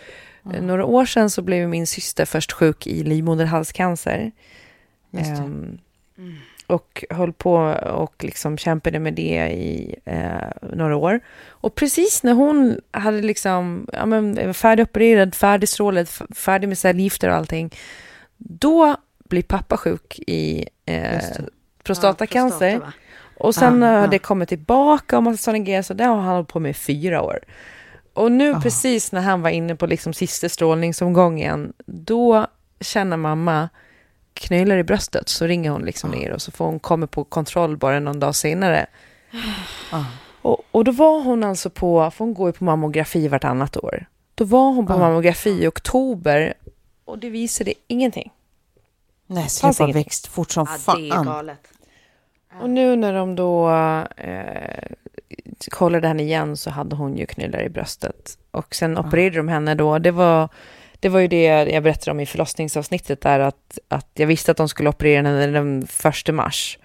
eh, 0.53 0.61
några 0.61 0.85
år 0.85 1.05
sedan 1.05 1.29
så 1.29 1.41
blev 1.41 1.69
min 1.69 1.87
syster 1.87 2.25
först 2.25 2.51
sjuk 2.51 2.87
i 2.87 3.03
livmoderhalscancer. 3.03 4.31
Det. 5.11 5.19
Ehm, 5.19 5.77
och 6.67 7.05
höll 7.09 7.33
på 7.33 7.55
och 7.83 8.23
liksom 8.23 8.57
kämpade 8.57 8.99
med 8.99 9.13
det 9.13 9.49
i 9.51 9.95
eh, 10.05 10.49
några 10.73 10.95
år. 10.95 11.19
Och 11.47 11.75
precis 11.75 12.23
när 12.23 12.33
hon 12.33 12.81
hade 12.91 13.21
liksom, 13.21 13.87
ja 13.93 14.05
men 14.05 14.53
färdigopererad, 14.53 15.35
färdigstrålad, 15.35 16.09
färdig 16.35 16.67
med 16.67 16.77
cellgifter 16.77 17.29
och 17.29 17.35
allting. 17.35 17.75
Då 18.37 18.95
blir 19.29 19.43
pappa 19.43 19.77
sjuk 19.77 20.19
i 20.27 20.65
eh, 20.85 21.21
prostatacancer. 21.83 22.67
Ja, 22.67 22.79
prostata? 22.79 22.93
Och 23.39 23.55
sen 23.55 23.83
Ah, 23.83 23.87
har 23.97 24.03
ah. 24.03 24.07
det 24.07 24.19
kommit 24.19 24.49
tillbaka 24.49 25.17
och 25.17 25.23
massa 25.23 25.37
sådana 25.37 25.59
grejer, 25.63 25.81
så 25.81 25.93
det 25.93 26.03
har 26.03 26.15
han 26.15 26.25
hållit 26.35 26.47
på 26.47 26.59
med 26.59 26.69
i 26.69 26.73
fyra 26.73 27.21
år. 27.21 27.39
Och 28.13 28.31
nu 28.31 28.53
Ah. 28.53 28.61
precis 28.61 29.11
när 29.11 29.21
han 29.21 29.41
var 29.41 29.49
inne 29.49 29.75
på 29.75 29.85
liksom 29.87 30.13
sista 30.13 30.49
strålningsomgången, 30.49 31.73
då 31.85 32.47
känner 32.81 33.17
mamma 33.17 33.69
knölar 34.33 34.77
i 34.77 34.83
bröstet, 34.83 35.29
så 35.29 35.45
ringer 35.45 35.71
hon 35.71 35.81
liksom 35.85 36.09
ner 36.11 36.31
och 36.31 36.41
så 36.41 36.51
får 36.51 36.65
hon 36.65 36.79
komma 36.79 37.07
på 37.07 37.23
kontroll 37.23 37.77
bara 37.77 37.99
någon 37.99 38.19
dag 38.19 38.35
senare. 38.35 38.85
Ah. 39.91 40.03
Och, 40.41 40.61
och 40.71 40.83
då 40.83 40.91
var 40.91 41.23
hon 41.23 41.43
alltså 41.43 41.69
på, 41.69 42.11
för 42.11 42.25
hon 42.25 42.33
går 42.33 42.49
ju 42.49 42.53
på 42.53 42.63
mammografi 42.63 43.27
vartannat 43.27 43.77
år. 43.77 44.05
Då 44.35 44.45
var 44.45 44.71
hon 44.73 44.87
på 44.87 44.93
Ah. 44.93 44.97
mammografi 44.97 45.49
i 45.63 45.67
oktober 45.67 46.53
och 47.05 47.19
det 47.19 47.29
visade 47.29 47.73
ingenting. 47.87 48.31
Nej, 49.27 49.41
Fanns 49.43 49.53
släpp 49.57 49.77
har 49.77 49.85
ingenting. 49.85 50.03
växt 50.03 50.27
fort 50.27 50.51
som 50.51 50.67
Ja, 50.87 50.95
det 50.95 51.07
är 51.07 51.11
fan. 51.11 51.25
galet. 51.25 51.59
Och 52.61 52.69
nu 52.69 52.95
när 52.95 53.13
de 53.13 53.35
då 53.35 53.69
eh, 54.17 54.89
kollade 55.71 56.07
henne 56.07 56.23
igen 56.23 56.57
så 56.57 56.69
hade 56.69 56.95
hon 56.95 57.17
ju 57.17 57.25
knölar 57.25 57.61
i 57.63 57.69
bröstet. 57.69 58.37
Och 58.51 58.75
sen 58.75 58.97
opererade 58.97 59.37
de 59.37 59.47
henne 59.47 59.75
då. 59.75 59.99
Det 59.99 60.11
var, 60.11 60.49
det 60.99 61.09
var 61.09 61.19
ju 61.19 61.27
det 61.27 61.43
jag 61.45 61.83
berättade 61.83 62.11
om 62.11 62.19
i 62.19 62.25
förlossningsavsnittet 62.25 63.21
där 63.21 63.39
att, 63.39 63.79
att 63.87 64.07
jag 64.13 64.27
visste 64.27 64.51
att 64.51 64.57
de 64.57 64.69
skulle 64.69 64.89
operera 64.89 65.27
henne 65.27 65.47
den 65.47 65.87
första 65.87 66.31
mars. 66.31 66.77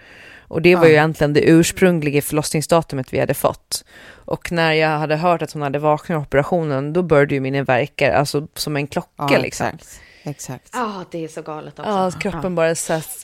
Och 0.49 0.63
det 0.63 0.77
var 0.77 0.87
ju 0.87 0.93
egentligen 0.93 1.33
det 1.33 1.41
ursprungliga 1.41 2.23
förlossningsdatumet 2.23 3.13
vi 3.13 3.21
hade 3.21 3.35
fått. 3.35 3.85
Och 4.25 4.53
när 4.53 4.73
jag 4.73 4.99
hade 4.99 5.17
hört 5.17 5.43
att 5.43 5.53
hon 5.53 5.63
hade 5.63 5.79
vaknat 5.79 6.17
av 6.17 6.23
operationen, 6.23 6.93
då 6.93 7.03
började 7.03 7.35
ju 7.35 7.41
mina 7.41 7.63
verkar, 7.63 8.11
alltså 8.13 8.47
som 8.55 8.77
en 8.77 8.87
klocka 8.87 9.09
Ja, 9.17 9.39
liksom. 9.39 9.67
exakt. 9.67 10.01
Exakt. 10.23 10.71
Ja, 10.73 11.05
det 11.11 11.25
är 11.25 11.29
så 11.29 11.43
galet 11.43 11.79
också. 11.79 11.91
Ja, 11.91 12.07
att 12.07 12.21
kroppen 12.21 12.55
bara 12.55 12.75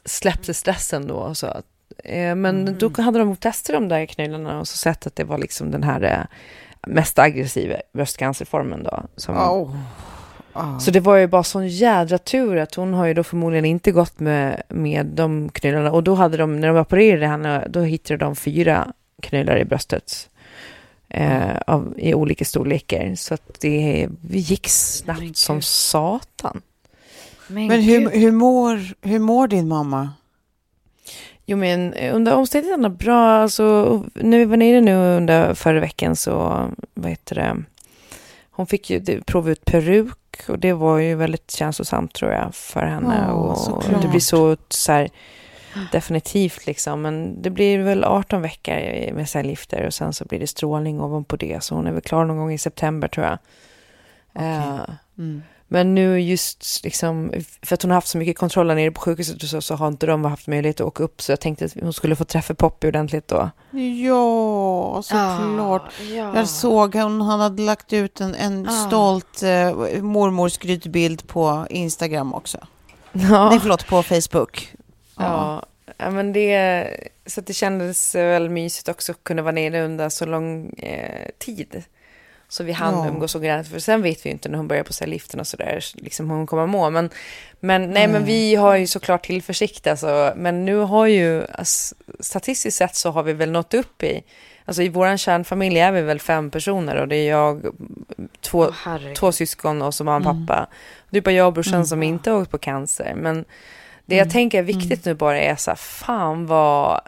släppte 0.05 0.55
stressen 0.55 1.07
då. 1.07 1.15
Och 1.15 1.37
så. 1.37 1.47
Eh, 2.05 2.35
men 2.35 2.79
då 2.79 3.03
hade 3.03 3.19
de 3.19 3.37
testat 3.37 3.75
de 3.75 3.89
där 3.89 4.07
knölarna 4.07 4.61
och 4.61 4.69
så 4.69 4.77
sett 4.77 5.07
att 5.07 5.17
det 5.17 5.25
var 5.25 5.39
liksom 5.39 5.71
den 5.71 5.83
här 5.83 6.03
eh, 6.03 6.37
mest 6.87 7.19
aggressiva 7.19 7.77
bröstcancerformen 7.93 8.83
då. 8.83 9.03
Som, 9.17 9.37
Oh. 9.37 9.77
Oh. 10.55 10.79
Så 10.79 10.91
det 10.91 11.01
var 11.01 11.17
ju 11.17 11.27
bara 11.27 11.43
sån 11.43 11.69
jädra 11.69 12.19
tur 12.19 12.57
att 12.57 12.75
hon 12.75 12.95
har 12.95 13.07
ju 13.07 13.15
då 13.15 13.25
förmodligen 13.25 13.65
inte 13.65 13.93
gått 13.93 14.21
med, 14.21 14.63
med 14.69 15.07
de 15.07 15.49
knölarna. 15.49 15.93
Och 15.93 16.03
då 16.03 16.15
hade 16.15 16.37
de, 16.37 16.61
när 16.61 16.69
de 16.69 16.77
opererade 16.77 17.27
henne, 17.27 17.67
då 17.69 17.81
hittade 17.81 18.17
de 18.19 18.37
fyra 18.37 18.93
knölar 19.23 19.59
i 19.59 19.65
bröstet. 19.65 20.29
Eh, 21.09 21.57
av, 21.67 21.95
I 21.97 22.15
olika 22.15 22.45
storlekar. 22.45 23.15
Så 23.15 23.35
att 23.35 23.61
det 23.61 24.09
gick 24.31 24.69
snabbt 24.69 25.37
som 25.37 25.63
satan. 25.63 26.63
Men 27.49 27.71
hur, 27.71 28.01
gud. 28.01 28.13
hur, 28.13 28.33
mår, 28.33 28.81
hur 29.03 29.19
mår 29.19 29.49
din 29.49 29.69
mamma? 29.69 30.11
Jo, 31.47 31.57
men 31.57 31.95
under 31.95 32.35
omständigheterna 32.35 32.89
bra. 32.89 33.29
Alltså, 33.43 34.05
när 34.15 34.39
vi 34.39 34.45
var 34.45 34.57
nere 34.57 34.81
nu 34.81 34.95
under 34.97 35.55
förra 35.55 35.81
veckan 35.81 36.17
så, 36.17 36.67
vad 36.95 37.11
heter 37.11 37.35
det, 37.35 37.57
hon 38.51 38.67
fick 38.67 38.91
ju 38.91 39.21
prova 39.23 39.51
ut 39.51 39.65
peruk 39.65 40.15
och 40.49 40.59
det 40.59 40.73
var 40.73 40.99
ju 40.99 41.15
väldigt 41.15 41.51
känslosamt 41.51 42.15
tror 42.15 42.33
jag 42.33 42.55
för 42.55 42.87
henne. 42.87 43.25
Ja, 43.29 43.33
och 43.33 43.59
såklart. 43.59 44.03
det 44.03 44.09
blir 44.09 44.21
så, 44.21 44.57
så 44.69 44.93
här, 44.93 45.09
definitivt 45.93 46.67
liksom. 46.67 47.03
Men 47.03 47.43
det 47.43 47.51
blir 47.51 47.79
väl 47.79 48.05
18 48.05 48.43
veckor 48.43 49.13
med 49.13 49.29
cellgifter 49.29 49.87
och 49.87 49.95
sen 49.95 50.13
så 50.13 50.25
blir 50.25 50.41
det 50.41 50.47
strålning 50.47 51.01
ovanpå 51.01 51.37
det. 51.37 51.63
Så 51.65 51.75
hon 51.75 51.87
är 51.87 51.93
väl 51.93 52.03
klar 52.03 52.25
någon 52.25 52.37
gång 52.37 52.53
i 52.53 52.59
september 52.59 53.09
tror 53.09 53.27
jag. 53.27 53.39
Eh, 54.35 54.81
Mm. 55.19 55.43
Men 55.71 55.95
nu 55.95 56.21
just 56.21 56.85
liksom, 56.85 57.33
för 57.63 57.75
att 57.75 57.83
hon 57.83 57.91
har 57.91 57.95
haft 57.97 58.09
så 58.09 58.19
mycket 58.19 58.39
kontroller 58.39 58.75
nere 58.75 58.91
på 58.91 59.01
sjukhuset 59.01 59.43
och 59.43 59.49
så, 59.49 59.61
så 59.61 59.75
har 59.75 59.89
inte 59.89 60.07
de 60.07 60.25
haft 60.25 60.47
möjlighet 60.47 60.81
att 60.81 60.87
åka 60.87 61.03
upp. 61.03 61.23
Så 61.23 61.33
jag 61.33 61.41
tänkte 61.41 61.65
att 61.65 61.73
hon 61.83 61.93
skulle 61.93 62.17
få 62.17 62.25
träffa 62.25 62.55
Poppy 62.55 62.89
ordentligt 62.89 63.29
då. 63.29 63.51
Ja, 64.07 65.03
såklart. 65.03 65.93
Ja. 66.11 66.37
Jag 66.37 66.49
såg 66.49 66.95
hon, 66.95 67.21
han 67.21 67.41
hade 67.41 67.63
lagt 67.63 67.93
ut 67.93 68.21
en, 68.21 68.35
en 68.35 68.69
Ah. 68.69 68.87
stolt 68.87 69.43
eh, 69.43 70.03
mormorskrytbild 70.03 71.27
på 71.29 71.67
Instagram 71.71 72.35
också. 72.35 72.59
Ja, 73.13 73.49
Nej, 73.51 73.61
förlåt, 73.61 73.87
på 73.87 74.03
Facebook. 74.03 74.73
ja. 75.19 75.63
ja 75.99 76.11
men 76.11 76.33
det, 76.33 76.87
så 77.27 77.41
att 77.41 77.47
det 77.47 77.53
kändes 77.55 78.15
väl 78.15 78.49
mysigt 78.51 78.89
också 78.89 79.13
att 79.13 79.25
kunna 79.25 79.43
vara 79.43 79.53
nere 79.53 79.85
under 79.85 80.09
så 80.09 80.27
lång 80.27 80.71
eh, 80.71 81.29
tid. 81.39 81.83
Så 82.51 82.65
vi 82.65 82.73
hann 82.73 82.95
Ja. 82.95 83.09
umgås 83.09 83.35
ordentligt, 83.35 83.73
för 83.73 83.81
sen 83.81 84.03
vet 84.03 84.25
vi 84.27 84.29
ju 84.29 84.33
inte 84.33 84.49
när 84.49 84.57
hon 84.59 84.69
börjar 84.69 84.83
på 84.85 85.07
liften 85.07 85.41
och 85.41 85.47
sådär, 85.47 85.85
liksom 85.95 86.31
hur 86.31 86.37
hon 86.37 86.47
kommer 86.47 86.63
att 86.63 86.69
må. 86.69 86.91
Men, 86.91 87.11
men 87.61 87.91
nej, 87.91 88.09
men 88.09 88.25
vi 88.25 88.55
har 88.55 88.77
ju 88.77 88.87
såklart 88.87 89.27
tillförsikt 89.27 89.87
alltså. 89.87 90.33
Men 90.37 90.65
nu 90.65 90.77
har 90.77 91.07
ju, 91.07 91.47
alltså, 91.53 91.95
statistiskt 92.21 92.77
sett 92.79 92.97
så 92.97 93.11
har 93.11 93.23
vi 93.23 93.33
väl 93.33 93.51
nått 93.51 93.75
upp 93.75 94.03
i, 94.03 94.23
alltså 94.65 94.83
i 94.83 94.89
våran 94.89 95.19
kärnfamilj 95.19 95.79
är 95.79 95.93
vi 95.93 96.03
väl 96.03 96.21
fem 96.21 96.51
personer 96.51 96.97
och 96.97 97.09
det 97.09 97.17
är 97.17 97.31
jag, 97.31 97.63
två, 98.41 98.71
herregud. 98.85 99.17
två 99.17 99.33
syskon 99.33 99.83
och 99.83 99.95
så 99.95 100.05
mamma 100.05 100.31
och 100.31 100.47
pappa. 100.47 100.67
Det 101.11 101.19
är 101.19 101.23
bara 101.23 101.31
jag 101.31 101.47
och 101.47 101.53
brorsan 101.53 101.87
som 101.87 102.03
inte 102.03 102.31
har 102.31 102.41
åkt 102.41 102.51
på 102.51 102.59
cancer. 102.59 103.15
Men 103.17 103.45
det 104.07 104.17
jag 104.17 104.31
tänker 104.31 104.59
är 104.59 104.63
viktigt 104.63 105.05
nu 105.05 105.15
bara 105.15 105.41
är 105.41 105.57
så 105.57 105.71
här, 105.71 105.77
fan 105.77 106.47
vad, 106.47 107.01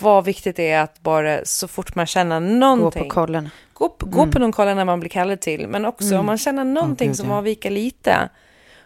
vad 0.00 0.24
viktigt 0.24 0.56
det 0.56 0.70
är 0.70 0.80
att 0.82 1.00
bara 1.00 1.44
så 1.44 1.68
fort 1.68 1.94
man 1.94 2.06
känner 2.06 2.40
Gå 2.40 2.46
någonting. 2.46 3.02
på 3.02 3.08
kollen. 3.08 3.50
Gå, 3.82 3.88
på- 3.88 4.06
gå 4.06 4.26
på 4.26 4.38
någon 4.38 4.52
kolla 4.52 4.74
när 4.74 4.84
man 4.84 5.00
blir 5.00 5.10
kallad 5.10 5.40
till, 5.40 5.68
men 5.68 5.84
också 5.84 6.18
om 6.18 6.26
man 6.26 6.38
känner 6.38 6.64
någonting 6.64 7.08
gud, 7.08 7.16
som 7.16 7.30
ja. 7.30 7.36
avviker 7.36 7.70
lite, 7.70 8.28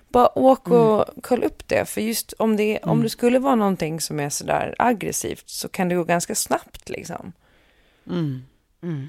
bara 0.09 0.38
åk 0.38 0.68
och 0.68 1.05
kolla 1.22 1.47
upp 1.47 1.68
det. 1.68 1.88
För 1.88 2.01
just 2.01 2.32
om 2.38 2.57
det, 2.57 2.78
om 2.82 3.03
det 3.03 3.09
skulle 3.09 3.38
vara 3.38 3.55
någonting 3.55 4.01
som 4.01 4.20
är 4.20 4.28
sådär 4.28 4.74
aggressivt 4.78 5.49
så 5.49 5.68
kan 5.68 5.88
det 5.88 5.94
gå 5.94 6.05
ganska 6.05 6.34
snabbt 6.34 6.88
liksom. 6.88 7.32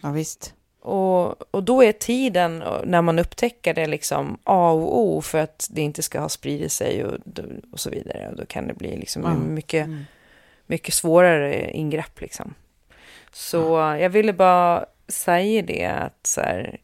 Ja, 0.04 0.12
visst. 0.12 0.54
Och, 0.82 1.56
och 1.56 1.64
då 1.64 1.84
är 1.84 1.92
tiden 1.92 2.64
när 2.86 3.02
man 3.02 3.20
upptäcker 3.20 3.74
det 3.74 3.88
liksom 3.88 4.38
A 4.44 4.72
och 4.72 5.00
O 5.00 5.22
för 5.22 5.38
att 5.38 5.68
det 5.72 5.82
inte 5.82 6.02
ska 6.02 6.20
ha 6.20 6.30
spridit 6.30 6.72
sig 6.72 7.06
och, 7.06 7.18
och 7.72 7.80
så 7.80 7.90
vidare. 7.90 8.30
Och 8.30 8.36
då 8.36 8.46
kan 8.46 8.68
det 8.68 8.74
bli 8.74 8.98
liksom 8.98 9.26
en 9.26 9.54
mycket, 9.54 9.90
mycket 10.66 10.94
svårare 10.94 11.72
ingrepp 11.72 12.22
liksom. 12.22 12.54
Så 13.32 13.58
jag 14.00 14.10
ville 14.10 14.34
bara 14.34 14.86
säga 15.08 15.62
det 15.62 15.86
att 15.86 16.20
så 16.28 16.42
här, 16.42 16.78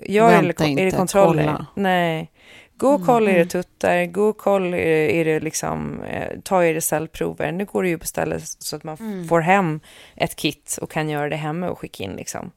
jag 0.00 0.32
är, 0.32 0.42
Vänta 0.42 0.64
är 0.64 0.76
det 0.76 0.82
inte, 0.82 0.96
kontroller. 0.96 1.44
kolla. 1.44 1.66
Nej. 1.74 2.32
Gå 2.76 2.88
och 2.88 3.06
kolla 3.06 3.30
era 3.30 3.44
tuttar, 3.44 4.06
gå 4.06 4.22
och 4.28 4.38
kolla 4.38 4.76
era 4.76 5.38
liksom, 5.38 6.02
eh, 6.02 6.40
ta 6.44 6.64
era 6.64 6.80
cellprover. 6.80 7.52
Nu 7.52 7.64
går 7.64 7.82
det 7.82 7.88
ju 7.88 7.94
att 7.94 8.00
beställa 8.00 8.38
så 8.40 8.76
att 8.76 8.84
man 8.84 9.26
får 9.28 9.40
hem 9.40 9.80
ett 10.16 10.36
kit 10.36 10.78
och 10.82 10.90
kan 10.90 11.08
göra 11.08 11.28
det 11.28 11.36
hemma 11.36 11.70
och 11.70 11.78
skicka 11.78 12.04
in 12.04 12.12
liksom. 12.12 12.50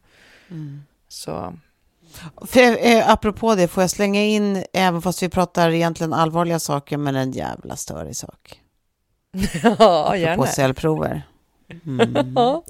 Så, 1.08 1.54
För, 2.48 2.88
eh, 2.88 3.10
apropå 3.10 3.56
det, 3.56 3.68
får 3.68 3.84
jag 3.84 3.90
slänga 3.90 4.24
in, 4.24 4.64
även 4.74 5.02
fast 5.02 5.24
vi 5.24 5.30
pratar 5.30 5.70
egentligen 5.70 6.14
allvarliga 6.14 6.60
saker, 6.60 6.98
men 6.98 7.16
en 7.16 7.32
jävla 7.32 7.76
störig 7.76 8.16
sak. 8.16 8.60
ja, 9.64 10.06
På 10.10 10.16
gärna. 10.18 10.46
cellprover. 10.46 11.22
Mm. 11.86 12.36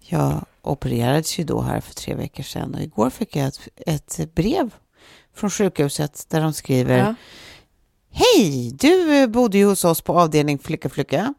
Jag 0.00 0.44
opererades 0.66 1.38
ju 1.38 1.44
då 1.44 1.60
här 1.60 1.80
för 1.80 1.94
tre 1.94 2.14
veckor 2.14 2.42
sedan 2.42 2.74
och 2.74 2.80
igår 2.80 3.10
fick 3.10 3.36
jag 3.36 3.46
ett, 3.46 3.68
ett 3.86 4.34
brev 4.34 4.74
från 5.34 5.50
sjukhuset 5.50 6.26
där 6.28 6.40
de 6.40 6.52
skriver 6.52 6.98
Ja. 6.98 7.14
Hej, 8.10 8.70
du 8.70 9.26
bodde 9.26 9.58
ju 9.58 9.66
hos 9.66 9.84
oss 9.84 10.00
på 10.00 10.20
avdelning 10.20 10.58
Flicka 10.58 10.88
Flicka. 10.88 11.34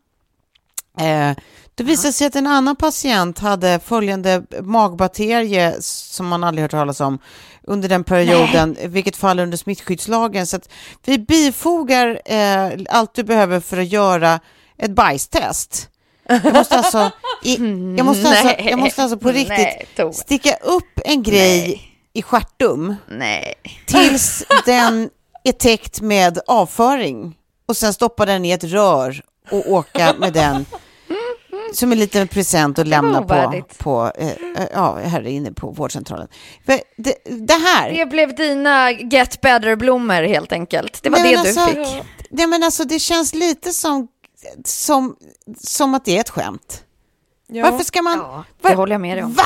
Eh, 0.99 1.35
det 1.75 1.83
visade 1.83 2.13
sig 2.13 2.27
att 2.27 2.35
en 2.35 2.47
annan 2.47 2.75
patient 2.75 3.39
hade 3.39 3.79
följande 3.79 4.43
magbakterie 4.61 5.75
som 5.81 6.27
man 6.27 6.43
aldrig 6.43 6.63
hört 6.63 6.71
talas 6.71 7.01
om 7.01 7.19
under 7.63 7.89
den 7.89 8.03
perioden, 8.03 8.77
i 8.77 8.87
vilket 8.87 9.15
fall 9.15 9.39
under 9.39 9.57
smittskyddslagen. 9.57 10.47
Så 10.47 10.55
att 10.55 10.69
vi 11.05 11.19
bifogar 11.19 12.21
eh, 12.25 12.71
allt 12.89 13.13
du 13.13 13.23
behöver 13.23 13.59
för 13.59 13.77
att 13.77 13.87
göra 13.87 14.39
ett 14.77 14.91
bajstest. 14.91 15.89
Jag 16.27 16.53
måste 16.53 16.75
alltså, 16.75 17.11
i, 17.43 17.55
jag 17.97 18.05
måste 18.05 18.29
alltså, 18.29 18.55
jag 18.63 18.79
måste 18.79 19.01
alltså 19.03 19.17
på 19.17 19.29
riktigt 19.29 19.97
Nej, 19.97 20.13
sticka 20.13 20.55
upp 20.55 20.99
en 21.05 21.23
grej 21.23 21.61
Nej. 21.61 21.99
i 22.13 22.21
stjärtum 22.21 22.95
Nej. 23.07 23.53
tills 23.85 24.43
den 24.65 25.09
är 25.43 25.51
täckt 25.51 26.01
med 26.01 26.39
avföring 26.47 27.35
och 27.65 27.77
sen 27.77 27.93
stoppa 27.93 28.25
den 28.25 28.45
i 28.45 28.51
ett 28.51 28.63
rör 28.63 29.21
och 29.51 29.71
åka 29.71 30.15
med 30.19 30.33
den 30.33 30.65
som 31.73 31.91
en 31.91 31.99
liten 31.99 32.27
present 32.27 32.79
och 32.79 32.85
lämna 32.85 33.21
på, 33.21 33.63
på 33.77 34.11
eh, 34.15 34.27
eh, 34.27 34.67
ja, 34.73 34.99
här 35.03 35.27
inne 35.27 35.51
på 35.51 35.71
vårdcentralen. 35.71 36.27
Det, 36.65 37.13
det 37.25 37.53
här... 37.53 37.91
Det 37.91 38.05
blev 38.05 38.35
dina 38.35 38.91
get 38.91 39.41
better-blommor 39.41 40.23
helt 40.23 40.51
enkelt. 40.51 41.03
Det 41.03 41.09
var 41.09 41.19
Nej, 41.19 41.35
det 41.35 41.41
du 41.41 41.59
alltså, 41.59 41.65
fick. 41.67 42.03
Nej, 42.29 42.47
men 42.47 42.63
alltså, 42.63 42.83
det 42.83 42.99
känns 42.99 43.33
lite 43.33 43.71
som, 43.71 44.07
som, 44.65 45.15
som 45.59 45.93
att 45.93 46.05
det 46.05 46.17
är 46.17 46.21
ett 46.21 46.29
skämt. 46.29 46.83
Ja. 47.47 47.71
Varför 47.71 47.83
ska 47.85 48.01
man... 48.01 48.17
Ja, 48.17 48.43
det 48.61 48.67
var- 48.67 48.75
håller 48.75 48.93
jag 48.93 49.01
med 49.01 49.17
dig 49.17 49.23
om. 49.23 49.33
Va? 49.33 49.45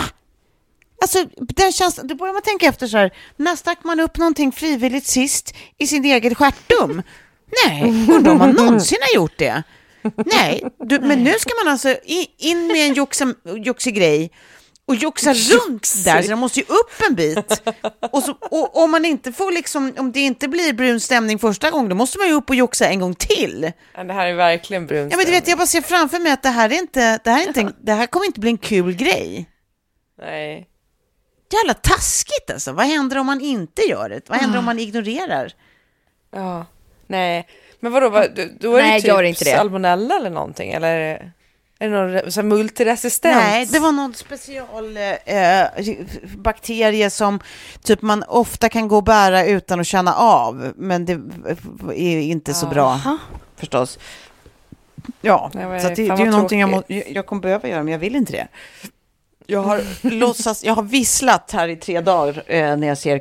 Alltså, 1.01 1.25
den 1.39 1.71
känns, 1.71 1.95
då 2.03 2.15
börjar 2.15 2.33
man 2.33 2.41
tänka 2.41 2.65
efter 2.65 2.87
så 2.87 2.97
här, 2.97 3.13
när 3.35 3.55
stack 3.55 3.83
man 3.83 3.99
upp 3.99 4.17
någonting 4.17 4.51
frivilligt 4.51 5.05
sist 5.07 5.55
i 5.77 5.87
sin 5.87 6.05
egen 6.05 6.35
stjärtum? 6.35 7.01
Nej, 7.65 7.83
undrar 8.11 8.31
om 8.31 8.37
man 8.37 8.49
någonsin 8.51 8.97
har 9.01 9.15
gjort 9.15 9.37
det. 9.37 9.63
Nej, 10.25 10.63
du, 10.79 10.99
men 10.99 11.23
nu 11.23 11.33
ska 11.39 11.49
man 11.63 11.71
alltså 11.71 11.95
in 12.37 12.67
med 12.67 12.87
en 12.87 13.63
joxig 13.63 13.95
grej 13.95 14.31
och 14.87 14.95
joxa 14.95 15.33
runt 15.33 15.93
där, 16.05 16.21
så 16.21 16.29
den 16.29 16.39
måste 16.39 16.59
ju 16.59 16.65
upp 16.65 16.91
en 17.09 17.15
bit. 17.15 17.61
Och, 18.11 18.23
så, 18.23 18.31
och 18.41 18.83
om 18.83 18.91
man 18.91 19.05
inte 19.05 19.31
får 19.31 19.51
liksom, 19.51 19.93
om 19.97 20.11
det 20.11 20.19
inte 20.19 20.47
blir 20.47 20.73
brun 20.73 20.99
stämning 20.99 21.39
första 21.39 21.69
gången, 21.71 21.89
då 21.89 21.95
måste 21.95 22.17
man 22.17 22.27
ju 22.27 22.33
upp 22.33 22.49
och 22.49 22.55
joxa 22.55 22.87
en 22.87 22.99
gång 22.99 23.15
till. 23.15 23.71
Ja, 23.95 24.03
Det 24.03 24.13
här 24.13 24.27
är 24.27 24.33
verkligen 24.33 24.87
brunt. 24.87 25.11
Ja, 25.11 25.17
men 25.17 25.25
du 25.25 25.31
vet, 25.31 25.47
jag 25.47 25.57
bara 25.57 25.67
ser 25.67 25.81
framför 25.81 26.19
mig 26.19 26.31
att 26.31 26.43
det 26.43 26.49
här 26.49 26.69
är 26.69 26.73
inte, 26.79 27.19
det 27.23 27.29
här 27.29 27.43
är 27.43 27.47
inte, 27.47 27.73
det 27.81 27.93
här 27.93 28.05
kommer 28.05 28.25
inte 28.25 28.39
bli 28.39 28.49
en 28.49 28.57
kul 28.57 28.93
grej. 28.95 29.49
Nej. 30.21 30.67
Jävla 31.53 31.73
taskigt 31.73 32.51
alltså. 32.53 32.71
Vad 32.71 32.85
händer 32.85 33.17
om 33.17 33.25
man 33.25 33.41
inte 33.41 33.81
gör 33.81 34.09
det? 34.09 34.29
Vad 34.29 34.37
händer 34.39 34.59
om 34.59 34.65
man 34.65 34.79
ignorerar? 34.79 35.51
Ja. 36.31 36.65
Nej. 37.07 37.47
Men 37.79 37.91
vadå, 37.91 38.09
vad, 38.09 38.39
då- 38.59 38.75
är 38.75 38.81
Nej, 38.81 39.01
det 39.01 39.33
typ 39.33 39.39
det. 39.39 39.55
salmonella 39.55 40.15
eller 40.17 40.29
någonting? 40.29 40.71
Eller 40.71 41.31
är 41.81 41.89
det- 41.89 42.21
någon 42.21 42.31
så 42.31 42.41
här 42.41 42.47
multiresistent? 42.47 43.35
Nej, 43.35 43.65
det 43.65 43.79
var 43.79 43.91
någon 43.91 44.13
special 44.13 44.97
eh, 45.25 45.63
bakterie 46.37 47.09
som 47.09 47.39
typ 47.83 48.01
man 48.01 48.23
ofta 48.27 48.69
kan 48.69 48.87
gå 48.87 48.95
och 48.95 49.03
bära 49.03 49.45
utan 49.45 49.79
att 49.79 49.87
känna 49.87 50.13
av. 50.13 50.73
Men 50.75 51.05
det 51.05 51.13
är 51.95 52.19
inte 52.21 52.53
så 52.53 52.65
bra 52.65 52.99
förstås. 53.57 53.99
Ja, 55.21 55.51
Nej, 55.53 55.81
så 55.81 55.87
det, 55.87 55.95
det 55.95 56.07
är 56.09 56.17
ju 56.17 56.31
någonting 56.31 56.59
jag, 56.59 56.69
må, 56.69 56.83
jag, 56.87 57.03
jag 57.11 57.25
kommer 57.25 57.41
behöva 57.41 57.67
göra, 57.67 57.83
men 57.83 57.91
jag 57.91 57.99
vill 57.99 58.15
inte 58.15 58.31
det. 58.31 58.47
Jag 59.45 59.61
har 59.63 59.81
låtsas, 60.09 60.63
jag 60.63 60.73
har 60.75 60.83
visslat 60.83 61.51
här 61.51 61.67
i 61.67 61.75
tre 61.75 62.01
dagar 62.01 62.43
eh, 62.47 62.77
när 62.77 62.87
jag 62.87 62.97
ser 62.97 63.19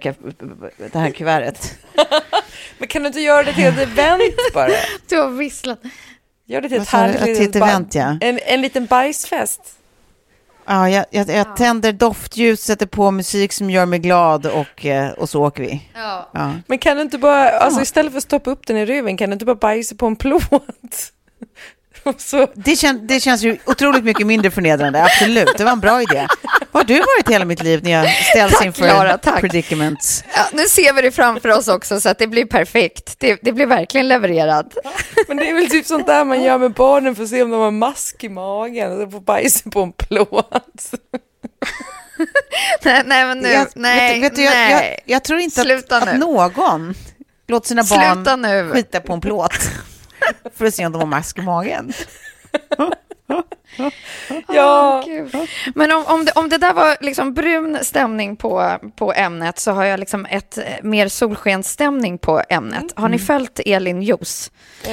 det 0.92 0.98
här 0.98 1.10
kuvertet. 1.10 1.78
Men 2.78 2.88
kan 2.88 3.02
du 3.02 3.06
inte 3.08 3.20
göra 3.20 3.42
det 3.42 3.52
till 3.54 3.64
ett 3.66 3.78
event 3.78 4.34
bara? 4.54 4.68
Du 5.08 5.16
har 5.20 5.28
visslat. 5.28 5.80
Gör 6.50 6.60
det 6.60 6.68
till 6.68 6.80
ett 6.80 6.88
härligt 6.88 7.20
ett 7.20 7.38
litet 7.38 7.56
event, 7.56 7.94
ja. 7.94 8.18
En, 8.20 8.38
en 8.46 8.60
liten 8.60 8.86
bajsfest. 8.86 9.60
Ja, 10.66 10.88
jag, 10.88 11.04
jag, 11.10 11.28
jag 11.28 11.56
tänder 11.56 11.92
doftljus, 11.92 12.64
sätter 12.64 12.86
på 12.86 13.10
musik 13.10 13.52
som 13.52 13.70
gör 13.70 13.86
mig 13.86 13.98
glad 13.98 14.46
och, 14.46 14.86
eh, 14.86 15.10
och 15.10 15.28
så 15.28 15.44
åker 15.46 15.62
vi. 15.62 15.88
Ja. 15.94 16.30
Ja. 16.32 16.52
Men 16.66 16.78
kan 16.78 16.96
du 16.96 17.02
inte 17.02 17.18
bara, 17.18 17.50
alltså 17.50 17.82
istället 17.82 18.12
för 18.12 18.18
att 18.18 18.24
stoppa 18.24 18.50
upp 18.50 18.66
den 18.66 18.76
i 18.76 18.86
röven, 18.86 19.16
kan 19.16 19.30
du 19.30 19.32
inte 19.32 19.44
bara 19.44 19.54
bajsa 19.54 19.94
på 19.94 20.06
en 20.06 20.16
plåt? 20.16 20.42
Så, 22.18 22.48
Det, 22.54 22.76
kän, 22.76 23.06
det 23.06 23.20
känns 23.20 23.42
ju 23.42 23.58
otroligt 23.66 24.04
mycket 24.04 24.26
mindre 24.26 24.50
förnedrande, 24.50 25.02
absolut. 25.04 25.54
Det 25.58 25.64
var 25.64 25.72
en 25.72 25.80
bra 25.80 26.02
idé. 26.02 26.26
Var 26.72 26.80
har 26.80 26.84
du 26.84 26.94
varit 26.98 27.28
hela 27.30 27.44
mitt 27.44 27.62
liv 27.62 27.80
när 27.84 27.90
jag 27.90 28.10
ställs 28.10 28.52
Tack, 28.52 28.66
inför 28.66 28.86
Lara, 28.86 29.18
tack. 29.18 29.40
predicaments? 29.40 30.24
Ja, 30.36 30.42
nu 30.52 30.64
ser 30.68 30.92
vi 30.92 31.02
det 31.02 31.10
framför 31.10 31.48
oss 31.48 31.68
också 31.68 32.00
så 32.00 32.08
att 32.08 32.18
det 32.18 32.26
blir 32.26 32.44
perfekt. 32.44 33.14
Det, 33.18 33.38
det 33.42 33.52
blir 33.52 33.66
verkligen 33.66 34.08
levererat. 34.08 34.66
men 35.28 35.36
det 35.36 35.50
är 35.50 35.54
väl 35.54 35.70
typ 35.70 35.86
sånt 35.86 36.06
där 36.06 36.24
man 36.24 36.42
gör 36.42 36.58
med 36.58 36.72
barnen 36.72 37.16
för 37.16 37.22
att 37.22 37.28
se 37.28 37.42
om 37.42 37.50
de 37.50 37.60
har 37.60 37.70
mask 37.70 38.24
i 38.24 38.28
magen 38.28 39.02
och 39.02 39.12
får 39.12 39.20
bajsa 39.20 39.70
på 39.70 39.82
en 39.82 39.92
plåt. 39.92 40.90
nej, 42.84 43.02
nej, 43.06 43.24
men 43.26 43.38
nu, 43.38 43.48
jag, 43.48 43.66
nej, 43.74 44.20
vet, 44.20 44.34
du- 44.36 44.42
vet 44.42 44.52
du, 44.52 44.56
jag, 44.58 44.70
jag, 44.70 44.78
nej. 44.80 44.98
jag 45.04 45.24
tror 45.24 45.38
inte 45.40 45.60
Sluta 45.60 45.96
att, 45.96 46.08
att 46.08 46.18
någon 46.18 46.94
låter 47.48 47.68
sina 47.68 47.84
Sluta 47.84 48.14
barn 48.24 48.42
nu. 48.42 48.70
skita 48.72 49.00
på 49.00 49.12
en 49.12 49.20
plåt 49.20 49.52
för 50.54 50.66
att 50.66 50.74
se 50.74 50.86
om 50.86 50.92
de 50.92 50.98
har 50.98 51.06
mask 51.06 51.38
i 51.38 51.42
magen. 51.42 51.92
Ja, 54.48 55.02
Gud. 55.06 55.34
Men 55.74 55.92
om, 55.92 56.04
om, 56.06 56.24
det, 56.24 56.32
om 56.32 56.48
det 56.48 56.58
där 56.58 56.72
var 56.72 56.96
liksom 57.00 57.34
brun 57.34 57.78
stämning 57.82 58.36
på, 58.36 58.78
på 58.96 59.12
ämnet 59.12 59.58
så 59.58 59.72
har 59.72 59.84
jag 59.84 60.00
liksom 60.00 60.26
ett 60.26 60.58
eh, 60.58 60.64
mer 60.82 61.08
solskensstämning 61.08 62.18
på 62.18 62.42
ämnet. 62.48 62.92
Har 62.96 63.08
ni 63.08 63.18
följt 63.18 63.60
Elin 63.66 64.02
Jos? 64.02 64.50
eh, 64.84 64.92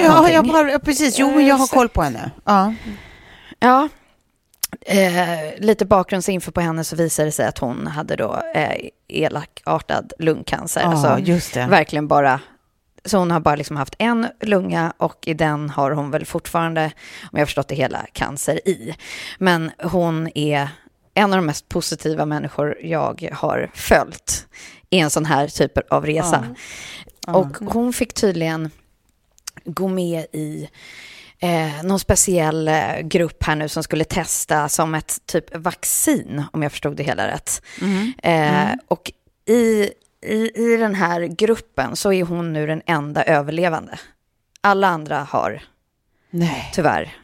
ja, 0.00 0.30
jag 0.30 0.42
har, 0.42 0.78
precis, 0.78 1.18
jo, 1.18 1.30
men 1.30 1.46
jag 1.46 1.56
har 1.56 1.66
koll 1.66 1.88
på 1.88 2.02
henne. 2.02 2.30
Ja. 2.44 2.74
Ja. 3.58 3.88
Eh, 4.86 5.58
lite 5.58 5.84
bakgrundsinfo 5.84 6.52
på 6.52 6.60
henne 6.60 6.84
så 6.84 6.96
visade 6.96 7.28
det 7.28 7.32
sig 7.32 7.46
att 7.46 7.58
hon 7.58 7.86
hade 7.86 8.16
då 8.16 8.42
eh, 8.54 8.88
elakartad 9.08 10.12
lungcancer. 10.18 10.80
Ja, 10.80 10.86
alltså, 10.86 11.18
just 11.18 11.54
det. 11.54 11.66
Verkligen 11.66 12.08
bara 12.08 12.40
så 13.04 13.18
hon 13.18 13.30
har 13.30 13.40
bara 13.40 13.56
liksom 13.56 13.76
haft 13.76 13.94
en 13.98 14.26
lunga 14.40 14.92
och 14.96 15.18
i 15.26 15.34
den 15.34 15.70
har 15.70 15.90
hon 15.90 16.10
väl 16.10 16.26
fortfarande, 16.26 16.84
om 17.22 17.28
jag 17.32 17.40
har 17.40 17.46
förstått 17.46 17.68
det 17.68 17.74
hela, 17.74 18.06
cancer 18.12 18.68
i. 18.68 18.94
Men 19.38 19.70
hon 19.82 20.28
är 20.34 20.68
en 21.14 21.32
av 21.32 21.38
de 21.38 21.46
mest 21.46 21.68
positiva 21.68 22.26
människor 22.26 22.78
jag 22.82 23.28
har 23.32 23.70
följt 23.74 24.46
i 24.90 24.98
en 24.98 25.10
sån 25.10 25.24
här 25.24 25.48
typ 25.48 25.72
av 25.92 26.06
resa. 26.06 26.46
Och 27.26 27.56
hon 27.72 27.92
fick 27.92 28.14
tydligen 28.14 28.70
gå 29.64 29.88
med 29.88 30.26
i 30.32 30.68
eh, 31.38 31.82
någon 31.84 31.98
speciell 32.00 32.68
eh, 32.68 33.00
grupp 33.02 33.44
här 33.44 33.56
nu 33.56 33.68
som 33.68 33.82
skulle 33.82 34.04
testa 34.04 34.68
som 34.68 34.94
ett 34.94 35.18
typ 35.26 35.56
vaccin, 35.56 36.42
om 36.52 36.62
jag 36.62 36.72
förstod 36.72 36.96
det 36.96 37.02
hela 37.02 37.26
rätt. 37.28 37.62
Eh, 38.22 38.68
Och 38.88 39.12
i, 39.46 39.90
i, 40.24 40.50
i 40.54 40.76
den 40.76 40.94
här 40.94 41.20
gruppen 41.20 41.96
så 41.96 42.12
är 42.12 42.24
hon 42.24 42.52
nu 42.52 42.66
den 42.66 42.82
enda 42.86 43.24
överlevande. 43.24 43.98
Alla 44.60 44.88
andra 44.88 45.18
har 45.30 45.62
Nej. 46.30 46.70
tyvärr, 46.74 47.16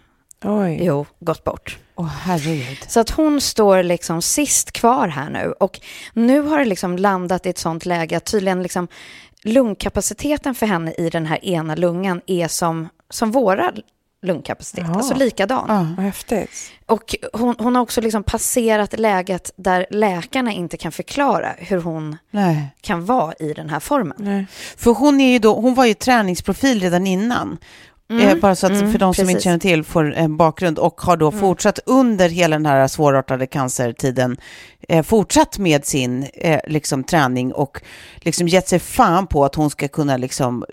Oj. 0.44 0.78
jo, 0.84 1.06
gått 1.20 1.44
bort. 1.44 1.78
Herregud. 2.08 2.78
Så 2.88 3.00
att 3.00 3.10
hon 3.10 3.40
står 3.40 3.82
liksom 3.82 4.22
sist 4.22 4.72
kvar 4.72 5.08
här 5.08 5.30
nu. 5.30 5.52
Och 5.60 5.80
nu 6.12 6.40
har 6.40 6.58
det 6.58 6.64
liksom 6.64 6.96
landat 6.96 7.46
i 7.46 7.48
ett 7.50 7.58
sånt 7.58 7.86
läge 7.86 8.16
att 8.16 8.24
tydligen 8.24 8.62
liksom 8.62 8.88
lungkapaciteten 9.42 10.54
för 10.54 10.66
henne 10.66 10.92
i 10.92 11.10
den 11.10 11.26
här 11.26 11.44
ena 11.44 11.74
lungan 11.74 12.20
är 12.26 12.48
som, 12.48 12.88
som 13.10 13.30
våra 13.30 13.72
lungkapacitet, 14.22 14.84
Jaha. 14.86 14.96
alltså 14.96 15.14
likadan. 15.14 15.94
Ja. 15.96 16.02
Häftigt. 16.02 16.72
Och 16.86 17.16
hon, 17.32 17.54
hon 17.58 17.74
har 17.74 17.82
också 17.82 18.00
liksom 18.00 18.22
passerat 18.22 18.98
läget 18.98 19.52
där 19.56 19.86
läkarna 19.90 20.52
inte 20.52 20.76
kan 20.76 20.92
förklara 20.92 21.48
hur 21.58 21.80
hon 21.80 22.16
Nej. 22.30 22.74
kan 22.80 23.04
vara 23.04 23.32
i 23.38 23.52
den 23.52 23.70
här 23.70 23.80
formen. 23.80 24.16
Nej. 24.18 24.46
För 24.76 24.90
hon, 24.90 25.20
är 25.20 25.32
ju 25.32 25.38
då, 25.38 25.60
hon 25.60 25.74
var 25.74 25.84
ju 25.84 25.94
träningsprofil 25.94 26.80
redan 26.80 27.06
innan. 27.06 27.58
Eh, 28.10 28.34
bara 28.34 28.54
så 28.54 28.66
att 28.66 28.72
mm, 28.72 28.92
för 28.92 28.98
de 28.98 29.14
som 29.14 29.30
inte 29.30 29.42
känner 29.42 29.58
till 29.58 29.84
får 29.84 30.14
en 30.14 30.36
bakgrund 30.36 30.78
och 30.78 31.00
har 31.00 31.16
då 31.16 31.30
fortsatt 31.30 31.78
under 31.86 32.28
hela 32.28 32.56
den 32.56 32.66
här 32.66 32.88
svårartade 32.88 33.46
cancertiden 33.46 34.36
eh, 34.88 35.02
fortsatt 35.02 35.58
med 35.58 35.84
sin 35.84 36.26
eh, 36.34 36.60
liksom, 36.66 37.04
träning 37.04 37.52
och 37.52 37.82
liksom 38.16 38.48
gett 38.48 38.68
sig 38.68 38.78
fan 38.78 39.26
på 39.26 39.44
att 39.44 39.54
hon 39.54 39.70
ska 39.70 39.88
kunna 39.88 40.16
liksom, 40.16 40.64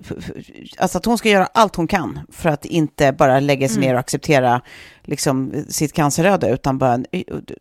alltså 0.77 0.97
att 0.97 1.05
hon 1.05 1.17
ska 1.17 1.29
göra 1.29 1.49
allt 1.53 1.75
hon 1.75 1.87
kan 1.87 2.19
för 2.31 2.49
att 2.49 2.65
inte 2.65 3.11
bara 3.11 3.39
lägga 3.39 3.69
sig 3.69 3.81
ner 3.81 3.93
och 3.93 3.99
acceptera 3.99 4.61
liksom 5.03 5.65
sitt 5.69 5.93
canceröde 5.93 6.49
utan 6.49 6.77
bara 6.77 6.99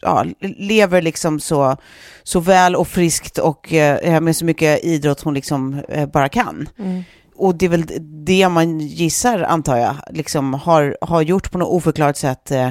ja, 0.01 0.25
lever 0.41 1.03
liksom 1.03 1.41
så, 1.41 1.77
så 2.23 2.41
väl 2.41 2.77
och 2.77 2.89
friskt 2.89 3.39
och 3.39 3.73
eh, 3.73 4.21
med 4.21 4.37
så 4.37 4.45
mycket 4.45 4.85
idrott 4.85 5.21
hon 5.21 5.35
liksom 5.35 5.83
eh, 5.89 6.09
bara 6.09 6.29
kan. 6.29 6.69
Och 7.37 7.55
det 7.55 7.65
är 7.67 7.71
väl 7.71 7.85
det 8.27 8.49
man 8.49 8.81
gissar, 8.81 9.43
antar 9.43 9.77
jag, 9.77 9.97
liksom 10.11 10.55
har, 10.55 10.97
har 11.01 11.23
gjort 11.23 11.51
på 11.51 11.59
något 11.59 11.69
oförklarat 11.69 12.17
sätt 12.17 12.51
eh, 12.51 12.71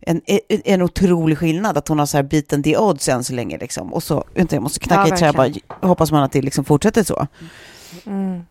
en, 0.00 0.20
en, 0.26 0.62
en 0.64 0.82
otrolig 0.82 1.38
skillnad, 1.38 1.78
att 1.78 1.88
hon 1.88 1.98
har 1.98 2.06
så 2.06 2.16
här 2.16 2.24
beaten 2.24 2.62
the 2.62 2.76
odds 2.78 3.08
än 3.08 3.24
så 3.24 3.32
länge. 3.32 3.58
Liksom. 3.58 3.92
Och 3.94 4.02
så, 4.02 4.24
vänta, 4.34 4.56
jag 4.56 4.62
måste 4.62 4.80
knacka 4.80 5.08
Ja, 5.08 5.14
i 5.14 5.18
trä, 5.18 5.32
bara 5.32 5.88
hoppas 5.88 6.12
man 6.12 6.22
att 6.22 6.32
det 6.32 6.42
liksom 6.42 6.64
fortsätter 6.64 7.02
så. 7.02 7.26
M- 8.06 8.44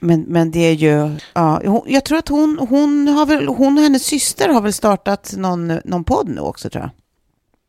Men, 0.00 0.20
men 0.28 0.50
det 0.50 0.60
är 0.60 0.72
ju, 0.72 1.16
ja, 1.34 1.60
hon, 1.64 1.82
jag 1.86 2.04
tror 2.04 2.18
att 2.18 2.28
hon, 2.28 2.66
hon, 2.70 3.08
har 3.08 3.26
väl, 3.26 3.46
hon 3.46 3.78
och 3.78 3.82
hennes 3.84 4.04
syster 4.04 4.48
har 4.48 4.60
väl 4.60 4.72
startat 4.72 5.34
någon, 5.36 5.66
någon 5.84 6.04
podd 6.04 6.28
nu 6.28 6.40
också 6.40 6.70
tror 6.70 6.82
jag. 6.82 6.90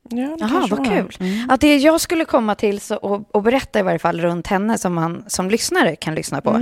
Ja, 0.09 0.35
Jaha, 0.39 0.67
vad 0.69 0.85
kul. 0.87 1.17
Att 1.49 1.61
det 1.61 1.77
jag 1.77 2.01
skulle 2.01 2.25
komma 2.25 2.55
till 2.55 2.79
så, 2.81 2.95
och, 2.95 3.35
och 3.35 3.43
berätta 3.43 3.79
i 3.79 3.81
varje 3.81 3.99
fall 3.99 4.21
runt 4.21 4.47
henne 4.47 4.77
som 4.77 4.93
man 4.93 5.23
som 5.27 5.49
lyssnare 5.49 5.95
kan 5.95 6.15
lyssna 6.15 6.41
på, 6.41 6.61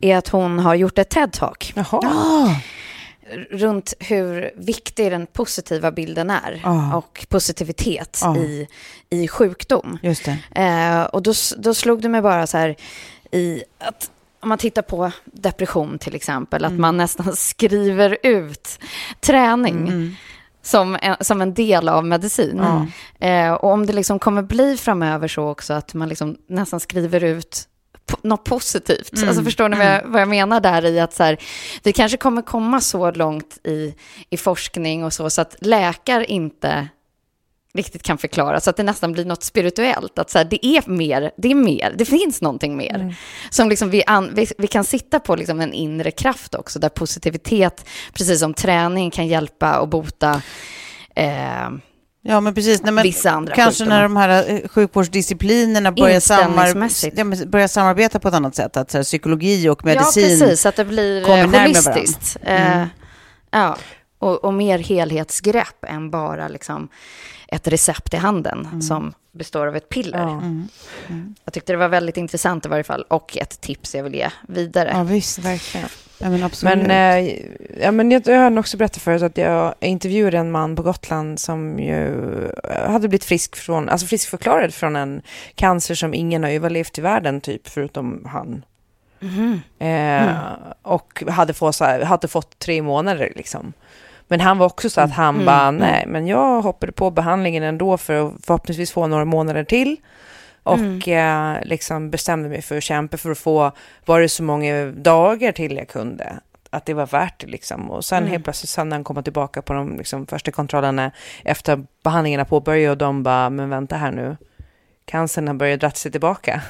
är 0.00 0.16
att 0.16 0.28
hon 0.28 0.58
har 0.58 0.74
gjort 0.74 0.98
ett 0.98 1.14
TED-talk 1.14 1.72
runt 3.50 3.94
hur 3.98 4.50
viktig 4.56 5.10
den 5.10 5.26
positiva 5.26 5.90
bilden 5.92 6.30
är 6.30 6.60
Ja. 6.64 6.96
och 6.96 7.26
positivitet 7.28 8.18
Ja. 8.22 8.36
i, 8.36 8.68
i 9.10 9.28
sjukdom. 9.28 9.98
just. 10.02 10.28
Eh, 10.50 11.02
och 11.02 11.22
då, 11.22 11.32
då 11.58 11.74
slog 11.74 12.02
det 12.02 12.08
mig 12.08 12.22
bara 12.22 12.46
så 12.46 12.58
här 12.58 12.76
i 13.30 13.62
att 13.78 14.10
om 14.40 14.48
man 14.48 14.58
tittar 14.58 14.82
på 14.82 15.10
depression 15.24 15.98
till 15.98 16.14
exempel, 16.14 16.64
att 16.64 16.72
man 16.72 16.96
nästan 16.96 17.36
skriver 17.36 18.16
ut 18.22 18.78
träning 19.20 20.16
som, 20.62 20.96
en, 21.02 21.16
som 21.20 21.40
en 21.42 21.54
del 21.54 21.88
av 21.88 22.04
medicin. 22.06 22.60
Eh, 23.20 23.52
och 23.52 23.70
om 23.70 23.86
det 23.86 23.92
liksom 23.92 24.18
kommer 24.18 24.42
bli 24.42 24.76
framöver 24.76 25.28
så 25.28 25.48
också 25.48 25.72
att 25.72 25.94
man 25.94 26.08
liksom 26.08 26.36
nästan 26.48 26.80
skriver 26.80 27.24
ut 27.24 27.68
po- 28.10 28.18
något 28.22 28.44
positivt. 28.44 29.10
Alltså 29.28 29.42
förstår 29.44 29.68
ni 29.68 29.76
vad, 29.76 29.86
jag, 29.86 30.02
vad 30.04 30.20
jag 30.20 30.28
menar 30.28 30.60
där 30.60 30.84
i 30.84 31.00
att 31.00 31.14
så 31.14 31.22
här, 31.22 31.36
vi 31.82 31.92
kanske 31.92 32.16
kommer 32.16 32.42
komma 32.42 32.80
så 32.80 33.10
långt 33.10 33.58
i, 33.64 33.94
i 34.30 34.36
forskning 34.36 35.04
och 35.04 35.12
så, 35.12 35.30
så 35.30 35.40
att 35.40 35.56
läkare 35.60 36.24
inte 36.24 36.88
riktigt 37.74 38.02
kan 38.02 38.18
förklara, 38.18 38.60
så 38.60 38.70
att 38.70 38.76
det 38.76 38.82
nästan 38.82 39.12
blir 39.12 39.24
något 39.24 39.42
spirituellt. 39.42 40.18
Att 40.18 40.30
så 40.30 40.38
här, 40.38 40.44
det 40.44 40.66
är 40.66 40.90
mer, 40.90 41.30
det 41.36 41.50
är 41.50 41.54
mer, 41.54 41.94
det 41.98 42.04
finns 42.04 42.40
någonting 42.40 42.76
mer. 42.76 43.16
Som 43.50 43.68
liksom 43.68 43.90
vi, 43.90 44.04
an, 44.06 44.30
vi, 44.34 44.46
vi 44.58 44.66
kan 44.66 44.84
sitta 44.84 45.20
på 45.20 45.36
liksom 45.36 45.60
en 45.60 45.72
inre 45.72 46.10
kraft 46.10 46.54
också, 46.54 46.78
där 46.78 46.88
positivitet, 46.88 47.88
precis 48.12 48.40
som 48.40 48.54
träning, 48.54 49.10
kan 49.10 49.26
hjälpa 49.26 49.78
och 49.78 49.88
bota 49.88 50.42
eh, 51.16 51.70
Ja, 52.24 52.40
men 52.40 52.54
precis. 52.54 52.82
Nej, 52.82 52.92
men 52.92 53.02
Vissa 53.02 53.30
andra 53.30 53.54
kanske 53.54 53.84
när 53.84 54.02
sjukdomar. 54.02 54.28
de 54.28 54.34
här 54.34 54.62
eh, 54.62 54.68
sjukvårdsdisciplinerna 54.68 55.92
börjar, 55.92 56.20
samar 56.20 57.46
börjar 57.46 57.68
samarbeta 57.68 58.18
på 58.18 58.28
ett 58.28 58.34
annat 58.34 58.54
sätt, 58.54 58.76
att 58.76 58.90
så 58.90 58.98
här, 58.98 59.04
psykologi 59.04 59.68
och 59.68 59.84
medicin... 59.84 60.22
Ja, 60.30 60.46
precis, 60.46 60.66
att 60.66 60.76
det 60.76 60.84
blir 60.84 61.30
eh, 61.30 61.46
holistiskt. 61.46 62.36
Eh, 62.42 62.84
ja, 63.50 63.76
och, 64.18 64.44
och 64.44 64.54
mer 64.54 64.78
helhetsgrepp 64.78 65.84
än 65.86 66.10
bara 66.10 66.48
liksom 66.48 66.88
ett 67.52 67.68
recept 67.68 68.14
i 68.14 68.16
handen 68.16 68.82
som 68.82 69.12
består 69.32 69.66
av 69.66 69.76
ett 69.76 69.88
piller. 69.88 70.18
Ja. 70.18 70.42
Jag 71.44 71.54
tyckte 71.54 71.72
det 71.72 71.76
var 71.76 71.88
väldigt 71.88 72.16
intressant 72.16 72.66
i 72.66 72.68
varje 72.68 72.84
fall 72.84 73.02
och 73.08 73.36
ett 73.36 73.60
tips 73.60 73.94
jag 73.94 74.02
vill 74.02 74.14
ge 74.14 74.28
vidare. 74.48 74.90
Ja, 74.94 75.02
visst. 75.02 75.38
Verkligen. 75.38 75.88
Ja, 76.18 76.30
men 76.30 76.42
absolut. 76.42 76.76
Men, 76.86 76.90
eh, 77.24 77.34
ja, 77.82 77.90
men 77.92 78.10
jag, 78.10 78.26
jag 78.26 78.38
har 78.38 78.58
också 78.58 78.76
berättat 78.76 79.02
förut 79.02 79.22
att 79.22 79.38
jag 79.38 79.74
intervjuade 79.80 80.38
en 80.38 80.50
man 80.50 80.76
på 80.76 80.82
Gotland 80.82 81.40
som 81.40 81.78
ju 81.78 82.14
hade 82.86 83.08
blivit 83.08 83.24
frisk 83.24 83.56
från, 83.56 83.88
alltså 83.88 84.06
friskförklarad 84.06 84.74
från 84.74 84.96
en 84.96 85.22
cancer 85.54 85.94
som 85.94 86.14
ingen 86.14 86.42
har 86.42 86.50
överlevt 86.50 86.98
i 86.98 87.00
världen 87.00 87.40
typ, 87.40 87.68
förutom 87.68 88.24
han. 88.26 88.64
Eh, 89.78 90.28
Och 90.82 91.22
hade 91.28 91.54
fått, 91.54 91.74
så 91.74 91.84
här, 91.84 92.00
hade 92.00 92.28
fått 92.28 92.58
tre 92.58 92.82
månader 92.82 93.32
liksom. 93.36 93.72
Men 94.28 94.40
han 94.40 94.58
var 94.58 94.66
också 94.66 94.90
så 94.90 95.00
att 95.00 95.10
han 95.12 95.44
bara, 95.44 95.70
nej, 95.70 96.04
men 96.06 96.26
jag 96.26 96.62
hoppade 96.62 96.92
på 96.92 97.10
behandlingen 97.10 97.62
ändå 97.62 97.96
för 97.96 98.26
att 98.26 98.32
förhoppningsvis 98.42 98.92
få 98.92 99.06
några 99.06 99.24
månader 99.24 99.64
till. 99.64 99.96
Och 100.62 101.08
eh, 101.08 101.56
liksom 101.64 102.10
bestämde 102.10 102.48
mig 102.48 102.62
för 102.62 102.76
att 102.76 102.82
kämpa 102.82 103.16
för 103.16 103.30
att 103.30 103.38
få 103.38 103.72
bara 104.04 104.28
så 104.28 104.42
många 104.42 104.86
dagar 104.86 105.52
till 105.52 105.76
jag 105.76 105.88
kunde. 105.88 106.36
Att 106.70 106.86
det 106.86 106.94
var 106.94 107.06
värt 107.06 107.40
det 107.40 107.46
liksom. 107.46 107.90
Och 107.90 108.04
sen 108.04 108.26
helt 108.26 108.44
plötsligt 108.44 108.70
sen 108.70 108.88
när 108.88 108.96
han 108.96 109.04
kom 109.04 109.22
tillbaka 109.22 109.62
på 109.62 109.72
de 109.72 109.96
liksom, 109.96 110.26
första 110.26 110.50
kontrollerna 110.50 111.10
efter 111.44 111.84
behandlingarna 112.04 112.44
påbörjade 112.44 112.90
och 112.90 112.98
de 112.98 113.22
bara, 113.22 113.50
men 113.50 113.70
vänta 113.70 113.96
här 113.96 114.12
nu. 114.12 114.36
Cancern 115.04 115.46
har 115.46 115.54
börjat 115.54 115.80
dra 115.80 115.90
sig 115.90 116.12
tillbaka. 116.12 116.62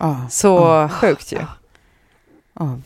ja, 0.00 0.26
Så 0.30 0.88
sjukt 0.88 1.32
ju. 1.32 1.36
ja, 1.36 1.46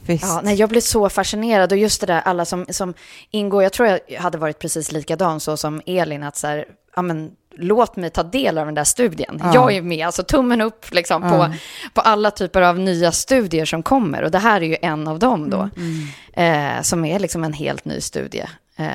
visst. 0.06 0.24
Ja, 0.24 0.40
nej, 0.44 0.54
jag 0.54 0.68
blev 0.68 0.80
så 0.80 1.08
fascinerad 1.08 1.72
och 1.72 1.78
just 1.78 2.00
det 2.00 2.06
där 2.06 2.20
alla 2.20 2.44
som, 2.44 2.66
som 2.70 2.94
ingår, 3.30 3.62
jag 3.62 3.72
tror 3.72 3.88
jag 3.88 4.20
hade 4.20 4.38
varit 4.38 4.58
precis 4.58 4.92
likadan 4.92 5.40
så 5.40 5.56
som 5.56 5.80
Elin, 5.86 6.22
att 6.22 6.36
så 6.36 6.46
här, 6.46 6.64
ja 6.96 7.02
men 7.02 7.30
låt 7.56 7.96
mig 7.96 8.10
ta 8.10 8.22
del 8.22 8.58
av 8.58 8.66
den 8.66 8.74
där 8.74 8.84
studien. 8.84 9.40
Ja. 9.44 9.54
Jag 9.54 9.72
är 9.72 9.82
med, 9.82 10.06
alltså 10.06 10.22
tummen 10.22 10.60
upp 10.60 10.94
liksom 10.94 11.22
Ja. 11.22 11.28
på, 11.30 11.54
på 11.94 12.00
alla 12.00 12.30
typer 12.30 12.62
av 12.62 12.78
nya 12.78 13.12
studier 13.12 13.64
som 13.64 13.82
kommer 13.82 14.22
och 14.22 14.30
det 14.30 14.38
här 14.38 14.60
är 14.60 14.66
ju 14.66 14.76
en 14.82 15.08
av 15.08 15.18
dem 15.18 15.50
då, 15.50 15.68
eh, 16.42 16.82
som 16.82 17.04
är 17.04 17.18
liksom 17.18 17.44
en 17.44 17.52
helt 17.52 17.84
ny 17.84 18.00
studie. 18.00 18.44
Eh, 18.76 18.86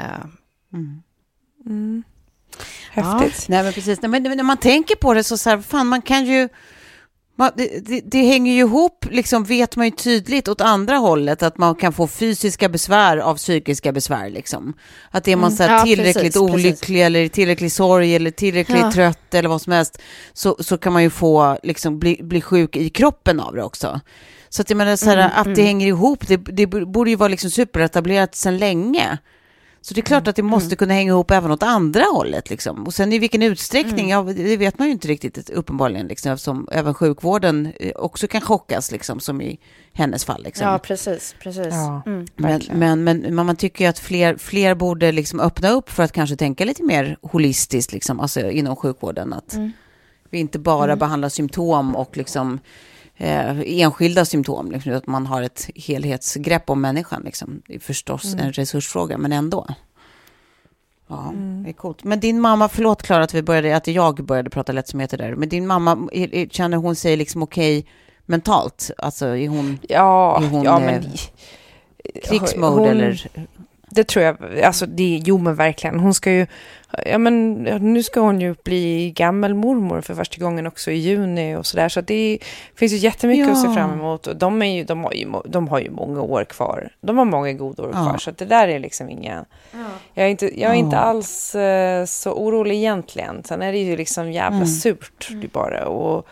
Häftigt. 2.92 3.46
Ja, 3.48 3.56
nej, 3.56 3.64
men 3.64 3.74
precis. 3.74 4.02
Nej, 4.02 4.10
men 4.12 4.24
när 4.24 4.44
man 4.44 4.58
tänker 4.58 4.96
på 4.96 5.14
det 5.14 5.24
så, 5.24 5.38
så 5.38 5.50
här, 5.50 5.58
fan, 5.62 5.88
man 5.88 6.02
kan 6.02 6.26
ju... 6.26 6.50
Man, 7.40 7.52
det, 7.56 7.86
det, 7.88 8.02
det 8.06 8.22
hänger 8.22 8.54
ju 8.54 8.60
ihop, 8.60 9.06
liksom, 9.12 9.44
vet 9.44 9.76
man 9.76 9.86
ju 9.86 9.92
tydligt 9.92 10.48
åt 10.48 10.62
andra 10.62 10.96
hållet, 10.98 11.44
att 11.44 11.58
man 11.58 11.76
kan 11.76 11.94
få 11.94 12.08
fysiska 12.08 12.70
besvär 12.70 13.18
av 13.18 13.36
psykiska 13.36 13.92
besvär. 13.92 14.30
Liksom. 14.30 14.74
Att 15.12 15.28
är 15.28 15.36
man 15.36 15.52
så 15.52 15.64
här, 15.64 15.78
Ja, 15.78 15.84
tillräckligt 15.84 16.16
precis, 16.24 16.36
olycklig 16.38 17.02
eller 17.02 17.20
i 17.20 17.30
tillräcklig 17.30 17.72
sorg 17.72 18.16
eller 18.16 18.32
tillräckligt 18.32 18.78
Ja. 18.80 18.92
trött 18.92 19.34
eller 19.34 19.50
vad 19.50 19.62
som 19.62 19.74
helst, 19.74 20.02
så, 20.34 20.56
så 20.60 20.78
kan 20.78 20.94
man 20.94 21.04
ju 21.04 21.10
få, 21.10 21.58
liksom, 21.64 22.00
bli, 22.00 22.20
bli 22.24 22.42
sjuk 22.42 22.76
i 22.76 22.90
kroppen 22.90 23.40
av 23.40 23.56
det 23.56 23.64
också. 23.64 24.00
Så 24.50 24.62
att 24.62 24.70
jag 24.70 24.78
menar, 24.78 24.96
så 24.96 25.10
här, 25.10 25.18
Mm, 25.18 25.32
att 25.36 25.56
det 25.56 25.64
hänger 25.64 25.88
ihop, 25.88 26.28
det, 26.28 26.38
det 26.38 26.68
borde 26.68 27.10
ju 27.10 27.16
vara 27.16 27.30
liksom 27.30 27.52
superetablerat 27.52 28.36
sedan 28.36 28.58
länge. 28.58 29.18
Så 29.90 29.96
det 29.96 30.02
är 30.02 30.04
klart 30.04 30.28
att 30.28 30.36
det 30.36 30.44
måste 30.44 30.76
kunna 30.76 30.94
hänga 30.94 31.12
ihop 31.12 31.32
även 31.32 31.52
åt 31.52 31.64
andra 31.64 32.04
hållet. 32.04 32.50
Liksom. 32.50 32.84
Och 32.84 32.94
sen 32.94 33.14
i 33.14 33.20
vilken 33.20 33.42
utsträckning, 33.42 34.10
ja, 34.10 34.24
det 34.24 34.58
vet 34.58 34.80
man 34.80 34.88
ju 34.88 34.94
inte 34.94 35.08
riktigt 35.08 35.50
uppenbarligen, 35.50 36.08
liksom, 36.08 36.32
eftersom 36.32 36.68
även 36.72 36.94
sjukvården 36.94 37.74
eh, 37.80 37.92
också 37.96 38.28
kan 38.28 38.42
chockas, 38.42 38.92
liksom, 38.92 39.20
som 39.20 39.42
i 39.42 39.60
hennes 39.94 40.26
fall. 40.26 40.44
Liksom. 40.44 40.68
Ja, 40.68 40.78
precis. 40.78 41.36
precis. 41.40 41.68
Ja. 41.72 42.02
Mm. 42.06 42.28
Men, 42.36 42.62
men, 42.72 43.04
men, 43.04 43.20
men 43.20 43.46
man 43.46 43.56
tycker 43.56 43.86
ju 43.86 43.90
att 43.90 44.00
fler, 44.00 44.38
fler 44.38 44.76
borde 44.76 45.12
liksom 45.12 45.40
öppna 45.40 45.70
upp 45.70 45.90
för 45.90 46.04
att 46.04 46.12
kanske 46.12 46.36
tänka 46.36 46.66
lite 46.66 46.84
mer 46.84 47.18
holistiskt 47.22 47.94
liksom, 47.94 48.20
alltså 48.20 48.50
inom 48.50 48.76
sjukvården. 48.76 49.34
Att 49.34 49.56
vi 50.30 50.40
inte 50.40 50.60
bara 50.60 50.96
behandlar 50.96 51.30
symptom 51.30 51.96
och 51.96 52.18
liksom, 52.18 52.60
eh, 53.20 53.60
enskilda 53.66 54.26
symptom, 54.26 54.72
liksom, 54.72 54.94
att 54.94 55.08
man 55.08 55.26
har 55.26 55.42
ett 55.42 55.70
helhetsgrepp 55.76 56.70
om 56.70 56.82
människan. 56.82 57.22
Liksom. 57.26 57.62
Det 57.68 57.76
är 57.76 57.80
förstås 57.80 58.34
en 58.34 58.54
resursfråga, 58.54 59.18
men 59.18 59.32
ändå. 59.32 59.68
Ja, 61.08 61.34
det 61.64 61.70
är 61.70 61.74
coolt. 61.74 62.04
Men 62.04 62.20
din 62.20 62.42
mamma, 62.42 62.70
förlåt 62.70 63.04
Klara 63.04 63.24
att, 63.24 63.34
vi 63.34 63.42
började, 63.42 63.76
att 63.76 63.88
jag 63.88 64.26
började 64.26 64.50
prata 64.50 64.72
lättsomheter 64.72 65.18
där, 65.18 65.36
men 65.36 65.50
din 65.50 65.68
mamma, 65.68 66.10
känner 66.50 66.78
hon 66.78 66.96
sig 66.96 67.18
liksom 67.18 67.44
okej 67.44 67.86
mentalt? 68.26 68.92
Alltså 68.98 69.26
är 69.26 69.48
hon 69.48 69.80
Ja, 69.90 70.42
Är 70.44 70.48
hon, 70.48 70.64
ja 70.64 70.80
eh, 70.80 70.86
men... 70.86 71.04
krigsmode 72.24 72.82
Hon- 72.82 72.88
eller? 72.88 73.30
Det 73.92 74.04
tror 74.08 74.26
jag, 74.26 74.38
alltså 74.64 74.86
det, 74.86 75.22
jo 75.26 75.38
men 75.38 75.56
verkligen. 75.56 76.00
Hon 76.00 76.14
ska 76.14 76.32
ju, 76.32 76.48
ja 77.06 77.18
men 77.18 77.66
ja, 77.70 77.78
nu 77.78 78.04
ska 78.04 78.20
hon 78.20 78.42
ju 78.42 78.56
bli 78.64 79.12
gammelmormor 79.16 80.02
för 80.02 80.16
första 80.16 80.42
gången 80.42 80.68
också 80.68 80.92
i 80.92 80.96
juni 80.96 81.56
och 81.56 81.66
sådär. 81.66 81.90
Så 81.90 82.02
det 82.02 82.38
finns 82.76 82.92
ju 82.94 82.98
jättemycket 82.98 83.50
att 83.50 83.62
se 83.62 83.68
Ja. 83.68 83.74
fram 83.74 83.92
emot. 83.94 84.28
Och 84.28 84.36
de, 84.36 84.62
är 84.62 84.76
ju, 84.76 84.84
de, 84.84 85.04
har 85.04 85.14
ju, 85.14 85.28
de 85.46 85.68
har 85.68 85.80
ju 85.80 85.90
många 85.92 86.22
år 86.22 86.44
kvar. 86.44 86.90
De 87.02 87.18
har 87.18 87.26
många 87.26 87.54
goda 87.54 87.84
år 87.84 87.92
Ja. 87.94 88.06
kvar. 88.06 88.18
Så 88.18 88.32
det 88.32 88.46
där 88.46 88.68
är 88.68 88.80
liksom 88.80 89.10
inga... 89.10 89.46
Jag 90.14 90.26
är 90.26 90.30
inte, 90.30 90.60
jag 90.62 90.72
är 90.72 90.76
inte 90.76 90.96
Ja. 90.96 91.02
alls 91.02 91.56
eh, 91.56 92.06
så 92.06 92.32
orolig 92.34 92.76
egentligen. 92.76 93.44
Sen 93.44 93.62
är 93.62 93.72
det 93.72 93.78
ju 93.80 93.98
liksom 93.98 94.32
jävla 94.32 94.56
Mm. 94.58 94.68
surt 94.68 95.28
det 95.30 95.48
är 95.48 95.50
bara. 95.50 95.86
Och 95.88 96.28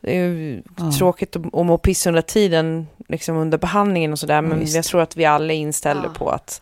det 0.00 0.16
är 0.18 0.22
ju 0.24 0.62
Ja. 0.78 0.92
tråkigt 0.98 1.36
att, 1.36 1.54
att 1.54 1.66
må 1.66 1.78
piss 1.78 2.06
under 2.06 2.22
tiden, 2.22 2.86
liksom 3.08 3.36
under 3.36 3.58
behandlingen 3.58 4.12
och 4.12 4.18
sådär. 4.18 4.42
Men 4.42 4.62
jag 4.66 4.84
tror 4.84 5.00
att 5.00 5.16
vi 5.16 5.24
alla 5.24 5.52
är 5.52 5.56
inställda 5.56 6.04
Ja. 6.06 6.18
på 6.18 6.28
att 6.30 6.60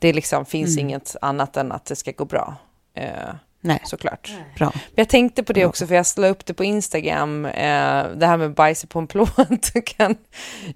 det 0.00 0.12
liksom 0.12 0.46
finns 0.46 0.76
Mm. 0.76 0.86
inget 0.88 1.16
annat 1.20 1.56
än 1.56 1.72
att 1.72 1.84
det 1.84 1.96
ska 1.96 2.10
gå 2.12 2.24
bra. 2.24 2.54
Eh, 2.94 3.08
Nej, 3.62 3.80
såklart. 3.84 4.30
bra. 4.56 4.70
Men 4.74 4.80
jag 4.94 5.08
tänkte 5.08 5.42
på 5.42 5.52
det 5.52 5.66
också, 5.66 5.86
för 5.86 5.94
jag 5.94 6.06
slog 6.06 6.30
upp 6.30 6.46
det 6.46 6.54
på 6.54 6.64
Instagram, 6.64 7.46
eh, 7.46 8.04
det 8.16 8.26
här 8.26 8.36
med 8.36 8.54
bajs 8.54 8.84
på 8.84 8.98
en 8.98 9.06
plåt. 9.06 9.72
Kan- 9.84 10.16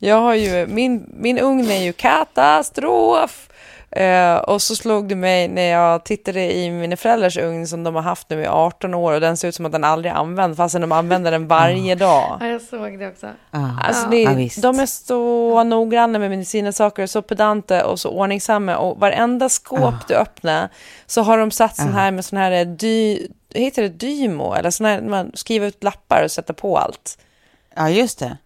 jag 0.01 0.21
har 0.21 0.35
ju, 0.35 0.67
min, 0.67 1.15
min 1.19 1.39
ugn 1.39 1.71
är 1.71 1.83
ju 1.83 1.93
katastrof. 1.93 3.49
Eh, 3.97 4.37
och 4.37 4.63
så 4.63 4.77
slog 4.77 5.09
det 5.09 5.15
mig 5.15 5.49
när 5.49 5.71
jag 5.71 6.05
tittade 6.05 6.53
i 6.53 6.71
mina 6.71 6.97
föräldrars 6.97 7.37
ugn 7.39 7.67
som 7.67 7.85
de 7.85 7.95
har 7.95 8.03
haft 8.03 8.31
nu 8.31 8.43
i 8.43 8.47
18 8.47 8.95
år 8.95 9.13
och 9.13 9.21
den 9.21 9.37
ser 9.37 9.49
ut 9.49 9.55
som 9.55 9.67
att 9.67 9.73
den 9.73 9.85
aldrig 9.85 10.13
används 10.13 10.57
fastän 10.57 10.81
de 10.81 10.93
använder 10.93 11.31
den 11.31 11.49
varje 11.49 11.95
dag. 11.95 12.37
Ja, 12.41 12.47
jag 12.47 12.63
såg 12.63 12.99
det 12.99 13.09
också. 13.09 13.27
Ah. 13.51 13.59
Alltså 13.87 14.03
Ja. 14.05 14.11
det, 14.11 14.23
Ja, 14.23 14.33
visst. 14.33 14.63
de 14.63 14.79
är 14.81 14.87
så 14.87 15.63
noggranna 15.65 16.19
med 16.19 16.47
sina 16.49 16.73
saker, 16.73 17.07
så 17.07 17.23
pedanta 17.23 17.87
och 17.87 18.01
så 18.01 18.11
ordningsamma. 18.11 18.77
Och 18.77 18.99
varenda 19.01 19.49
skåp 19.49 19.81
Ah. 19.81 20.05
du 20.09 20.15
öppnar 20.15 20.69
så 21.07 21.23
har 21.23 21.39
de 21.39 21.51
satt 21.51 21.77
sån 21.77 21.89
Ah. 21.89 21.93
här 21.93 22.11
med 22.11 22.25
sån 22.25 22.39
här 22.39 22.53
eh, 22.53 22.67
dy, 22.67 23.19
heter 23.55 23.83
det 23.83 23.89
dymo? 23.89 24.55
Eller 24.55 24.71
sån 24.71 24.87
här, 24.87 25.01
man 25.03 25.31
skriver 25.35 25.67
ut 25.67 25.85
lappar 25.85 26.23
och 26.25 26.31
sätter 26.31 26.55
på 26.55 26.79
allt. 26.79 27.19
Ja, 27.77 27.89
just 27.91 28.19
det. 28.19 28.37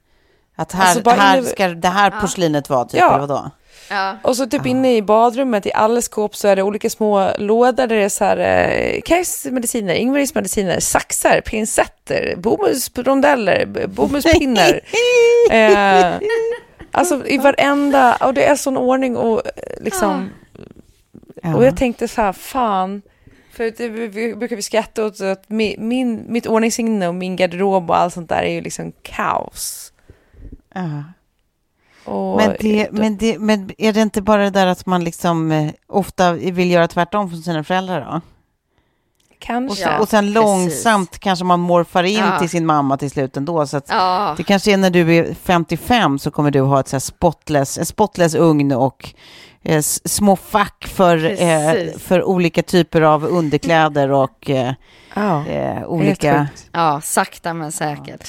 Att 0.57 0.73
här, 0.73 0.85
Alltså, 0.87 1.03
bara 1.03 1.15
här 1.15 1.43
ska 1.43 1.69
det 1.69 1.89
här 1.89 2.11
porslinet 2.21 2.71
vara, 2.71 2.85
typ, 2.85 3.01
Ja. 3.01 3.09
eller 3.09 3.27
vadå? 3.27 3.51
Ja. 3.91 4.17
Och 4.23 4.37
så 4.37 4.47
typ 4.47 4.67
inne 4.67 4.97
i 4.97 5.03
badrummet 5.03 5.67
i 5.67 5.73
alla 5.73 6.01
skåp 6.03 6.37
så 6.37 6.49
är 6.49 6.57
det 6.57 6.63
olika 6.63 6.91
små 6.91 7.31
lådor 7.39 7.73
där 7.73 7.87
det 7.87 7.95
är 8.05 8.09
så 8.09 8.25
här 8.25 8.37
eh, 8.37 9.01
Kajs 9.05 9.45
mediciner, 9.51 9.95
Ingvaris 9.95 10.35
mediciner, 10.35 10.81
saxar, 10.81 11.41
pincetter, 11.41 12.35
bomullsrondeller, 12.37 13.67
bomullspinnar. 13.89 14.81
eh, 15.51 16.15
alltså 16.93 17.27
i 17.27 17.39
varenda, 17.39 18.17
och 18.17 18.35
det 18.35 18.45
är 18.45 18.55
sån 18.55 18.77
ordning 18.77 19.17
och 19.17 19.43
eh, 19.47 19.83
liksom, 19.83 20.31
Ja. 21.43 21.57
och 21.57 21.65
jag 21.65 21.77
tänkte 21.77 22.09
så 22.09 22.21
här, 22.23 22.33
fan, 22.33 23.03
för 23.53 23.73
det 23.77 23.89
vi- 23.89 24.35
brukar 24.35 24.57
vi 24.57 24.63
skratta 24.63 25.05
åt 25.07 25.21
att 25.21 25.45
min, 25.49 26.25
mitt 26.29 26.47
ordningssinne 26.47 27.09
och 27.09 27.15
min 27.15 27.37
garderob 27.37 27.91
och 27.91 27.97
allt 27.97 28.15
sånt 28.15 28.29
där 28.29 28.43
är 28.43 28.51
ju 28.53 28.61
liksom 28.61 28.93
kaos. 29.03 29.93
Ja. 30.75 30.81
Och, 30.83 31.03
Men, 32.37 32.57
det, 32.61 32.89
men, 32.93 33.17
det, 33.17 33.39
men 33.39 33.71
är 33.79 33.93
det 33.93 34.01
inte 34.03 34.23
bara 34.23 34.43
det 34.45 34.51
där 34.51 34.67
att 34.67 34.87
man 34.87 35.05
liksom 35.05 35.53
eh, 35.53 35.71
ofta 35.87 36.33
vill 36.33 36.71
göra 36.71 36.89
tvärtom 36.89 37.31
från 37.31 37.43
sina 37.43 37.65
föräldrar 37.65 38.01
då? 38.13 38.21
kanske. 39.41 39.71
Och, 39.73 39.77
sen, 39.79 40.01
och 40.01 40.09
sen 40.09 40.25
precis. 40.25 40.35
långsamt 40.35 41.19
kanske 41.19 41.45
man 41.45 41.61
morfar 41.61 42.03
in 42.05 42.19
Ja. 42.19 42.39
till 42.39 42.49
sin 42.49 42.67
mamma 42.67 42.97
till 42.97 43.11
slut 43.11 43.37
ändå. 43.37 43.67
Så 43.67 43.77
att 43.77 43.87
Ja. 43.89 44.35
det 44.37 44.43
kanske 44.43 44.73
är 44.73 44.77
när 44.77 44.91
du 44.91 45.15
är 45.17 45.35
55 45.35 46.19
så 46.19 46.31
kommer 46.31 46.51
du 46.51 46.61
ha 46.61 46.81
ett 46.81 46.89
så 46.89 46.97
här 46.97 47.01
spotless, 47.01 47.79
en 47.79 47.87
spotless 47.87 48.35
ugn 48.35 48.73
och 48.73 49.15
eh, 49.63 49.81
små 50.05 50.37
fack 50.37 50.87
för, 50.89 51.25
eh, 51.25 51.73
Precis. 51.73 52.03
för 52.03 52.25
olika 52.25 52.63
typer 52.63 53.03
av 53.03 53.25
underkläder 53.25 54.11
och 54.11 54.51
eh, 54.51 54.73
Ja. 55.15 55.47
eh, 55.47 55.85
olika... 55.87 56.49
ja, 56.73 57.01
sakta 57.01 57.55
men 57.55 57.73
säkert. 57.73 58.29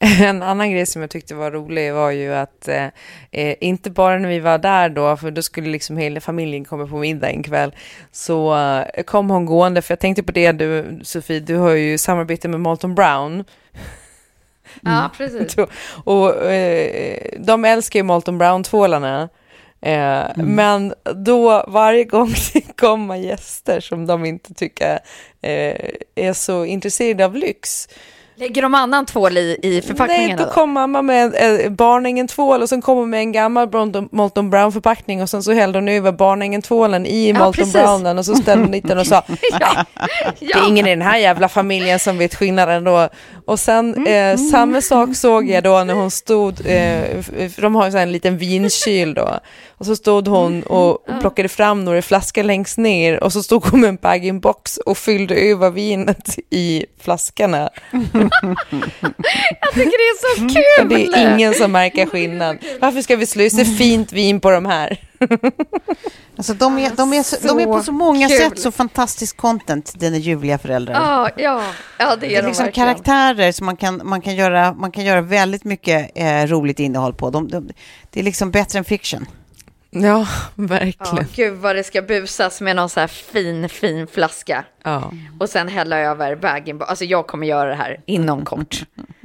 En 0.20 0.42
annan 0.42 0.70
grej 0.70 0.86
som 0.86 1.02
jag 1.02 1.10
tyckte 1.10 1.34
var 1.34 1.50
rolig 1.50 1.94
var 1.94 2.10
ju 2.10 2.34
att, 2.34 2.68
eh, 2.68 2.86
eh, 3.30 3.56
inte 3.60 3.90
bara 3.90 4.18
när 4.18 4.28
vi 4.28 4.40
var 4.40 4.58
där 4.58 4.88
då, 4.88 5.16
för 5.16 5.30
då 5.30 5.42
skulle 5.42 5.68
liksom 5.68 5.96
hela 5.96 6.20
familjen 6.20 6.64
komma 6.64 6.86
på 6.86 6.96
middag 6.96 7.30
en 7.30 7.42
kväll, 7.42 7.74
så 8.12 8.56
eh, 8.56 9.02
kom 9.02 9.30
hon 9.30 9.46
gående, 9.46 9.82
för 9.82 9.92
jag 9.92 10.00
tänkte 10.00 10.22
på 10.22 10.32
det 10.32 10.52
du, 10.52 11.00
Sofie, 11.02 11.40
du 11.40 11.56
har 11.56 11.70
ju 11.70 11.98
samarbete 11.98 12.48
med 12.48 12.60
Molton 12.60 12.94
Brown, 12.94 13.44
Ja, 14.80 15.10
precis. 15.16 15.56
och 16.04 16.44
eh, 16.44 17.18
de 17.38 17.64
älskar 17.64 17.98
ju 17.98 18.02
Molton 18.02 18.38
Brown-tvålarna, 18.38 19.28
eh, 19.80 20.24
men 20.36 20.94
då 21.14 21.64
varje 21.68 22.04
gång 22.04 22.34
det 22.52 22.76
kommer 22.76 23.16
gäster 23.16 23.80
som 23.80 24.06
de 24.06 24.24
inte 24.24 24.54
tycker 24.54 24.98
eh, 25.42 25.90
är 26.14 26.32
så 26.32 26.64
intresserade 26.64 27.24
av 27.24 27.36
lyx, 27.36 27.88
Lägger 28.40 28.62
de 28.62 28.74
annan 28.74 29.06
tvål 29.06 29.36
i, 29.36 29.58
i 29.62 29.82
förpackningen 29.82 30.36
Nej, 30.36 30.46
då 30.46 30.52
kom 30.52 30.70
mamma 30.72 31.02
med 31.02 31.34
eh, 31.64 31.70
barnängen-tvål 31.70 32.62
och 32.62 32.68
sen 32.68 32.82
kommer 32.82 33.06
med 33.06 33.20
en 33.20 33.32
gammal 33.32 33.68
Molton- 33.68 34.50
Brown-förpackning 34.50 35.22
och 35.22 35.30
sen 35.30 35.42
så 35.42 35.52
hällde 35.52 35.78
hon 35.78 35.88
över 35.88 36.12
barnängen-tvålen 36.12 37.06
i 37.06 37.28
Ja, 37.30 37.38
Molton 37.38 37.52
precis. 37.52 37.72
Brownen 37.72 38.18
och 38.18 38.24
så 38.26 38.34
ställde 38.34 38.64
hon 38.64 38.72
dit 38.72 38.88
den 38.88 38.98
och 38.98 39.06
sa 39.06 39.22
ja. 39.60 39.84
det 40.40 40.52
är 40.52 40.68
ingen 40.68 40.86
i 40.86 40.90
den 40.90 41.02
här 41.02 41.18
jävla 41.18 41.48
familjen 41.48 41.98
som 41.98 42.18
vet 42.18 42.34
skillnaden 42.34 42.84
då. 42.84 43.08
Och 43.44 43.60
sen 43.60 44.06
eh, 44.06 44.36
samma 44.36 44.80
sak 44.80 45.16
såg 45.16 45.50
jag 45.50 45.64
då 45.64 45.84
när 45.84 45.94
hon 45.94 46.10
stod, 46.10 46.66
eh, 46.66 47.02
de 47.56 47.74
har 47.74 47.90
ju 47.90 47.98
en 47.98 48.12
liten 48.12 48.38
vinkyl 48.38 49.14
då. 49.14 49.38
Och 49.80 49.86
så 49.86 49.96
stod 49.96 50.28
hon 50.28 50.62
och 50.62 50.98
plockade 51.20 51.48
fram 51.48 51.84
några 51.84 52.02
flaskor 52.02 52.42
längst 52.42 52.78
ner 52.78 53.22
och 53.24 53.32
så 53.32 53.42
stod 53.42 53.64
hon 53.64 53.80
med 53.80 53.88
en 53.88 53.96
bag-in-box 53.96 54.76
och 54.76 54.98
fyllde 54.98 55.34
över 55.34 55.70
vinet 55.70 56.38
i 56.50 56.84
flaskorna. 57.00 57.70
Jag 57.90 59.72
tycker 59.74 59.98
det 59.98 60.10
är 60.10 60.36
så 60.36 60.44
Och 60.44 60.50
kul! 60.50 60.88
det 60.88 61.18
är 61.18 61.34
ingen 61.34 61.54
som 61.54 61.72
märker 61.72 62.06
skillnad. 62.06 62.58
Varför 62.80 63.02
ska 63.02 63.16
vi 63.16 63.26
slösa 63.26 63.64
fint 63.64 64.12
vin 64.12 64.40
på 64.40 64.50
de 64.50 64.66
här? 64.66 65.00
Alltså 66.36 66.54
de, 66.54 66.78
är, 66.78 66.90
de, 66.96 67.12
är 67.12 67.22
så, 67.22 67.36
de 67.48 67.58
är 67.60 67.64
på 67.64 67.80
så 67.82 67.92
många 67.92 68.28
kul. 68.28 68.38
sätt 68.38 68.58
så 68.60 68.72
fantastiskt 68.72 69.36
content, 69.36 70.00
dina 70.00 70.16
ljuvliga 70.16 70.58
föräldrar. 70.58 70.94
Ja, 70.94 71.28
ja, 71.36 71.62
ja, 71.98 72.16
det 72.16 72.26
Det 72.26 72.34
är 72.34 72.38
är 72.38 72.42
de 72.42 72.48
liksom 72.48 72.64
verkligen. 72.64 72.86
karaktärer 72.88 73.52
som 73.52 73.66
man 73.66 73.76
kan, 73.76 74.00
man 74.04 74.20
kan, 74.22 74.34
göra, 74.34 74.72
man 74.72 74.92
kan 74.92 75.04
göra 75.04 75.20
väldigt 75.20 75.64
mycket 75.64 76.10
eh, 76.14 76.46
roligt 76.46 76.78
innehåll 76.78 77.12
på. 77.14 77.30
De, 77.30 77.48
de, 77.48 77.68
det 78.10 78.20
är 78.20 78.24
liksom 78.24 78.50
bättre 78.50 78.78
än 78.78 78.84
fiction. 78.84 79.26
Ja, 79.90 80.00
Ja, 80.00 80.26
verkligen. 80.54 81.26
gud 81.34 81.54
vad 81.58 81.76
det 81.76 81.84
ska 81.84 82.02
busas 82.02 82.60
med 82.60 82.76
någon 82.76 82.88
så 82.88 83.00
här 83.00 83.06
fin, 83.06 83.68
fin 83.68 84.06
flaska. 84.06 84.64
Ja, 84.84 85.12
Och 85.40 85.48
sen 85.48 85.68
hälla 85.68 85.98
över 85.98 86.36
bag 86.36 86.82
Alltså 86.88 87.04
jag 87.04 87.26
kommer 87.26 87.46
göra 87.46 87.68
det 87.68 87.74
här 87.74 88.00
inom 88.06 88.44
kort. 88.44 88.82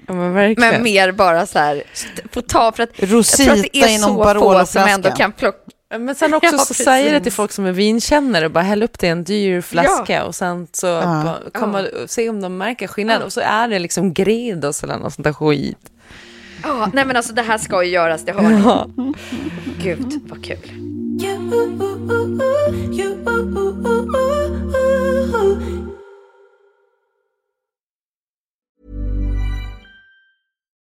ja 0.08 0.14
men. 0.14 0.56
Men 0.58 0.84
mer 0.84 1.12
bara 1.12 1.46
så 1.46 1.60
här, 1.60 1.84
få 2.32 2.42
ta 2.42 2.72
för 2.72 2.84
att 2.84 2.90
jag 2.96 3.10
tror 3.10 3.20
att 3.20 3.26
Rosita 3.26 3.56
det 3.56 3.78
är 3.78 3.90
i 3.90 3.98
någon 3.98 4.34
så 4.36 4.40
få 4.40 4.66
som 4.66 4.84
ändå 4.84 5.12
kan 5.12 5.32
plocka. 5.32 5.58
Men 6.00 6.16
sen 6.16 6.34
också 6.34 6.50
Ja, 6.52 6.58
så 6.58 6.74
säger 6.74 7.14
det 7.14 7.20
till 7.20 7.32
folk 7.32 7.52
som 7.52 7.66
är 7.66 7.72
vinkännare, 7.72 8.50
bara 8.50 8.64
häll 8.64 8.84
upp 8.84 9.00
det 9.00 9.08
i 9.08 9.10
en 9.10 9.24
dyr 9.24 9.62
flaska 9.62 10.26
och 10.26 10.36
sen 10.36 10.68
så 10.72 10.88
Ja. 10.88 11.38
komma, 11.54 11.86
se 12.08 12.30
om 12.30 12.42
de 12.42 12.58
märker 12.58 12.88
skillnad. 12.88 13.22
Och 13.22 13.34
så 13.34 13.42
är 13.42 13.68
det 13.68 13.80
liksom 13.80 14.14
Gredos 14.14 14.84
eller 14.84 14.98
något 14.98 15.14
sånt 15.14 15.24
där 15.24 15.34
skit. 15.34 15.78
Ja, 16.68 16.90
nej 16.94 17.06
men 17.06 17.16
alltså 17.16 17.34
det 17.34 17.42
här 17.42 17.58
ska 17.58 17.84
ju 17.84 17.90
göras, 17.90 18.26
det 18.26 18.32
hör 18.32 18.50
ni. 18.50 18.62
Ja. 18.66 18.88
Gud 19.84 20.22
vad 20.30 20.46
kul. 20.46 20.58
Mom 21.40 21.76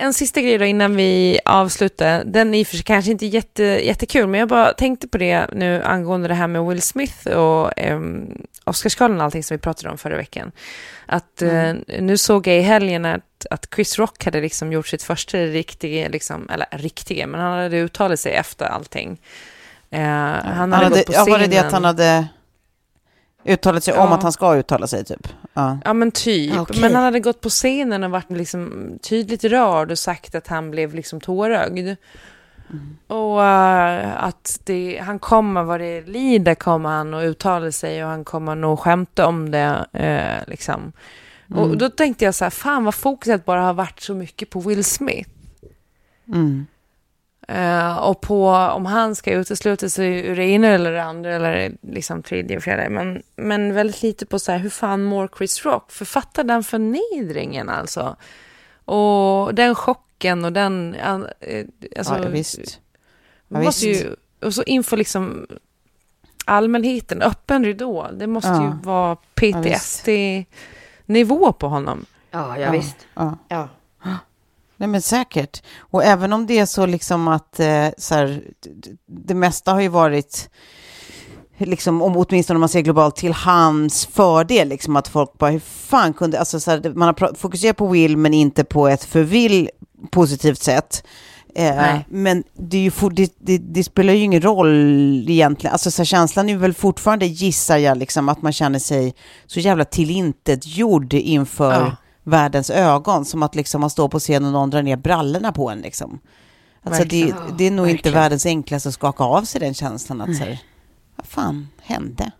En 0.00 0.14
sista 0.14 0.40
grej 0.40 0.58
då 0.58 0.64
innan 0.64 0.96
vi 0.96 1.40
avslutar. 1.44 2.24
Den 2.24 2.54
är 2.54 2.58
i 2.58 2.62
och 2.62 2.66
för 2.66 2.76
sig 2.76 2.84
kanske 2.84 3.10
inte 3.10 3.26
jätte, 3.26 3.62
jättekul, 3.62 4.26
men 4.26 4.40
jag 4.40 4.48
bara 4.48 4.72
tänkte 4.72 5.08
på 5.08 5.18
det 5.18 5.46
nu 5.52 5.82
angående 5.82 6.28
det 6.28 6.34
här 6.34 6.46
med 6.46 6.66
Will 6.66 6.82
Smith 6.82 7.26
och 7.26 7.72
um, 7.90 8.42
Oscarsgalan 8.64 9.18
och 9.18 9.24
allting 9.24 9.42
som 9.42 9.56
vi 9.56 9.60
pratade 9.60 9.90
om 9.90 9.98
förra 9.98 10.16
veckan. 10.16 10.52
Att 11.06 11.42
mm. 11.42 11.76
uh, 11.76 12.02
nu 12.02 12.16
såg 12.16 12.46
jag 12.46 12.56
i 12.56 12.60
helgen 12.60 13.04
att, 13.04 13.46
att 13.50 13.68
Chris 13.74 13.98
Rock 13.98 14.24
hade 14.24 14.40
liksom 14.40 14.72
gjort 14.72 14.86
sitt 14.86 15.02
första 15.02 15.38
riktiga, 15.38 16.08
liksom, 16.08 16.48
eller 16.50 16.66
riktiga, 16.70 17.26
men 17.26 17.40
han 17.40 17.58
hade 17.58 17.76
uttalat 17.76 18.20
sig 18.20 18.32
efter 18.32 18.66
allting. 18.66 19.20
Han, 19.90 20.00
han 20.00 20.72
hade, 20.72 20.84
hade 20.84 20.88
gått 20.96 21.06
på 21.06 21.12
scenen. 21.12 21.28
Ja, 21.28 21.32
var 21.32 21.38
det 21.38 21.46
det 21.46 21.58
att 21.58 21.72
han 21.72 21.84
hade 21.84 22.28
uttalat 23.48 23.84
sig 23.84 23.94
Ja. 23.94 24.06
om 24.06 24.12
att 24.12 24.22
han 24.22 24.32
ska 24.32 24.54
uttala 24.56 24.86
sig, 24.86 25.04
typ? 25.04 25.28
Ja. 25.54 25.78
Ja 25.84 25.92
men 25.92 26.10
typ. 26.10 26.58
Okej. 26.58 26.80
Men 26.80 26.94
han 26.94 27.04
hade 27.04 27.20
gått 27.20 27.40
på 27.40 27.48
scenen 27.48 28.04
och 28.04 28.10
varit 28.10 28.30
liksom 28.30 28.92
tydligt 29.02 29.44
rörd 29.44 29.90
och 29.90 29.98
sagt 29.98 30.34
att 30.34 30.46
han 30.48 30.70
blev 30.70 30.94
liksom 30.94 31.20
tårögd. 31.20 31.96
Och 33.06 33.44
eh, 33.44 34.24
att 34.24 34.60
det, 34.64 35.02
han 35.06 35.18
kommer 35.18 35.62
vad 35.62 35.80
det 35.80 36.00
lider 36.08 36.54
kommer 36.54 36.88
han 36.88 37.14
att 37.14 37.24
uttala 37.24 37.72
sig 37.72 38.04
och 38.04 38.10
han 38.10 38.24
kommer 38.24 38.54
nog 38.54 38.78
skämta 38.80 39.26
om 39.26 39.50
det. 39.50 39.86
Eh, 39.92 40.48
liksom. 40.50 40.92
Och 41.54 41.64
Mm. 41.64 41.78
då 41.78 41.88
tänkte 41.90 42.24
jag 42.24 42.34
så 42.34 42.44
här, 42.44 42.50
fan 42.50 42.84
vad 42.84 42.94
fokuset 42.94 43.44
bara 43.44 43.62
har 43.62 43.74
varit 43.74 44.00
så 44.00 44.14
mycket 44.14 44.50
på 44.50 44.60
Will 44.60 44.84
Smith. 44.84 45.30
Mm. 46.28 46.66
Eh, 47.50 47.96
och 47.98 48.20
på 48.20 48.48
om 48.50 48.86
han 48.86 49.14
ska 49.14 49.32
utesluta 49.32 49.88
sig 49.88 50.26
ur 50.26 50.36
det 50.36 50.44
ena 50.44 50.68
eller 50.68 50.92
det 50.92 51.02
andra 51.02 51.34
eller 51.34 51.72
liksom 51.82 52.22
tredje 52.22 52.56
och 52.56 52.62
fjärde. 52.62 52.88
Men, 52.88 53.22
men 53.36 53.74
väldigt 53.74 54.02
lite 54.02 54.26
på 54.26 54.38
så 54.38 54.52
här, 54.52 54.58
hur 54.58 54.70
fan 54.70 55.02
mår 55.04 55.30
Chris 55.38 55.64
Rock? 55.64 55.92
Författa 55.92 56.42
den 56.42 56.64
förnedringen 56.64 57.68
alltså. 57.68 58.16
Och 58.84 59.54
den 59.54 59.74
chocken 59.74 60.44
och 60.44 60.52
den... 60.52 60.94
eh, 60.94 61.64
Alltså, 61.98 62.18
Ja, 62.22 62.28
visst. 62.28 62.80
Ja, 63.48 63.60
måste 63.60 63.86
visst. 63.88 64.04
ju, 64.04 64.14
och 64.46 64.54
så 64.54 64.62
inför 64.62 64.96
liksom 64.96 65.46
allmänheten, 66.44 67.22
öppen 67.22 67.64
ridå. 67.64 68.08
Det 68.12 68.26
måste 68.26 68.48
ju 68.48 68.54
Ja. 68.54 68.78
vara 68.82 69.16
Ja, 69.34 69.60
visst. 69.60 70.04
PTSD-nivå 70.04 71.52
på 71.52 71.68
honom. 71.68 72.04
Ja, 72.30 72.58
Ja, 72.58 72.70
visst. 72.70 72.96
Ja. 73.14 73.38
Ja. 73.48 73.68
Nej 74.80 74.88
men 74.88 75.02
säkert. 75.02 75.62
Och 75.78 76.04
även 76.04 76.32
om 76.32 76.46
det 76.46 76.58
är 76.58 76.66
så 76.66 76.86
liksom 76.86 77.28
att 77.28 77.60
eh, 77.60 77.88
så 77.98 78.14
här, 78.14 78.42
det 79.06 79.34
mesta 79.34 79.72
har 79.72 79.80
ju 79.80 79.88
varit, 79.88 80.50
liksom, 81.58 82.02
om, 82.02 82.16
åtminstone 82.16 82.56
om 82.56 82.60
man 82.60 82.68
ser 82.68 82.80
globalt, 82.80 83.16
till 83.16 83.32
hans 83.32 84.06
fördel. 84.06 84.68
Liksom 84.68 84.96
att 84.96 85.08
folk 85.08 85.38
bara, 85.38 85.50
hur 85.50 85.60
fan 85.60 86.12
kunde, 86.12 86.38
alltså 86.38 86.60
så 86.60 86.70
här, 86.70 86.92
man 86.94 87.08
har 87.08 87.34
fokuserat 87.34 87.76
på 87.76 87.86
Will 87.86 88.16
men 88.16 88.34
inte 88.34 88.64
på 88.64 88.88
ett 88.88 89.04
för 89.04 89.22
Will 89.22 89.70
positivt 90.10 90.62
sätt. 90.62 91.04
Eh, 91.54 91.98
men 92.08 92.44
det, 92.54 92.78
ju 92.78 92.90
det, 93.12 93.32
det, 93.38 93.58
det 93.58 93.84
spelar 93.84 94.12
ju 94.12 94.22
ingen 94.22 94.42
roll 94.42 95.30
egentligen. 95.30 95.72
Alltså, 95.72 95.90
så 95.90 96.02
här, 96.02 96.04
känslan 96.04 96.48
är 96.48 96.56
väl 96.56 96.74
fortfarande, 96.74 97.26
gissar 97.26 97.76
jag, 97.76 97.98
liksom, 97.98 98.28
att 98.28 98.42
man 98.42 98.52
känner 98.52 98.78
sig 98.78 99.14
så 99.46 99.60
jävla 99.60 99.84
tillintetgjord 99.84 101.12
inför 101.14 101.72
Ja. 101.72 101.96
Världens 102.28 102.70
ögon. 102.70 103.24
Som 103.24 103.42
att 103.42 103.54
liksom, 103.54 103.80
man 103.80 103.90
står 103.90 104.08
på 104.08 104.18
scenen 104.18 104.46
och 104.46 104.52
någon 104.52 104.70
drar 104.70 104.82
ner 104.82 104.96
brallorna 104.96 105.52
på 105.52 105.70
en. 105.70 105.80
Liksom. 105.80 106.20
Alltså, 106.82 107.04
det, 107.04 107.34
det 107.58 107.64
är 107.64 107.70
nog 107.70 107.86
inte 107.86 107.96
Verkligen. 107.96 108.14
världens 108.14 108.46
enklaste 108.46 108.88
att 108.88 108.94
skaka 108.94 109.24
av 109.24 109.42
sig 109.42 109.60
den 109.60 109.74
känslan. 109.74 110.20
Att, 110.20 110.36
så 110.36 110.44
här, 110.44 110.58
vad 111.16 111.26
fan 111.26 111.68
hände? 111.82 112.32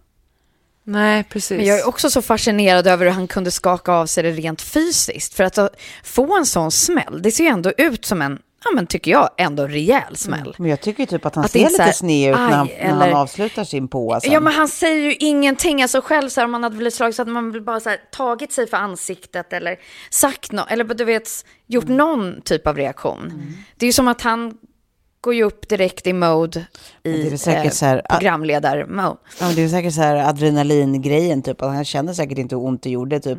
Nej, 0.85 1.25
precis. 1.25 1.57
Men 1.57 1.67
jag 1.67 1.79
är 1.79 1.89
också 1.89 2.11
så 2.11 2.23
fascinerad 2.23 2.87
över 2.87 3.07
hur 3.07 3.13
han 3.13 3.27
kunde 3.27 3.51
skaka 3.51 3.93
av 3.93 4.07
sig 4.07 4.23
det 4.23 4.31
rent 4.31 4.63
fysiskt. 4.63 5.35
För 5.35 5.45
att 5.45 5.59
få 6.03 6.39
en 6.39 6.47
sån 6.47 6.71
smäll, 6.71 7.23
det 7.23 7.31
ser 7.31 7.45
ju 7.45 7.51
ändå 7.51 7.73
ut 7.79 8.05
som 8.05 8.23
en, 8.23 8.39
ja 8.65 8.71
men 8.75 8.87
tycker 8.87 9.11
jag, 9.11 9.31
ändå 9.37 9.67
rejäl 9.67 10.17
smäll. 10.17 10.55
Men 10.59 10.71
jag 10.71 10.81
tycker 10.81 11.07
typ 11.07 11.27
att 11.27 11.35
han 11.35 11.45
Att 11.45 11.51
ser 11.51 11.69
lite 11.69 11.83
här, 11.83 11.93
sned 11.93 12.31
ut 12.31 12.37
när 12.39 12.49
han, 12.49 12.67
när 12.67 12.89
han 12.89 13.03
eller- 13.03 13.17
avslutar 13.17 13.65
sin 13.65 13.89
på. 13.89 14.19
Sen. 14.23 14.33
Ja, 14.33 14.41
men 14.41 14.53
han 14.53 14.69
säger 14.69 15.03
ju 15.05 15.15
ingenting. 15.15 15.83
Alltså 15.83 16.01
själv 16.01 16.29
så 16.29 16.41
här, 16.41 16.45
om 16.45 16.51
man 16.51 16.63
hade 16.63 16.77
blivit 16.77 16.95
slagen 16.95 17.13
så 17.13 17.21
hade 17.23 17.31
man 17.33 17.53
väl 17.53 17.63
bara 17.63 17.81
så 17.81 17.89
här, 17.89 17.99
tagit 18.13 18.53
sig 18.53 18.67
för 18.67 18.77
ansiktet 18.77 19.53
eller 19.53 19.77
sagt 20.11 20.53
något, 20.53 20.71
eller 20.71 20.85
du 20.85 21.05
vet, 21.05 21.29
gjort 21.67 21.85
Mm. 21.85 21.97
någon 21.97 22.41
typ 22.41 22.67
av 22.67 22.77
reaktion. 22.77 23.33
Det 23.77 23.85
är 23.85 23.89
ju 23.89 23.93
som 23.93 24.09
att 24.09 24.23
han 24.23 24.55
går 25.21 25.35
ju 25.35 25.43
upp 25.45 25.69
direkt 25.69 26.07
i 26.07 26.13
mode 26.13 26.67
Men 27.03 27.13
det 27.13 27.23
är 27.29 27.33
i 27.33 27.39
säkert 27.39 27.65
eh, 27.65 27.71
så 27.71 27.85
här, 27.87 28.03
ah- 28.05 28.15
programledar-mode. 28.19 29.17
Ja, 29.41 29.47
men 29.47 29.55
det 29.55 29.63
är 29.65 29.69
säkert 29.69 29.95
så 29.95 30.01
här 30.01 30.17
adrenalingrejen, 30.29 31.43
typ. 31.43 31.63
Att 31.63 31.75
han 31.75 31.85
känner 31.85 32.13
säkert 32.13 32.39
inte 32.39 32.55
hur 32.57 32.63
ont 32.65 32.83
det 32.83 32.91
gjorde, 32.91 33.21
typ. 33.21 33.39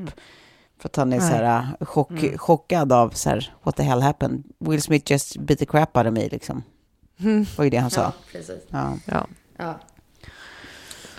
För 0.81 0.89
att 0.89 0.95
han 0.95 1.13
är 1.13 1.19
så 1.19 1.25
här 1.25 1.67
äh, 1.79 1.85
chock, 1.85 2.11
chockad 2.37 2.91
av 2.91 3.09
så 3.09 3.29
här, 3.29 3.53
what 3.63 3.75
the 3.75 3.83
hell 3.83 4.01
happened? 4.01 4.43
Will 4.59 4.81
Smith 4.81 5.11
just 5.11 5.37
beat 5.37 5.59
the 5.59 5.65
crap 5.65 5.97
out 5.97 6.07
of 6.07 6.13
me, 6.13 6.29
liksom. 6.29 6.63
Mm. 7.19 7.45
var 7.57 7.63
ju 7.63 7.69
det 7.69 7.77
han 7.77 7.91
sa. 7.91 8.01
Ja, 8.01 8.11
precis. 8.31 8.63
Ja. 8.69 8.93
Ja. 9.05 9.27
Ja. 9.57 9.79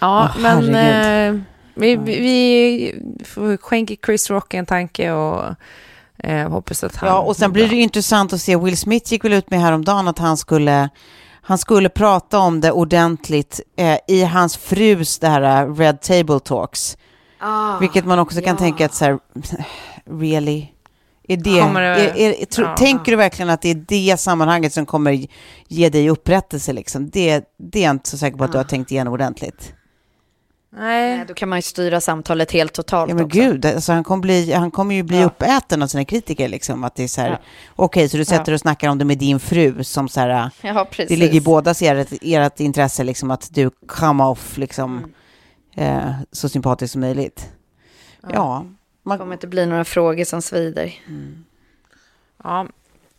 Ja, 0.01 0.31
Åh, 0.35 0.43
men 0.43 0.75
eh, 0.75 1.43
vi, 1.75 1.97
vi, 1.97 2.21
vi 2.21 2.95
får 3.25 3.57
skänka 3.57 3.95
Chris 4.07 4.31
Rock 4.31 4.55
en 4.55 4.67
tanke 4.67 5.13
och 5.13 5.55
eh, 6.19 6.51
hoppas 6.51 6.85
att 6.85 6.97
han... 6.97 7.09
Ja, 7.09 7.19
och 7.19 7.37
sen 7.37 7.53
blir 7.53 7.69
det 7.69 7.77
intressant 7.77 8.33
att 8.33 8.41
se, 8.41 8.57
Will 8.57 8.77
Smith 8.77 9.13
gick 9.13 9.25
väl 9.25 9.33
ut 9.33 9.51
med 9.51 9.61
häromdagen 9.61 10.09
att 10.09 10.19
han 10.19 10.37
skulle, 10.37 10.89
han 11.43 11.59
skulle 11.59 11.89
prata 11.89 12.39
om 12.39 12.61
det 12.61 12.73
ordentligt 12.73 13.61
eh, 13.77 13.99
i 14.09 14.25
hans 14.25 14.57
frus 14.57 15.19
det 15.19 15.29
här 15.29 15.63
eh, 15.63 15.75
Red 15.75 16.01
Table 16.01 16.41
Talks. 16.41 16.97
Ah, 17.41 17.79
Vilket 17.79 18.05
man 18.05 18.19
också 18.19 18.41
kan 18.41 18.49
ja. 18.55 18.57
tänka 18.57 18.87
att 18.87 18.95
så 18.95 19.05
här, 19.05 19.19
really? 20.21 20.67
Är 21.29 21.37
det, 21.37 21.51
det- 21.51 22.25
är, 22.27 22.43
är, 22.43 22.45
tro, 22.45 22.65
ja. 22.65 22.77
tänker 22.77 23.13
du 23.13 23.17
verkligen 23.17 23.51
att 23.51 23.63
det 23.63 23.69
är 23.71 23.85
det 23.89 24.21
sammanhanget 24.21 24.73
som 24.73 24.87
kommer 24.87 25.27
ge 25.69 25.89
dig 25.89 26.11
upprättelse? 26.11 26.73
Liksom? 26.73 27.11
Det, 27.11 27.45
det 27.59 27.79
är 27.79 27.83
jag 27.85 27.91
inte 27.91 28.09
så 28.11 28.19
säker 28.19 28.37
på 28.39 28.45
att 28.45 28.53
du 28.53 28.59
har 28.59 28.65
tänkt 28.65 28.91
igenom 28.93 29.13
ordentligt. 29.13 29.73
Nej. 30.77 31.17
Nej, 31.17 31.25
då 31.29 31.35
kan 31.35 31.49
man 31.49 31.59
ju 31.59 31.63
styra 31.63 32.01
samtalet 32.01 32.53
helt 32.53 32.73
totalt 32.73 33.09
Ja 33.09 33.15
men 33.15 33.25
också. 33.25 33.39
gud, 33.41 33.67
alltså 33.67 33.93
han, 33.93 34.05
kommer 34.05 34.21
bli, 34.21 34.53
han 34.53 34.71
kommer 34.71 34.95
ju 34.95 35.03
bli 35.03 35.21
Ja. 35.21 35.27
uppäten 35.27 35.83
av 35.83 35.87
sina 35.87 36.05
kritiker. 36.05 36.49
Liksom, 36.49 36.85
att 36.85 36.95
det 36.95 37.03
är 37.05 37.09
så 37.09 37.21
här, 37.21 37.31
Ja. 37.31 37.39
okej, 37.77 38.09
så 38.09 38.17
du 38.17 38.25
sätter 38.25 38.53
Ja. 38.53 38.55
och 38.55 38.61
snackar 38.61 38.89
om 38.89 38.99
det 38.99 39.05
med 39.05 39.19
din 39.19 39.41
fru 39.41 39.85
som 39.85 40.09
så 40.09 40.21
här, 40.21 40.51
Ja, 40.61 40.85
precis. 40.91 41.09
det 41.09 41.17
ligger 41.17 41.35
i 41.35 41.41
bådas 41.41 41.83
ert, 41.83 42.09
ert 42.23 42.61
intresse 42.61 43.05
liksom, 43.05 43.31
att 43.31 43.49
du 43.55 43.71
come 43.87 44.25
off 44.25 44.59
liksom, 44.59 44.99
Mm. 44.99 45.11
Eh, 45.81 46.11
så 46.33 46.49
sympatiskt 46.49 46.93
som 46.93 47.01
möjligt. 47.01 47.49
Ja. 48.33 48.67
Det 49.05 49.19
kommer 49.19 49.33
inte 49.33 49.47
bli 49.47 49.67
några 49.67 49.85
frågor 49.85 50.25
som 50.25 50.43
svider. 50.43 50.93
Ja. 52.45 52.67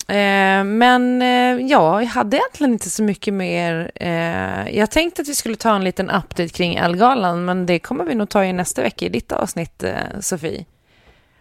Eh, 0.08 0.64
men 0.64 1.22
eh, 1.22 1.68
ja, 1.68 2.02
jag 2.02 2.10
hade 2.10 2.38
egentligen 2.38 2.74
inte 2.74 2.90
så 2.90 3.04
mycket 3.04 3.34
mer. 3.34 3.92
Eh, 3.96 4.78
jag 4.78 4.92
tänkte 4.92 5.22
att 5.22 5.28
vi 5.28 5.36
skulle 5.36 5.56
ta 5.56 5.76
en 5.76 5.84
liten 5.84 6.10
update 6.10 6.50
kring 6.50 6.76
Elgalan, 6.76 7.46
men 7.46 7.66
det 7.66 7.80
kommer 7.80 8.04
vi 8.04 8.16
nog 8.16 8.30
ta 8.30 8.46
i 8.46 8.54
nästa 8.54 8.82
vecka 8.82 9.06
i 9.06 9.10
ditt 9.10 9.32
avsnitt, 9.32 9.84
Sofie. 10.20 10.66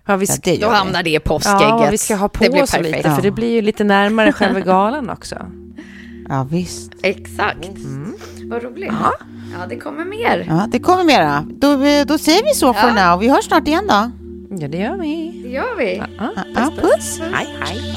Ja, 0.06 0.16
vi 0.16 0.26
Ja, 0.26 0.34
det 0.42 0.54
gör 0.54 0.60
Då 0.60 0.70
vi. 0.70 0.76
hamnar 0.76 1.02
det 1.02 1.10
i 1.10 1.18
påskägget. 1.20 1.60
Ja, 1.60 1.88
vi 1.90 1.98
ska 1.98 2.14
ha 2.16 2.28
på 2.28 2.44
det 2.44 2.50
blir 2.50 2.62
oss 2.62 2.70
perfekt. 2.70 2.96
lite, 2.96 3.10
för 3.14 3.22
det 3.22 3.30
blir 3.30 3.50
ju 3.50 3.62
lite 3.62 3.84
närmare 3.84 4.32
själva 4.32 4.60
galan 4.74 5.10
också. 5.10 5.36
Ja, 6.30 6.46
visst. 6.50 6.92
Exakt. 7.02 7.68
Vad 8.44 8.62
roligt. 8.62 8.92
Ja, 9.58 9.66
det 9.68 9.76
kommer 9.76 10.04
mer. 10.04 10.44
Ja, 10.48 10.66
det 10.68 10.78
kommer 10.78 11.04
mera. 11.04 11.46
Då, 11.50 11.68
då 12.04 12.18
säger 12.18 12.42
vi 12.44 12.54
så 12.54 12.74
för 12.74 12.92
now. 12.92 13.20
Vi 13.20 13.28
hörs 13.28 13.44
snart 13.44 13.68
igen 13.68 13.84
då. 13.88 14.10
Ja, 14.60 14.68
det 14.68 14.78
gör 14.78 14.96
vi. 14.96 15.40
Det 15.44 15.48
gör 15.48 15.76
vi. 15.78 16.02
Ja, 16.54 16.70
puss. 16.80 17.20
Hej, 17.32 17.56
hej. 17.60 17.96